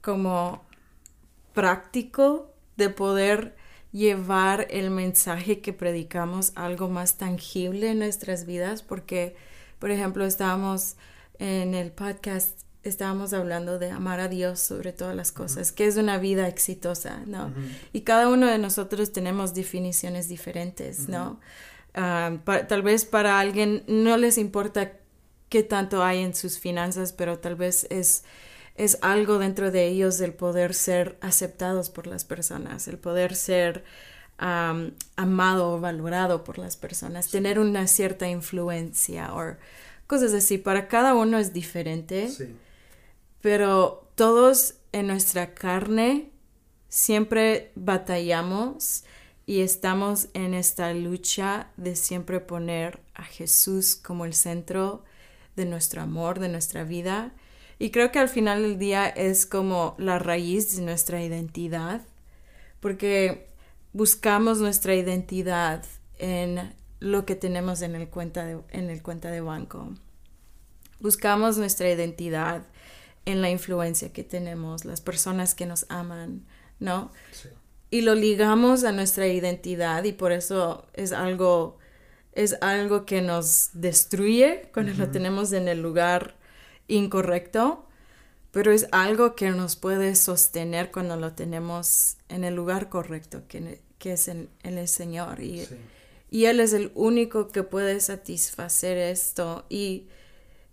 como 0.01 0.65
práctico 1.54 2.54
de 2.78 2.89
poder 2.89 3.56
llevar 3.91 4.68
el 4.70 4.89
mensaje 4.89 5.60
que 5.60 5.74
predicamos 5.74 6.54
a 6.56 6.66
algo 6.66 6.89
más 6.89 7.18
tangible 7.18 7.91
en 7.91 7.99
nuestras 7.99 8.45
vidas, 8.45 8.84
porque, 8.84 9.36
por 9.80 9.91
ejemplo, 9.91 10.26
estábamos 10.26 10.95
en 11.39 11.74
el 11.74 11.91
podcast, 11.91 12.62
estábamos 12.84 13.34
hablando 13.34 13.80
de 13.80 13.91
amar 13.91 14.20
a 14.20 14.28
Dios 14.28 14.60
sobre 14.60 14.93
todas 14.93 15.16
las 15.16 15.32
cosas, 15.32 15.72
que 15.72 15.88
es 15.88 15.97
una 15.97 16.18
vida 16.18 16.47
exitosa, 16.47 17.22
¿no? 17.26 17.54
Y 17.91 18.02
cada 18.02 18.30
uno 18.30 18.47
de 18.47 18.58
nosotros 18.58 19.12
tenemos 19.12 19.54
definiciones 19.54 20.30
diferentes, 20.30 21.10
¿no? 21.10 21.39
Ah, 21.93 22.38
tal 22.45 22.82
vez 22.82 23.06
para 23.06 23.39
alguien 23.39 23.84
no 23.88 24.16
les 24.18 24.38
importa 24.38 24.93
qué 25.49 25.64
tanto 25.64 26.02
hay 26.02 26.20
en 26.24 26.34
sus 26.34 26.60
finanzas, 26.60 27.12
pero 27.12 27.39
tal 27.39 27.56
vez 27.56 27.86
es 27.89 28.24
es 28.76 28.97
algo 29.01 29.38
dentro 29.38 29.72
de 29.72 29.88
ellos 29.88 30.19
el 30.22 30.34
poder 30.34 30.74
ser 30.74 31.17
aceptados 31.22 31.89
por 31.89 32.07
las 32.07 32.26
personas, 32.26 32.88
el 32.88 32.97
poder 32.97 33.36
ser 33.36 33.84
amado 34.38 35.74
o 35.74 35.80
valorado 35.80 36.43
por 36.43 36.57
las 36.57 36.76
personas, 36.76 37.30
tener 37.30 37.59
una 37.59 37.86
cierta 37.86 38.28
influencia 38.28 39.36
o 39.36 39.55
cosas 40.07 40.34
así. 40.34 40.57
Para 40.57 40.88
cada 40.88 41.13
uno 41.13 41.38
es 41.38 41.53
diferente, 41.53 42.32
pero 43.41 44.09
todos 44.15 44.76
en 44.93 45.07
nuestra 45.07 45.53
carne 45.53 46.32
siempre 46.89 47.72
batallamos 47.76 49.03
y 49.45 49.61
estamos 49.61 50.30
en 50.34 50.55
esta 50.55 50.91
lucha 50.93 51.67
de 51.78 51.95
siempre 51.95 52.39
poner 52.39 52.99
a 53.13 53.24
Jesús 53.24 53.95
como 53.95 54.26
el 54.26 54.34
centro 54.34 55.03
de 55.55 55.65
nuestro 55.65 56.01
amor, 56.01 56.39
de 56.39 56.49
nuestra 56.49 56.84
vida 56.84 57.32
y 57.82 57.89
creo 57.89 58.11
que 58.11 58.19
al 58.19 58.29
final 58.29 58.61
del 58.61 58.77
día 58.77 59.07
es 59.07 59.47
como 59.47 59.95
la 59.97 60.19
raíz 60.19 60.75
de 60.75 60.84
nuestra 60.84 61.23
identidad, 61.23 62.01
porque 62.79 63.49
buscamos 63.91 64.59
nuestra 64.59 64.93
identidad 64.93 65.84
en 66.19 66.75
lo 66.99 67.25
que 67.25 67.36
tenemos 67.36 67.82
en 67.82 67.95
el 67.95 68.07
cuenta 68.07 68.45
de, 68.45 68.59
en 68.69 68.91
el 68.91 69.01
cuenta 69.01 69.32
de 69.32 69.41
banco. 69.41 69.95
Buscamos 70.99 71.57
nuestra 71.57 71.89
identidad 71.89 72.67
en 73.25 73.41
la 73.41 73.49
influencia 73.49 74.13
que 74.13 74.23
tenemos, 74.23 74.86
las 74.86 75.01
personas 75.01 75.55
que 75.55 75.65
nos 75.65 75.88
aman, 75.89 76.45
¿no? 76.79 77.11
Y 77.89 78.01
lo 78.01 78.13
ligamos 78.13 78.84
a 78.84 78.91
nuestra 78.91 79.25
identidad 79.25 80.03
y 80.03 80.11
por 80.11 80.34
eso 80.34 80.86
es 80.93 81.13
algo, 81.13 81.79
es 82.34 82.57
algo 82.61 83.07
que 83.07 83.23
nos 83.23 83.71
destruye 83.73 84.69
cuando 84.71 84.93
lo 84.93 85.09
tenemos 85.09 85.51
en 85.51 85.67
el 85.67 85.82
lugar 85.82 86.39
incorrecto, 86.95 87.87
pero 88.51 88.71
es 88.71 88.87
algo 88.91 89.35
que 89.35 89.49
nos 89.51 89.75
puede 89.75 90.15
sostener 90.15 90.91
cuando 90.91 91.15
lo 91.15 91.33
tenemos 91.33 92.17
en 92.27 92.43
el 92.43 92.55
lugar 92.55 92.89
correcto, 92.89 93.43
que, 93.47 93.81
que 93.97 94.13
es 94.13 94.27
en, 94.27 94.49
el 94.63 94.87
Señor. 94.87 95.41
Y, 95.41 95.67
y 96.29 96.45
Él 96.45 96.59
es 96.59 96.73
el 96.73 96.91
único 96.93 97.47
que 97.49 97.63
puede 97.63 97.99
satisfacer 98.01 98.97
esto. 98.97 99.65
Y 99.69 100.07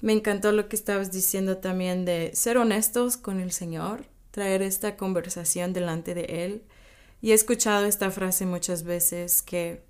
me 0.01 0.13
encantó 0.13 0.51
lo 0.51 0.69
que 0.69 0.77
estabas 0.77 1.13
diciendo 1.13 1.59
también 1.59 2.05
de 2.05 2.33
ser 2.35 2.59
honestos 2.59 3.17
con 3.17 3.39
el 3.39 3.53
Señor, 3.53 4.05
traer 4.33 4.63
esta 4.63 4.97
conversación 4.97 5.73
delante 5.73 6.15
de 6.15 6.45
Él. 6.45 6.63
Y 7.21 7.31
he 7.31 7.35
escuchado 7.35 7.87
esta 7.87 8.11
frase 8.11 8.45
muchas 8.45 8.83
veces 8.83 9.43
que 9.43 9.83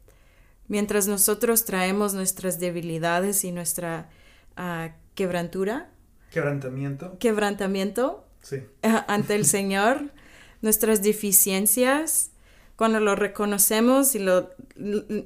mientras 0.67 1.09
nosotros 1.09 1.65
traemos 1.65 2.13
nuestras 2.13 2.61
debilidades 2.61 3.45
y 3.45 3.53
nuestra 3.53 4.11
uh, 4.59 4.91
quebrantura, 5.15 5.91
Quebrantamiento. 6.31 7.19
Quebrantamiento. 7.19 8.25
Sí. 8.43 8.63
Ante 8.83 9.35
el 9.35 9.45
Señor, 9.45 10.11
nuestras 10.63 11.03
deficiencias, 11.03 12.31
cuando 12.77 13.01
lo 13.01 13.17
reconocemos 13.17 14.15
y 14.15 14.21
lo, 14.21 14.51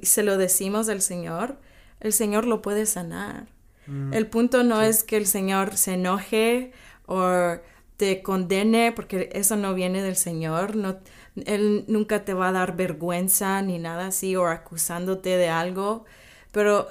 se 0.01 0.23
lo 0.23 0.37
decimos 0.37 0.89
al 0.89 1.01
Señor, 1.01 1.57
el 1.99 2.13
Señor 2.13 2.45
lo 2.45 2.61
puede 2.61 2.85
sanar. 2.85 3.47
Mm. 3.87 4.13
El 4.13 4.27
punto 4.27 4.63
no 4.63 4.81
es 4.81 5.03
que 5.03 5.17
el 5.17 5.27
Señor 5.27 5.77
se 5.77 5.93
enoje 5.93 6.71
o 7.05 7.57
te 7.97 8.21
condene, 8.21 8.91
porque 8.91 9.29
eso 9.33 9.55
no 9.55 9.73
viene 9.73 10.01
del 10.01 10.15
Señor. 10.15 10.75
No, 10.75 10.97
él 11.45 11.85
nunca 11.87 12.25
te 12.25 12.33
va 12.33 12.49
a 12.49 12.51
dar 12.51 12.75
vergüenza 12.75 13.61
ni 13.61 13.79
nada 13.79 14.07
así 14.07 14.35
o 14.35 14.47
acusándote 14.47 15.37
de 15.37 15.49
algo, 15.49 16.05
pero 16.51 16.87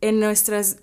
en 0.00 0.20
nuestras 0.20 0.82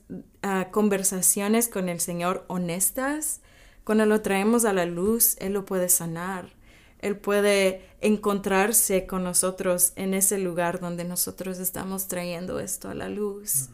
conversaciones 0.72 1.68
con 1.68 1.90
el 1.90 2.00
Señor 2.00 2.46
honestas, 2.48 3.42
cuando 3.84 4.06
lo 4.06 4.22
traemos 4.22 4.66
a 4.66 4.74
la 4.74 4.86
luz, 4.86 5.36
Él 5.40 5.54
lo 5.54 5.66
puede 5.66 5.90
sanar. 5.90 6.54
Él 7.00 7.18
puede 7.18 7.82
encontrarse 8.00 9.08
con 9.08 9.24
nosotros 9.24 9.94
en 9.96 10.14
ese 10.14 10.38
lugar 10.38 10.80
donde 10.80 11.04
nosotros 11.04 11.60
estamos 11.60 12.08
trayendo 12.08 12.60
esto 12.60 12.90
a 12.90 12.94
la 12.94 13.10
luz. 13.10 13.70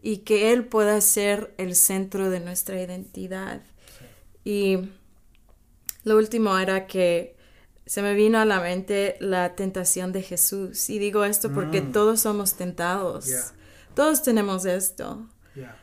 Y 0.00 0.18
que 0.18 0.52
Él 0.52 0.64
pueda 0.64 1.00
ser 1.00 1.54
el 1.58 1.76
centro 1.76 2.30
de 2.30 2.40
nuestra 2.40 2.80
identidad. 2.80 3.62
Y 4.44 4.78
lo 6.04 6.16
último 6.16 6.58
era 6.58 6.86
que 6.86 7.36
se 7.86 8.00
me 8.02 8.14
vino 8.14 8.38
a 8.38 8.44
la 8.44 8.60
mente 8.60 9.16
la 9.20 9.54
tentación 9.54 10.12
de 10.12 10.22
Jesús. 10.22 10.88
Y 10.88 10.98
digo 10.98 11.24
esto 11.24 11.52
porque 11.52 11.82
mm. 11.82 11.92
todos 11.92 12.20
somos 12.20 12.54
tentados. 12.54 13.52
Todos 13.94 14.22
tenemos 14.22 14.64
esto. 14.64 15.28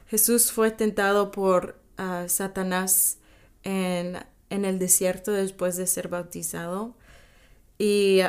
Jesús 0.09 0.51
fue 0.51 0.71
tentado 0.71 1.31
por 1.31 1.79
ah, 1.97 2.25
Satanás 2.27 3.19
en, 3.63 4.17
el 4.49 4.79
desierto 4.79 5.31
después 5.31 5.77
de 5.77 5.85
ser 5.85 6.07
bautizado. 6.07 6.95
Y 7.77 8.21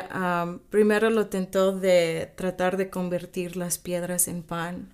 primero 0.69 1.09
lo 1.09 1.27
tentó 1.27 1.77
de 1.77 2.31
tratar 2.37 2.77
de 2.77 2.89
convertir 2.89 3.57
las 3.57 3.79
piedras 3.79 4.27
en 4.27 4.43
pan. 4.43 4.93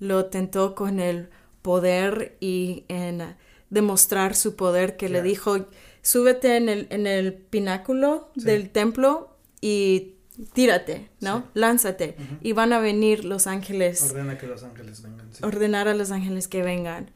Lo 0.00 0.26
tentó 0.26 0.74
con 0.74 0.98
el 0.98 1.28
poder 1.62 2.36
y 2.40 2.84
en 2.88 3.36
demostrar 3.70 4.34
su 4.34 4.56
poder 4.56 4.96
que 4.96 5.08
le 5.08 5.22
dijo, 5.22 5.66
súbete 6.02 6.56
en 6.56 6.68
el, 6.68 6.86
en 6.90 7.06
el 7.06 7.34
pináculo 7.34 8.30
del 8.34 8.70
templo 8.70 9.36
y 9.60 10.13
tírate, 10.52 11.10
¿no? 11.20 11.44
Lánzate. 11.54 12.16
Y 12.40 12.52
van 12.52 12.72
a 12.72 12.78
venir 12.80 13.24
los 13.24 13.46
ángeles. 13.46 14.10
Ordena 14.10 14.38
que 14.38 14.46
los 14.46 14.62
ángeles 14.62 15.02
vengan. 15.02 15.30
Ordenar 15.42 15.88
a 15.88 15.94
los 15.94 16.10
ángeles 16.10 16.48
que 16.48 16.62
vengan. 16.62 17.10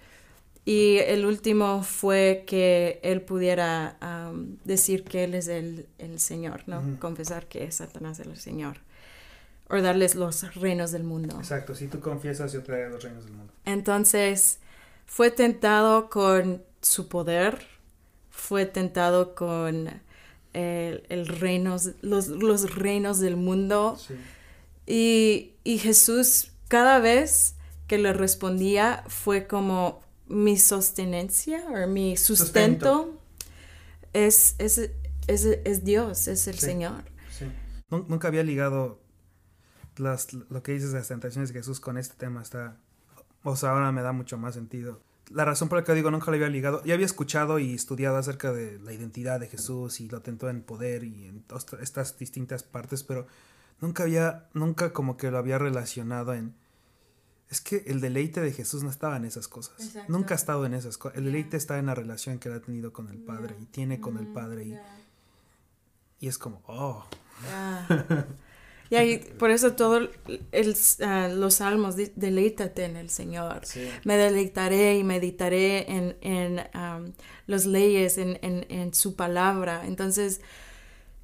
Y 0.64 0.98
el 0.98 1.24
último 1.24 1.82
fue 1.82 2.44
que 2.46 3.00
él 3.02 3.22
pudiera 3.22 3.96
decir 4.64 5.04
que 5.04 5.24
él 5.24 5.34
es 5.34 5.48
el, 5.48 5.88
Señor, 6.16 6.62
¿no? 6.66 6.98
Confesar 7.00 7.46
que 7.46 7.70
Satanás 7.72 8.20
es 8.20 8.26
el 8.26 8.36
Señor. 8.36 8.78
O 9.70 9.80
darles 9.80 10.14
los 10.14 10.54
reinos 10.54 10.92
del 10.92 11.04
mundo. 11.04 11.36
Exacto, 11.38 11.74
si 11.74 11.88
tú 11.88 12.00
confiesas, 12.00 12.52
yo 12.52 12.62
te 12.62 12.72
daré 12.72 12.88
los 12.88 13.02
reinos 13.02 13.24
del 13.24 13.34
mundo. 13.34 13.52
Entonces, 13.66 14.60
fue 15.06 15.30
tentado 15.30 16.08
con 16.08 16.62
su 16.80 17.08
poder, 17.08 17.66
fue 18.30 18.64
tentado 18.64 19.34
con 19.34 19.90
el, 20.52 21.26
reinos, 21.26 21.90
los, 22.00 22.28
los, 22.28 22.74
reinos 22.74 23.20
del 23.20 23.36
mundo. 23.36 23.98
Y, 24.86 25.54
Jesús 25.64 26.52
cada 26.68 26.98
vez 26.98 27.54
que 27.86 27.98
le 27.98 28.12
respondía 28.12 29.04
fue 29.08 29.46
como 29.46 30.02
mi 30.26 30.58
sostenencia 30.58 31.64
o 31.68 31.86
mi 31.86 32.16
sustento, 32.16 33.18
Es, 34.12 34.54
es, 34.58 34.90
es, 35.26 35.84
Dios, 35.84 36.28
es 36.28 36.46
el 36.48 36.58
Señor. 36.58 37.04
Nunca 37.90 38.28
había 38.28 38.42
ligado 38.42 39.00
las, 39.96 40.32
lo 40.32 40.62
que 40.62 40.72
dices 40.72 40.92
de 40.92 40.98
las 40.98 41.08
tentaciones 41.08 41.52
de 41.52 41.60
Jesús 41.60 41.80
con 41.80 41.96
este 41.96 42.16
tema. 42.16 42.42
Está, 42.42 42.76
o 43.42 43.56
sea, 43.56 43.70
ahora 43.70 43.92
me 43.92 44.02
da 44.02 44.12
mucho 44.12 44.36
más 44.36 44.54
sentido 44.54 45.00
la 45.30 45.44
razón 45.44 45.68
por 45.68 45.78
la 45.78 45.84
que 45.84 45.94
digo 45.94 46.10
nunca 46.10 46.30
lo 46.30 46.36
había 46.36 46.48
ligado, 46.48 46.82
ya 46.84 46.94
había 46.94 47.06
escuchado 47.06 47.58
y 47.58 47.74
estudiado 47.74 48.16
acerca 48.16 48.52
de 48.52 48.78
la 48.78 48.92
identidad 48.92 49.40
de 49.40 49.48
Jesús 49.48 50.00
y 50.00 50.08
lo 50.08 50.22
tentó 50.22 50.48
en 50.48 50.62
poder 50.62 51.04
y 51.04 51.26
en 51.26 51.44
estas 51.80 52.18
distintas 52.18 52.62
partes, 52.62 53.02
pero 53.02 53.26
nunca 53.80 54.04
había, 54.04 54.48
nunca 54.54 54.92
como 54.92 55.16
que 55.16 55.30
lo 55.30 55.38
había 55.38 55.58
relacionado 55.58 56.34
en... 56.34 56.54
Es 57.50 57.62
que 57.62 57.84
el 57.86 58.00
deleite 58.00 58.42
de 58.42 58.52
Jesús 58.52 58.82
no 58.82 58.90
estaba 58.90 59.16
en 59.16 59.24
esas 59.24 59.48
cosas. 59.48 59.96
Nunca 60.06 60.34
ha 60.34 60.36
estado 60.36 60.66
en 60.66 60.74
esas 60.74 60.98
cosas. 60.98 61.16
El 61.16 61.24
deleite 61.24 61.56
está 61.56 61.78
en 61.78 61.86
la 61.86 61.94
relación 61.94 62.38
que 62.38 62.50
él 62.50 62.56
ha 62.56 62.60
tenido 62.60 62.92
con 62.92 63.08
el 63.08 63.16
Padre 63.16 63.56
y 63.58 63.64
tiene 63.64 64.00
con 64.00 64.18
el 64.18 64.26
Padre 64.26 64.64
y, 64.64 64.78
y 66.20 66.28
es 66.28 66.36
como, 66.36 66.62
oh. 66.66 67.06
Y 68.90 68.96
ahí, 68.96 69.18
por 69.38 69.50
eso 69.50 69.72
todos 69.72 70.08
ah, 71.02 71.28
los 71.28 71.54
salmos, 71.54 71.96
deleítate 71.96 72.84
en 72.84 72.96
el 72.96 73.10
Señor. 73.10 73.62
Me 74.04 74.16
deleitaré 74.16 74.96
y 74.96 75.04
meditaré 75.04 75.90
en, 75.90 76.16
en 76.22 76.62
las 77.46 77.66
leyes, 77.66 78.16
en, 78.18 78.38
en, 78.42 78.94
su 78.94 79.14
palabra. 79.14 79.82
Entonces, 79.86 80.40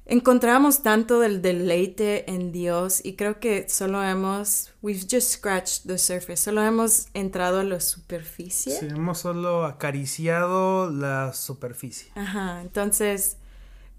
encontramos 0.05 0.83
tanto 0.83 1.19
del 1.19 1.41
deleite 1.41 2.29
en 2.29 2.51
Dios 2.51 3.03
y 3.03 3.15
creo 3.15 3.39
que 3.39 3.67
solo 3.67 4.03
hemos, 4.03 4.71
we've 4.83 5.01
just 5.09 5.31
scratched 5.31 5.87
the 5.87 5.97
surface, 5.97 6.37
solo 6.37 6.61
hemos 6.61 7.07
entrado 7.15 7.61
a 7.61 7.63
la 7.63 7.79
superficie. 7.79 8.79
Sí, 8.79 8.87
hemos 8.91 9.19
solo 9.19 9.65
acariciado 9.65 10.91
la 10.91 11.33
superficie. 11.33 12.11
Ajá, 12.13 12.61
entonces 12.61 13.37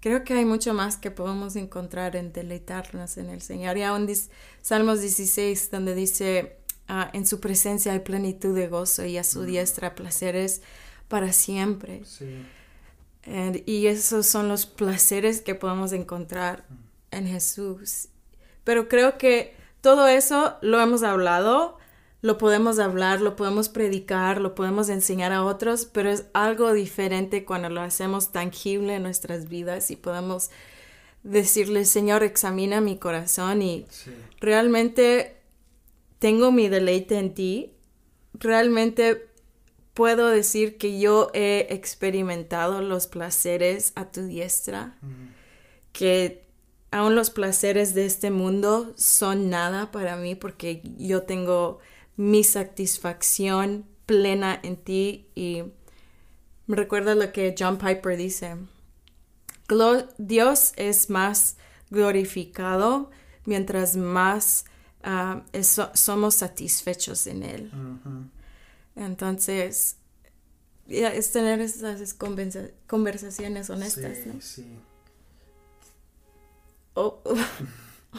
creo 0.07 0.23
que 0.23 0.33
hay 0.33 0.45
mucho 0.45 0.73
más 0.73 0.95
que 0.95 1.11
podemos 1.11 1.57
encontrar 1.57 2.15
en 2.15 2.31
deleitarnos 2.31 3.17
en 3.17 3.29
el 3.29 3.41
Señor. 3.41 3.75
Y 3.75 3.83
aún 3.83 4.07
Salmos 4.61 5.01
16, 5.01 5.69
donde 5.69 5.95
dice, 5.95 6.55
ah, 6.87 7.09
en 7.11 7.25
su 7.25 7.41
presencia 7.41 7.91
hay 7.91 7.99
plenitud 7.99 8.55
de 8.55 8.69
gozo 8.69 9.03
y 9.03 9.17
a 9.17 9.25
su 9.25 9.43
diestra 9.43 9.95
placeres 9.95 10.61
para 11.09 11.33
siempre. 11.33 12.03
y 13.65 13.87
esos 13.87 14.25
son 14.27 14.47
los 14.47 14.65
placeres 14.65 15.41
que 15.41 15.55
podemos 15.55 15.91
encontrar 15.91 16.63
en 17.11 17.27
Jesús. 17.27 18.07
Pero 18.63 18.87
creo 18.87 19.17
que 19.17 19.55
todo 19.81 20.07
eso 20.07 20.55
lo 20.61 20.79
hemos 20.79 21.03
hablado, 21.03 21.76
lo 22.21 22.37
podemos 22.37 22.79
hablar, 22.79 23.21
lo 23.21 23.35
podemos 23.35 23.69
predicar, 23.69 24.41
lo 24.41 24.55
podemos 24.55 24.89
enseñar 24.89 25.31
a 25.31 25.43
otros, 25.43 25.85
pero 25.85 26.09
es 26.09 26.25
algo 26.33 26.73
diferente 26.73 27.45
cuando 27.45 27.69
lo 27.69 27.81
hacemos 27.81 28.31
tangible 28.31 28.95
en 28.95 29.03
nuestras 29.03 29.47
vidas 29.47 29.91
y 29.91 29.95
podemos 29.95 30.49
decirle, 31.23 31.85
Señor, 31.85 32.23
examina 32.23 32.81
mi 32.81 32.97
corazón 32.97 33.61
y 33.61 33.85
realmente 34.39 35.37
tengo 36.19 36.51
mi 36.51 36.69
deleite 36.69 37.19
en 37.19 37.33
ti, 37.33 37.73
realmente 38.33 39.27
puedo 39.93 40.27
decir 40.27 40.77
que 40.77 40.99
yo 40.99 41.29
he 41.33 41.67
experimentado 41.69 42.81
los 42.81 43.07
placeres 43.07 43.93
a 43.95 44.11
tu 44.11 44.25
diestra, 44.25 44.95
que 45.91 46.45
aún 46.91 47.15
los 47.15 47.29
placeres 47.29 47.93
de 47.93 48.05
este 48.05 48.31
mundo 48.31 48.93
son 48.95 49.49
nada 49.49 49.91
para 49.91 50.15
mí 50.15 50.35
porque 50.35 50.81
yo 50.97 51.23
tengo 51.23 51.79
mi 52.17 52.43
satisfacción 52.43 53.85
plena 54.05 54.59
en 54.61 54.77
ti 54.77 55.29
y 55.35 55.63
me 56.65 56.75
recuerda 56.75 57.15
lo 57.15 57.31
que 57.31 57.55
John 57.57 57.77
Piper 57.77 58.17
dice. 58.17 58.57
Dios 60.17 60.73
es 60.75 61.09
más 61.09 61.55
glorificado 61.89 63.09
mientras 63.45 63.95
más 63.95 64.65
ah, 65.03 65.43
somos 65.93 66.35
satisfechos 66.35 67.27
en 67.27 67.43
Él. 67.43 67.71
Entonces, 68.95 69.97
es 70.87 71.31
tener 71.31 71.61
esas 71.61 72.15
conversaciones 72.87 73.69
honestas. 73.69 74.17
Sí, 74.23 74.41
sí. 74.41 74.65
Oh. 76.95 77.21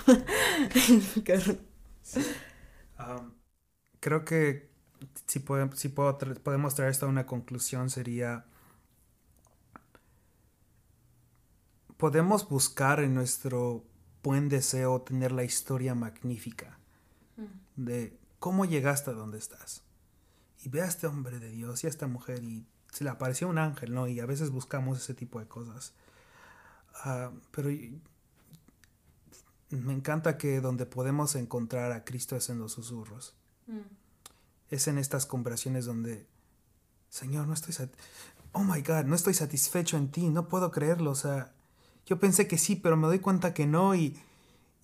creo 4.00 4.24
que 4.24 4.68
si, 5.26 5.44
si 5.74 5.88
podemos 5.88 6.74
traer 6.74 6.90
esto 6.90 7.06
a 7.06 7.08
una 7.08 7.26
conclusión 7.26 7.90
sería, 7.90 8.44
podemos 11.96 12.48
buscar 12.48 13.00
en 13.00 13.14
nuestro 13.14 13.84
buen 14.22 14.48
deseo 14.48 15.02
tener 15.02 15.32
la 15.32 15.44
historia 15.44 15.94
magnífica 15.94 16.78
de 17.76 18.16
cómo 18.38 18.64
llegaste 18.64 19.10
a 19.10 19.14
donde 19.14 19.38
estás. 19.38 19.82
Y 20.64 20.68
ve 20.68 20.82
a 20.82 20.86
este 20.86 21.06
hombre 21.06 21.38
de 21.38 21.50
Dios 21.50 21.84
y 21.84 21.86
a 21.86 21.90
esta 21.90 22.06
mujer 22.06 22.42
y 22.42 22.66
se 22.90 23.04
le 23.04 23.10
apareció 23.10 23.48
un 23.48 23.58
ángel, 23.58 23.94
¿no? 23.94 24.08
Y 24.08 24.18
a 24.20 24.26
veces 24.26 24.50
buscamos 24.50 24.98
ese 24.98 25.14
tipo 25.14 25.38
de 25.38 25.46
cosas. 25.46 25.92
Ah, 26.94 27.30
pero 27.52 27.68
me 29.70 29.92
encanta 29.92 30.36
que 30.36 30.60
donde 30.60 30.86
podemos 30.86 31.34
encontrar 31.36 31.92
a 31.92 32.04
Cristo 32.04 32.34
es 32.36 32.48
en 32.48 32.58
los 32.58 32.72
susurros. 32.72 33.34
Mm. 33.68 33.78
Es 34.70 34.88
en 34.88 34.98
estas 34.98 35.24
conversaciones 35.24 35.86
donde, 35.86 36.26
Señor, 37.08 37.46
no 37.46 37.54
estoy 37.54 37.72
oh 38.52 38.64
my 38.64 38.82
God, 38.82 39.04
no 39.04 39.14
estoy 39.14 39.34
satisfecho 39.34 39.96
en 39.96 40.08
ti, 40.08 40.28
no 40.28 40.48
puedo 40.48 40.70
creerlo, 40.70 41.10
o 41.10 41.14
sea, 41.14 41.52
yo 42.06 42.18
pensé 42.18 42.46
que 42.48 42.58
sí, 42.58 42.76
pero 42.76 42.96
me 42.96 43.06
doy 43.06 43.18
cuenta 43.18 43.54
que 43.54 43.66
no 43.66 43.94
y, 43.94 44.16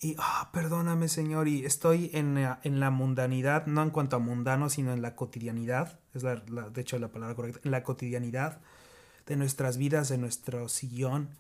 y 0.01 0.14
ah, 0.18 0.51
perdóname, 0.53 1.09
Señor, 1.09 1.49
y 1.49 1.64
estoy 1.64 2.11
en 2.12 2.35
la, 2.35 2.61
en 2.62 2.80
la, 2.80 2.91
mundanidad, 2.91 3.66
no 3.66 3.82
en 3.82 3.91
cuanto 3.91 4.16
a 4.16 4.18
mundano, 4.18 4.68
sino 4.68 4.93
en 4.93 5.03
la 5.03 5.16
cotidianidad, 5.16 5.99
es 6.12 6.22
la, 6.22 6.37
de 6.37 6.80
hecho 6.80 6.99
la 6.99 7.09
palabra 7.09 7.35
correcta, 7.35 7.61
en 7.64 7.70
la 7.70 7.82
cotidianidad 7.82 8.61
de 9.26 9.37
nuestras 9.37 9.78
vidas, 9.78 10.09
de 10.11 10.18
nuestro 10.18 10.68
sillón, 10.68 11.30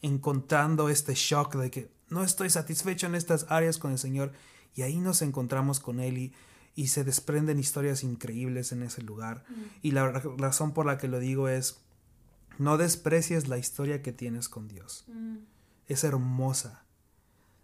encontrando 0.00 0.88
este 0.88 1.14
shock 1.14 1.56
de 1.56 1.70
que 1.70 1.90
no 2.08 2.24
estoy 2.24 2.50
satisfecho 2.50 3.06
en 3.06 3.14
estas 3.14 3.46
áreas 3.50 3.78
con 3.78 3.92
el 3.92 3.98
Señor, 3.98 4.32
y 4.74 4.82
ahí 4.82 4.98
nos 4.98 5.22
encontramos 5.22 5.78
con 5.78 6.00
Él 6.00 6.18
y 6.18 6.32
y 6.74 6.88
se 6.88 7.04
desprenden 7.04 7.58
historias 7.58 8.02
increíbles 8.02 8.72
en 8.72 8.82
ese 8.82 9.02
lugar. 9.02 9.44
Mm. 9.48 9.62
Y 9.82 9.90
la 9.92 10.10
razón 10.10 10.72
por 10.72 10.86
la 10.86 10.98
que 10.98 11.08
lo 11.08 11.20
digo 11.20 11.48
es, 11.48 11.80
no 12.58 12.76
desprecies 12.76 13.48
la 13.48 13.58
historia 13.58 14.02
que 14.02 14.12
tienes 14.12 14.48
con 14.48 14.68
Dios. 14.68 15.04
Mm. 15.08 15.38
Es 15.86 16.04
hermosa, 16.04 16.84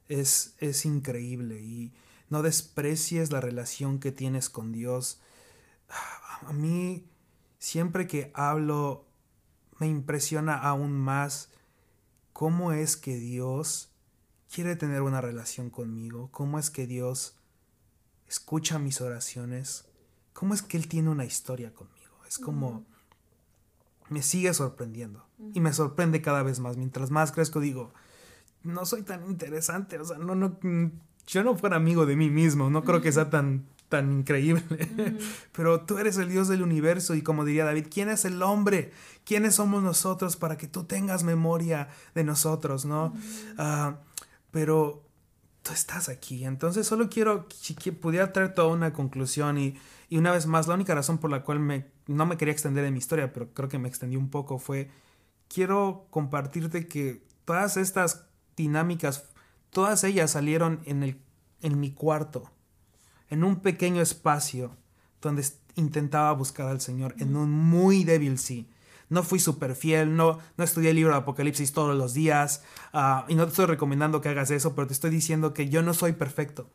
es, 0.09 0.55
es 0.59 0.85
increíble 0.85 1.61
y 1.61 1.93
no 2.29 2.43
desprecies 2.43 3.33
la 3.33 3.41
relación 3.41 3.99
que 3.99 4.13
tienes 4.13 4.49
con 4.49 4.73
Dios. 4.73 5.21
A 6.43 6.53
mí, 6.53 7.05
siempre 7.59 8.07
que 8.07 8.31
hablo, 8.35 9.07
me 9.79 9.89
impresiona 9.89 10.57
aún 10.57 10.93
más 10.93 11.51
cómo 12.33 12.73
es 12.73 12.97
que 12.97 13.17
Dios 13.17 13.91
quiere 14.53 14.77
tener 14.77 15.03
una 15.03 15.21
relación 15.21 15.71
conmigo, 15.71 16.29
cómo 16.31 16.59
es 16.59 16.71
que 16.71 16.87
Dios 16.87 17.40
escucha 18.31 18.79
mis 18.79 19.01
oraciones, 19.01 19.85
cómo 20.33 20.55
es 20.55 20.63
que 20.63 20.77
Él 20.77 20.87
tiene 20.87 21.11
una 21.11 21.25
historia 21.25 21.75
conmigo. 21.75 22.15
Es 22.29 22.39
como, 22.39 22.87
me 24.09 24.23
sigue 24.23 24.55
sorprendiendo 24.55 25.27
y 25.53 25.59
me 25.59 25.73
sorprende 25.73 26.23
cada 26.23 26.45
vez 26.45 26.61
más. 26.61 26.77
Mientras 26.77 27.11
más 27.11 27.33
crezco 27.33 27.59
digo, 27.59 27.93
no 28.63 28.87
soy 28.87 29.03
tan 29.03 29.27
interesante, 29.27 29.99
o 29.99 30.05
sea, 30.05 30.19
no, 30.19 30.37
no, 30.37 30.59
yo 31.27 31.43
no 31.43 31.57
fuera 31.57 31.77
amigo 31.77 32.07
de 32.07 32.15
mí 32.15 32.31
mismo, 32.31 32.71
no 32.71 32.85
creo 32.85 33.01
que 33.01 33.11
sea 33.11 33.31
tan, 33.31 33.67
tan 33.89 34.13
increíble. 34.13 34.63
Pero 35.53 35.81
tú 35.81 35.99
eres 35.99 36.17
el 36.17 36.29
Dios 36.29 36.47
del 36.47 36.63
universo 36.63 37.17
y 37.17 37.23
como 37.23 37.45
diría 37.45 37.65
David, 37.65 37.89
¿quién 37.91 38.11
es 38.11 38.25
el 38.25 38.41
hombre? 38.45 38.93
¿Quiénes 39.25 39.57
somos 39.57 39.83
nosotros 39.83 40.37
para 40.37 40.57
que 40.57 40.69
tú 40.69 40.85
tengas 40.85 41.25
memoria 41.25 41.89
de 42.15 42.23
nosotros, 42.23 42.85
no? 42.85 43.13
Ah, 43.59 43.99
pero 44.53 45.03
tú 45.63 45.73
estás 45.73 46.09
aquí. 46.09 46.45
Entonces 46.45 46.87
solo 46.87 47.09
quiero, 47.09 47.47
que 47.83 47.93
pudiera 47.93 48.33
traer 48.33 48.55
toda 48.55 48.69
una 48.69 48.93
conclusión 48.93 49.59
y, 49.59 49.77
y, 50.09 50.19
una 50.19 50.33
vez 50.33 50.47
más, 50.47 50.67
la 50.67 50.75
única 50.75 50.95
razón 50.95 51.19
por 51.19 51.31
la 51.31 51.43
cual 51.43 51.61
me, 51.61 51.87
no 52.07 52.27
me 52.27 52.37
quería 52.37 52.53
extender 52.53 52.85
en 52.85 52.93
mi 52.93 52.99
historia, 52.99 53.33
pero 53.33 53.53
creo 53.53 53.69
que 53.69 53.79
me 53.79 53.89
extendí 53.89 54.17
un 54.17 54.31
poco, 54.31 54.59
fue, 54.59 54.91
quiero 55.49 56.07
compartirte 56.11 56.87
que 56.87 57.23
todas 57.45 57.77
estas 57.77 58.27
dinámicas, 58.57 59.25
todas 59.71 60.05
ellas 60.05 60.33
salieron 60.33 60.81
en, 60.85 61.03
el, 61.03 61.21
en 61.63 61.79
mi 61.81 61.93
cuarto, 61.93 62.51
en 63.29 63.45
un 63.45 63.61
pequeño 63.61 64.03
espacio 64.03 64.77
donde 65.21 65.45
intentaba 65.77 66.33
buscar 66.33 66.69
al 66.69 66.81
Señor, 66.81 67.15
en 67.19 67.37
un 67.37 67.51
muy 67.51 68.05
débil 68.05 68.39
sí 68.39 68.69
no 69.11 69.23
fui 69.23 69.39
súper 69.39 69.75
fiel, 69.75 70.17
no, 70.17 70.39
no 70.57 70.65
estudié 70.65 70.91
el 70.91 70.97
libro 70.97 71.13
de 71.13 71.19
Apocalipsis 71.19 71.73
todos 71.73 71.97
los 71.97 72.15
días, 72.15 72.63
ah, 72.93 73.27
y 73.29 73.35
no 73.35 73.45
te 73.45 73.51
estoy 73.51 73.67
recomendando 73.67 74.21
que 74.21 74.31
hagas 74.31 74.51
eso, 74.51 74.75
pero 74.75 74.87
te 74.87 74.95
estoy 74.95 75.11
diciendo 75.11 75.53
que 75.53 75.69
yo 75.69 75.83
no 75.83 75.93
soy 75.93 76.13
perfecto. 76.13 76.71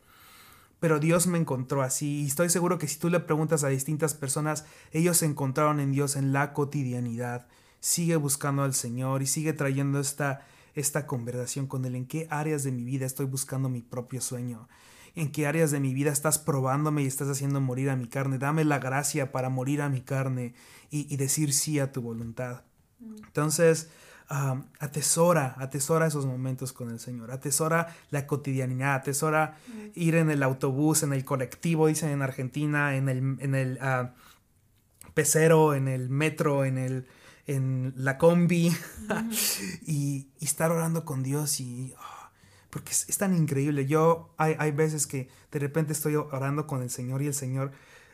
Pero 0.78 1.00
Dios 1.00 1.26
me 1.26 1.38
encontró 1.38 1.82
así 1.82 2.22
y 2.22 2.26
estoy 2.26 2.50
seguro 2.50 2.78
que 2.78 2.86
si 2.86 2.98
tú 2.98 3.08
le 3.08 3.20
preguntas 3.20 3.64
a 3.64 3.68
distintas 3.68 4.14
personas, 4.14 4.66
ellos 4.92 5.16
se 5.16 5.26
encontraron 5.26 5.80
en 5.80 5.90
Dios 5.90 6.16
en 6.16 6.34
la 6.34 6.52
cotidianidad. 6.52 7.46
Sigue 7.80 8.16
buscando 8.16 8.62
al 8.62 8.74
Señor 8.74 9.22
y 9.22 9.26
sigue 9.26 9.54
trayendo 9.54 9.98
esta, 9.98 10.46
esta 10.74 11.06
conversación 11.06 11.66
con 11.66 11.86
Él. 11.86 11.94
¿En 11.94 12.06
qué 12.06 12.26
áreas 12.30 12.62
de 12.62 12.72
mi 12.72 12.84
vida 12.84 13.06
estoy 13.06 13.24
buscando 13.24 13.70
mi 13.70 13.80
propio 13.80 14.20
sueño? 14.20 14.68
En 15.16 15.32
qué 15.32 15.46
áreas 15.46 15.70
de 15.70 15.80
mi 15.80 15.94
vida 15.94 16.12
estás 16.12 16.38
probándome 16.38 17.02
y 17.02 17.06
estás 17.06 17.28
haciendo 17.28 17.60
morir 17.60 17.90
a 17.90 17.96
mi 17.96 18.06
carne. 18.06 18.38
Dame 18.38 18.64
la 18.64 18.78
gracia 18.78 19.32
para 19.32 19.48
morir 19.48 19.82
a 19.82 19.88
mi 19.88 20.02
carne 20.02 20.54
y, 20.90 21.16
decir 21.16 21.52
sí 21.52 21.80
a 21.80 21.90
tu 21.90 22.02
voluntad. 22.02 22.62
Mm. 23.00 23.16
Entonces, 23.26 23.88
atesora, 24.28 25.54
atesora 25.58 26.06
esos 26.06 26.26
momentos 26.26 26.72
con 26.72 26.90
el 26.90 27.00
Señor, 27.00 27.30
atesora 27.30 27.94
la 28.10 28.26
cotidianidad, 28.26 28.94
atesora 28.94 29.56
mm. 29.66 29.80
ir 29.94 30.16
en 30.16 30.30
el 30.30 30.42
autobús, 30.42 31.02
en 31.02 31.12
el 31.12 31.24
colectivo, 31.24 31.88
dicen 31.88 32.10
en 32.10 32.22
Argentina, 32.22 32.94
en 32.96 33.08
el, 33.08 33.18
en 33.40 33.54
el 33.54 33.78
ah, 33.80 34.12
pecero, 35.14 35.74
en 35.74 35.88
el 35.88 36.10
metro, 36.10 36.64
en 36.64 36.78
el 36.78 37.06
en 37.46 37.92
la 37.96 38.18
combi 38.18 38.76
y, 39.86 40.28
estar 40.40 40.70
orando 40.70 41.04
con 41.04 41.22
Dios 41.22 41.60
y 41.60 41.94
porque 42.76 42.92
es, 42.92 43.16
tan 43.16 43.34
increíble. 43.34 43.86
Yo, 43.86 44.34
hay, 44.36 44.54
hay, 44.58 44.70
veces 44.70 45.06
que 45.06 45.30
de 45.50 45.58
repente 45.58 45.94
estoy 45.94 46.14
orando 46.16 46.66
con 46.66 46.82
el 46.82 46.90
Señor 46.90 47.22
y 47.22 47.26
el 47.26 47.32
Señor, 47.32 47.72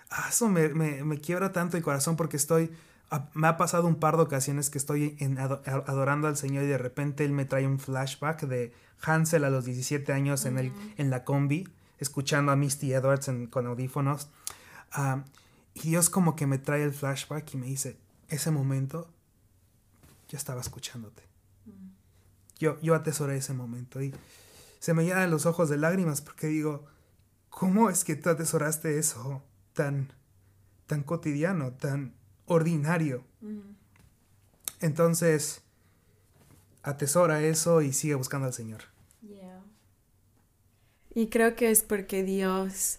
ah, 0.09 0.27
eso 0.29 0.49
me, 0.49 0.69
me, 0.69 1.03
me, 1.03 1.19
quiebra 1.19 1.51
tanto 1.51 1.77
el 1.77 1.83
corazón 1.83 2.15
porque 2.15 2.37
estoy, 2.37 2.71
ah, 3.11 3.29
me 3.35 3.49
ha 3.49 3.57
pasado 3.57 3.89
un 3.89 3.97
par 3.97 4.15
de 4.17 4.23
ocasiones 4.23 4.71
que 4.71 4.79
estoy 4.79 5.17
en, 5.19 5.37
adorando 5.37 6.29
al 6.29 6.37
Señor 6.37 6.63
y 6.63 6.69
de 6.69 6.79
repente 6.79 7.25
Él 7.25 7.33
me 7.33 7.45
trae 7.45 7.67
un 7.67 7.81
flashback 7.81 8.43
de 8.43 8.73
Hansel 9.03 9.43
a 9.43 9.51
los 9.51 9.65
17 9.65 10.13
años 10.13 10.47
en, 10.47 10.61
el, 10.61 10.73
en 10.97 11.11
la 11.11 11.25
combi, 11.25 11.69
escuchando 11.99 12.53
a 12.53 12.57
Misty 12.57 12.93
Edwards 12.93 13.29
con 13.51 13.67
audífonos. 13.67 14.29
Ah, 14.93 15.25
y 15.75 15.89
Dios 15.89 16.09
como 16.09 16.37
que 16.37 16.47
me 16.47 16.59
trae 16.59 16.85
el 16.85 16.93
flashback 16.93 17.53
y 17.53 17.57
me 17.57 17.67
dice, 17.67 17.97
ese 18.29 18.53
momento 18.53 19.11
yo 20.29 20.39
estaba 20.39 20.61
escuchándote 20.61 21.33
yo, 22.63 22.81
yo 22.81 22.95
atesoré 22.95 23.37
ese 23.37 23.55
momento 23.55 24.01
y 24.01 24.15
se 24.83 24.95
me 24.95 25.05
llenan 25.05 25.31
los 25.31 25.47
ojos 25.47 25.69
de 25.69 25.77
lágrimas 25.77 26.21
porque 26.21 26.49
digo, 26.49 26.85
¿cómo 27.51 27.89
es 27.89 28.03
que 28.03 28.17
tú 28.17 28.31
atesoraste 28.31 28.99
eso 28.99 29.41
tan, 29.75 30.13
tan 30.89 31.05
cotidiano, 31.05 31.75
tan 31.75 32.17
ordinario? 32.47 33.25
Entonces, 34.81 35.63
atesora 36.83 37.45
eso 37.45 37.81
y 37.81 37.93
sigue 37.93 38.17
buscando 38.17 38.49
al 38.49 38.55
Señor. 38.55 38.83
Y 41.15 41.29
creo 41.29 41.55
que 41.55 41.71
es 41.71 41.85
porque 41.85 42.25
Dios 42.25 42.99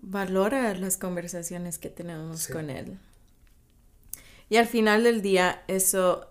valora 0.00 0.72
las 0.72 0.96
conversaciones 0.96 1.76
que 1.76 1.90
tenemos 1.90 2.48
con 2.48 2.70
Él. 2.70 2.98
Y 4.48 4.56
al 4.56 4.66
final 4.66 5.04
del 5.04 5.20
día, 5.20 5.62
eso, 5.68 6.26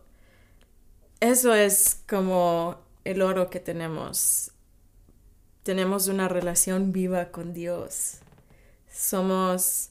eso 1.20 1.54
es 1.54 2.02
como 2.10 2.84
el 3.04 3.22
oro 3.22 3.52
que 3.52 3.60
tenemos. 3.60 4.54
Tenemos 5.66 6.10
una 6.10 6.28
relación 6.28 6.92
viva 6.92 7.32
con 7.32 7.52
Dios. 7.52 8.18
Somos, 8.88 9.90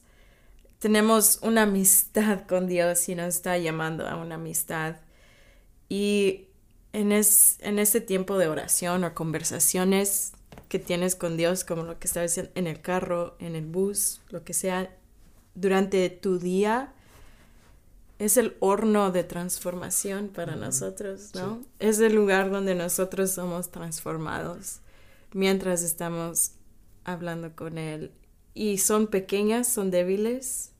tenemos 0.79 1.39
una 1.41 1.63
amistad 1.63 2.47
con 2.47 2.65
Dios 2.65 3.09
y 3.09 3.15
nos 3.15 3.35
está 3.35 3.57
llamando 3.57 4.07
a 4.07 4.15
una 4.15 4.35
amistad. 4.35 4.95
Y 5.89 6.47
en, 6.93 7.11
es, 7.11 7.57
en 7.59 7.77
este 7.77 7.99
tiempo 7.99 8.37
de 8.37 8.47
oración 8.47 9.03
o 9.03 9.13
conversaciones 9.13 10.31
que 10.69 10.79
tienes 10.79 11.13
con 11.17 11.35
Dios, 11.35 11.65
como 11.65 11.83
lo 11.83 11.99
que 11.99 12.07
estás 12.07 12.37
en 12.37 12.67
el 12.67 12.79
carro, 12.79 13.35
en 13.39 13.57
el 13.57 13.65
bus, 13.65 14.21
lo 14.29 14.45
que 14.45 14.53
sea, 14.53 14.95
durante 15.55 16.09
tu 16.09 16.39
día, 16.39 16.93
es 18.17 18.37
el 18.37 18.55
horno 18.61 19.11
de 19.11 19.25
transformación 19.25 20.29
para 20.29 20.55
nosotros, 20.55 21.31
¿no? 21.33 21.61
Es 21.79 21.99
el 21.99 22.15
lugar 22.15 22.49
donde 22.49 22.75
nosotros 22.75 23.31
somos 23.31 23.71
transformados 23.71 24.79
mientras 25.35 25.83
estamos 25.83 26.53
hablando 27.03 27.57
con 27.57 27.77
Él. 27.77 28.13
Y 28.53 28.77
son 28.77 29.07
pequeñas, 29.07 29.67
son 29.67 29.91
débiles. 29.91 30.71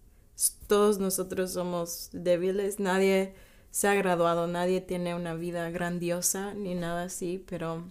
Todos 0.68 0.98
nosotros 0.98 1.52
somos 1.52 2.10
débiles. 2.14 2.80
Nadie 2.80 3.36
se 3.70 3.90
ha 3.90 3.94
graduado, 3.96 4.48
nadie 4.48 4.80
tiene 4.80 5.14
una 5.14 5.36
vida 5.36 5.70
grandiosa 5.72 6.54
ni 6.54 6.74
nada 6.74 7.04
así, 7.04 7.44
pero 7.46 7.84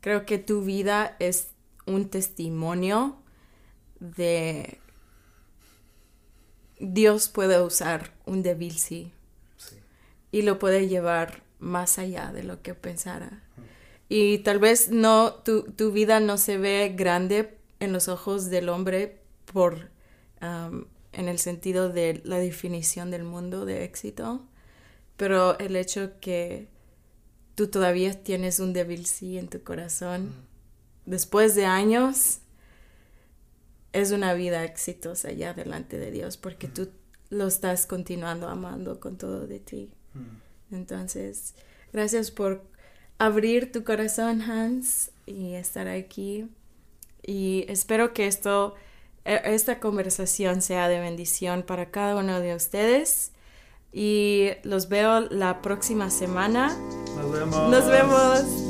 creo 0.00 0.24
que 0.24 0.38
tu 0.38 0.62
vida 0.62 1.16
es 1.18 1.48
un 1.84 2.08
testimonio 2.08 3.20
de 3.98 4.78
Dios 6.78 7.28
puede 7.28 7.60
usar 7.60 8.12
un 8.24 8.44
débil 8.44 8.78
sí, 8.78 9.12
y 10.30 10.42
lo 10.42 10.60
puede 10.60 10.86
llevar 10.86 11.42
más 11.58 11.98
allá 11.98 12.30
de 12.30 12.44
lo 12.44 12.62
que 12.62 12.74
pensara. 12.74 13.47
Y 14.08 14.38
tal 14.38 14.58
vez 14.58 14.90
no, 14.90 15.34
tu, 15.34 15.64
tu, 15.72 15.92
vida 15.92 16.20
no 16.20 16.38
se 16.38 16.56
ve 16.56 16.94
grande 16.96 17.58
en 17.78 17.92
los 17.92 18.08
ojos 18.08 18.48
del 18.48 18.68
hombre 18.68 19.20
por, 19.52 19.90
en 20.40 21.28
el 21.28 21.38
sentido 21.38 21.90
de 21.90 22.20
la 22.24 22.38
definición 22.38 23.10
del 23.10 23.24
mundo 23.24 23.66
de 23.66 23.84
éxito, 23.84 24.46
pero 25.16 25.58
el 25.58 25.76
hecho 25.76 26.12
que 26.20 26.68
tú 27.54 27.68
todavía 27.68 28.22
tienes 28.22 28.60
un 28.60 28.72
débil 28.72 29.04
sí 29.04 29.36
en 29.36 29.48
tu 29.48 29.62
corazón, 29.62 30.32
después 31.06 31.54
de 31.54 31.66
años, 31.66 32.40
es 33.92 34.12
una 34.12 34.34
vida 34.34 34.64
exitosa 34.64 35.32
ya 35.32 35.54
delante 35.54 35.98
de 35.98 36.10
Dios 36.10 36.36
porque 36.36 36.68
tú 36.68 36.88
lo 37.30 37.46
estás 37.46 37.86
continuando 37.86 38.48
amando 38.48 39.00
con 39.00 39.16
todo 39.16 39.46
de 39.46 39.60
ti. 39.60 39.92
Entonces, 40.70 41.54
gracias 41.92 42.30
por 42.30 42.62
abrir 43.18 43.72
tu 43.72 43.84
corazón, 43.84 44.42
Hans, 44.42 45.10
y 45.26 45.54
estar 45.54 45.88
aquí. 45.88 46.48
Y 47.22 47.64
espero 47.68 48.12
que 48.14 48.26
esto, 48.26 48.74
e, 49.24 49.40
esta 49.44 49.80
conversación 49.80 50.62
sea 50.62 50.88
de 50.88 51.00
bendición 51.00 51.62
para 51.62 51.90
cada 51.90 52.16
uno 52.16 52.40
de 52.40 52.54
ustedes. 52.54 53.32
Y 53.92 54.50
los 54.62 54.88
veo 54.88 55.20
la 55.30 55.62
próxima 55.62 56.10
semana. 56.10 56.76
Nos 57.16 57.32
vemos. 57.32 57.70
Nos 57.70 57.86
vemos. 57.86 58.67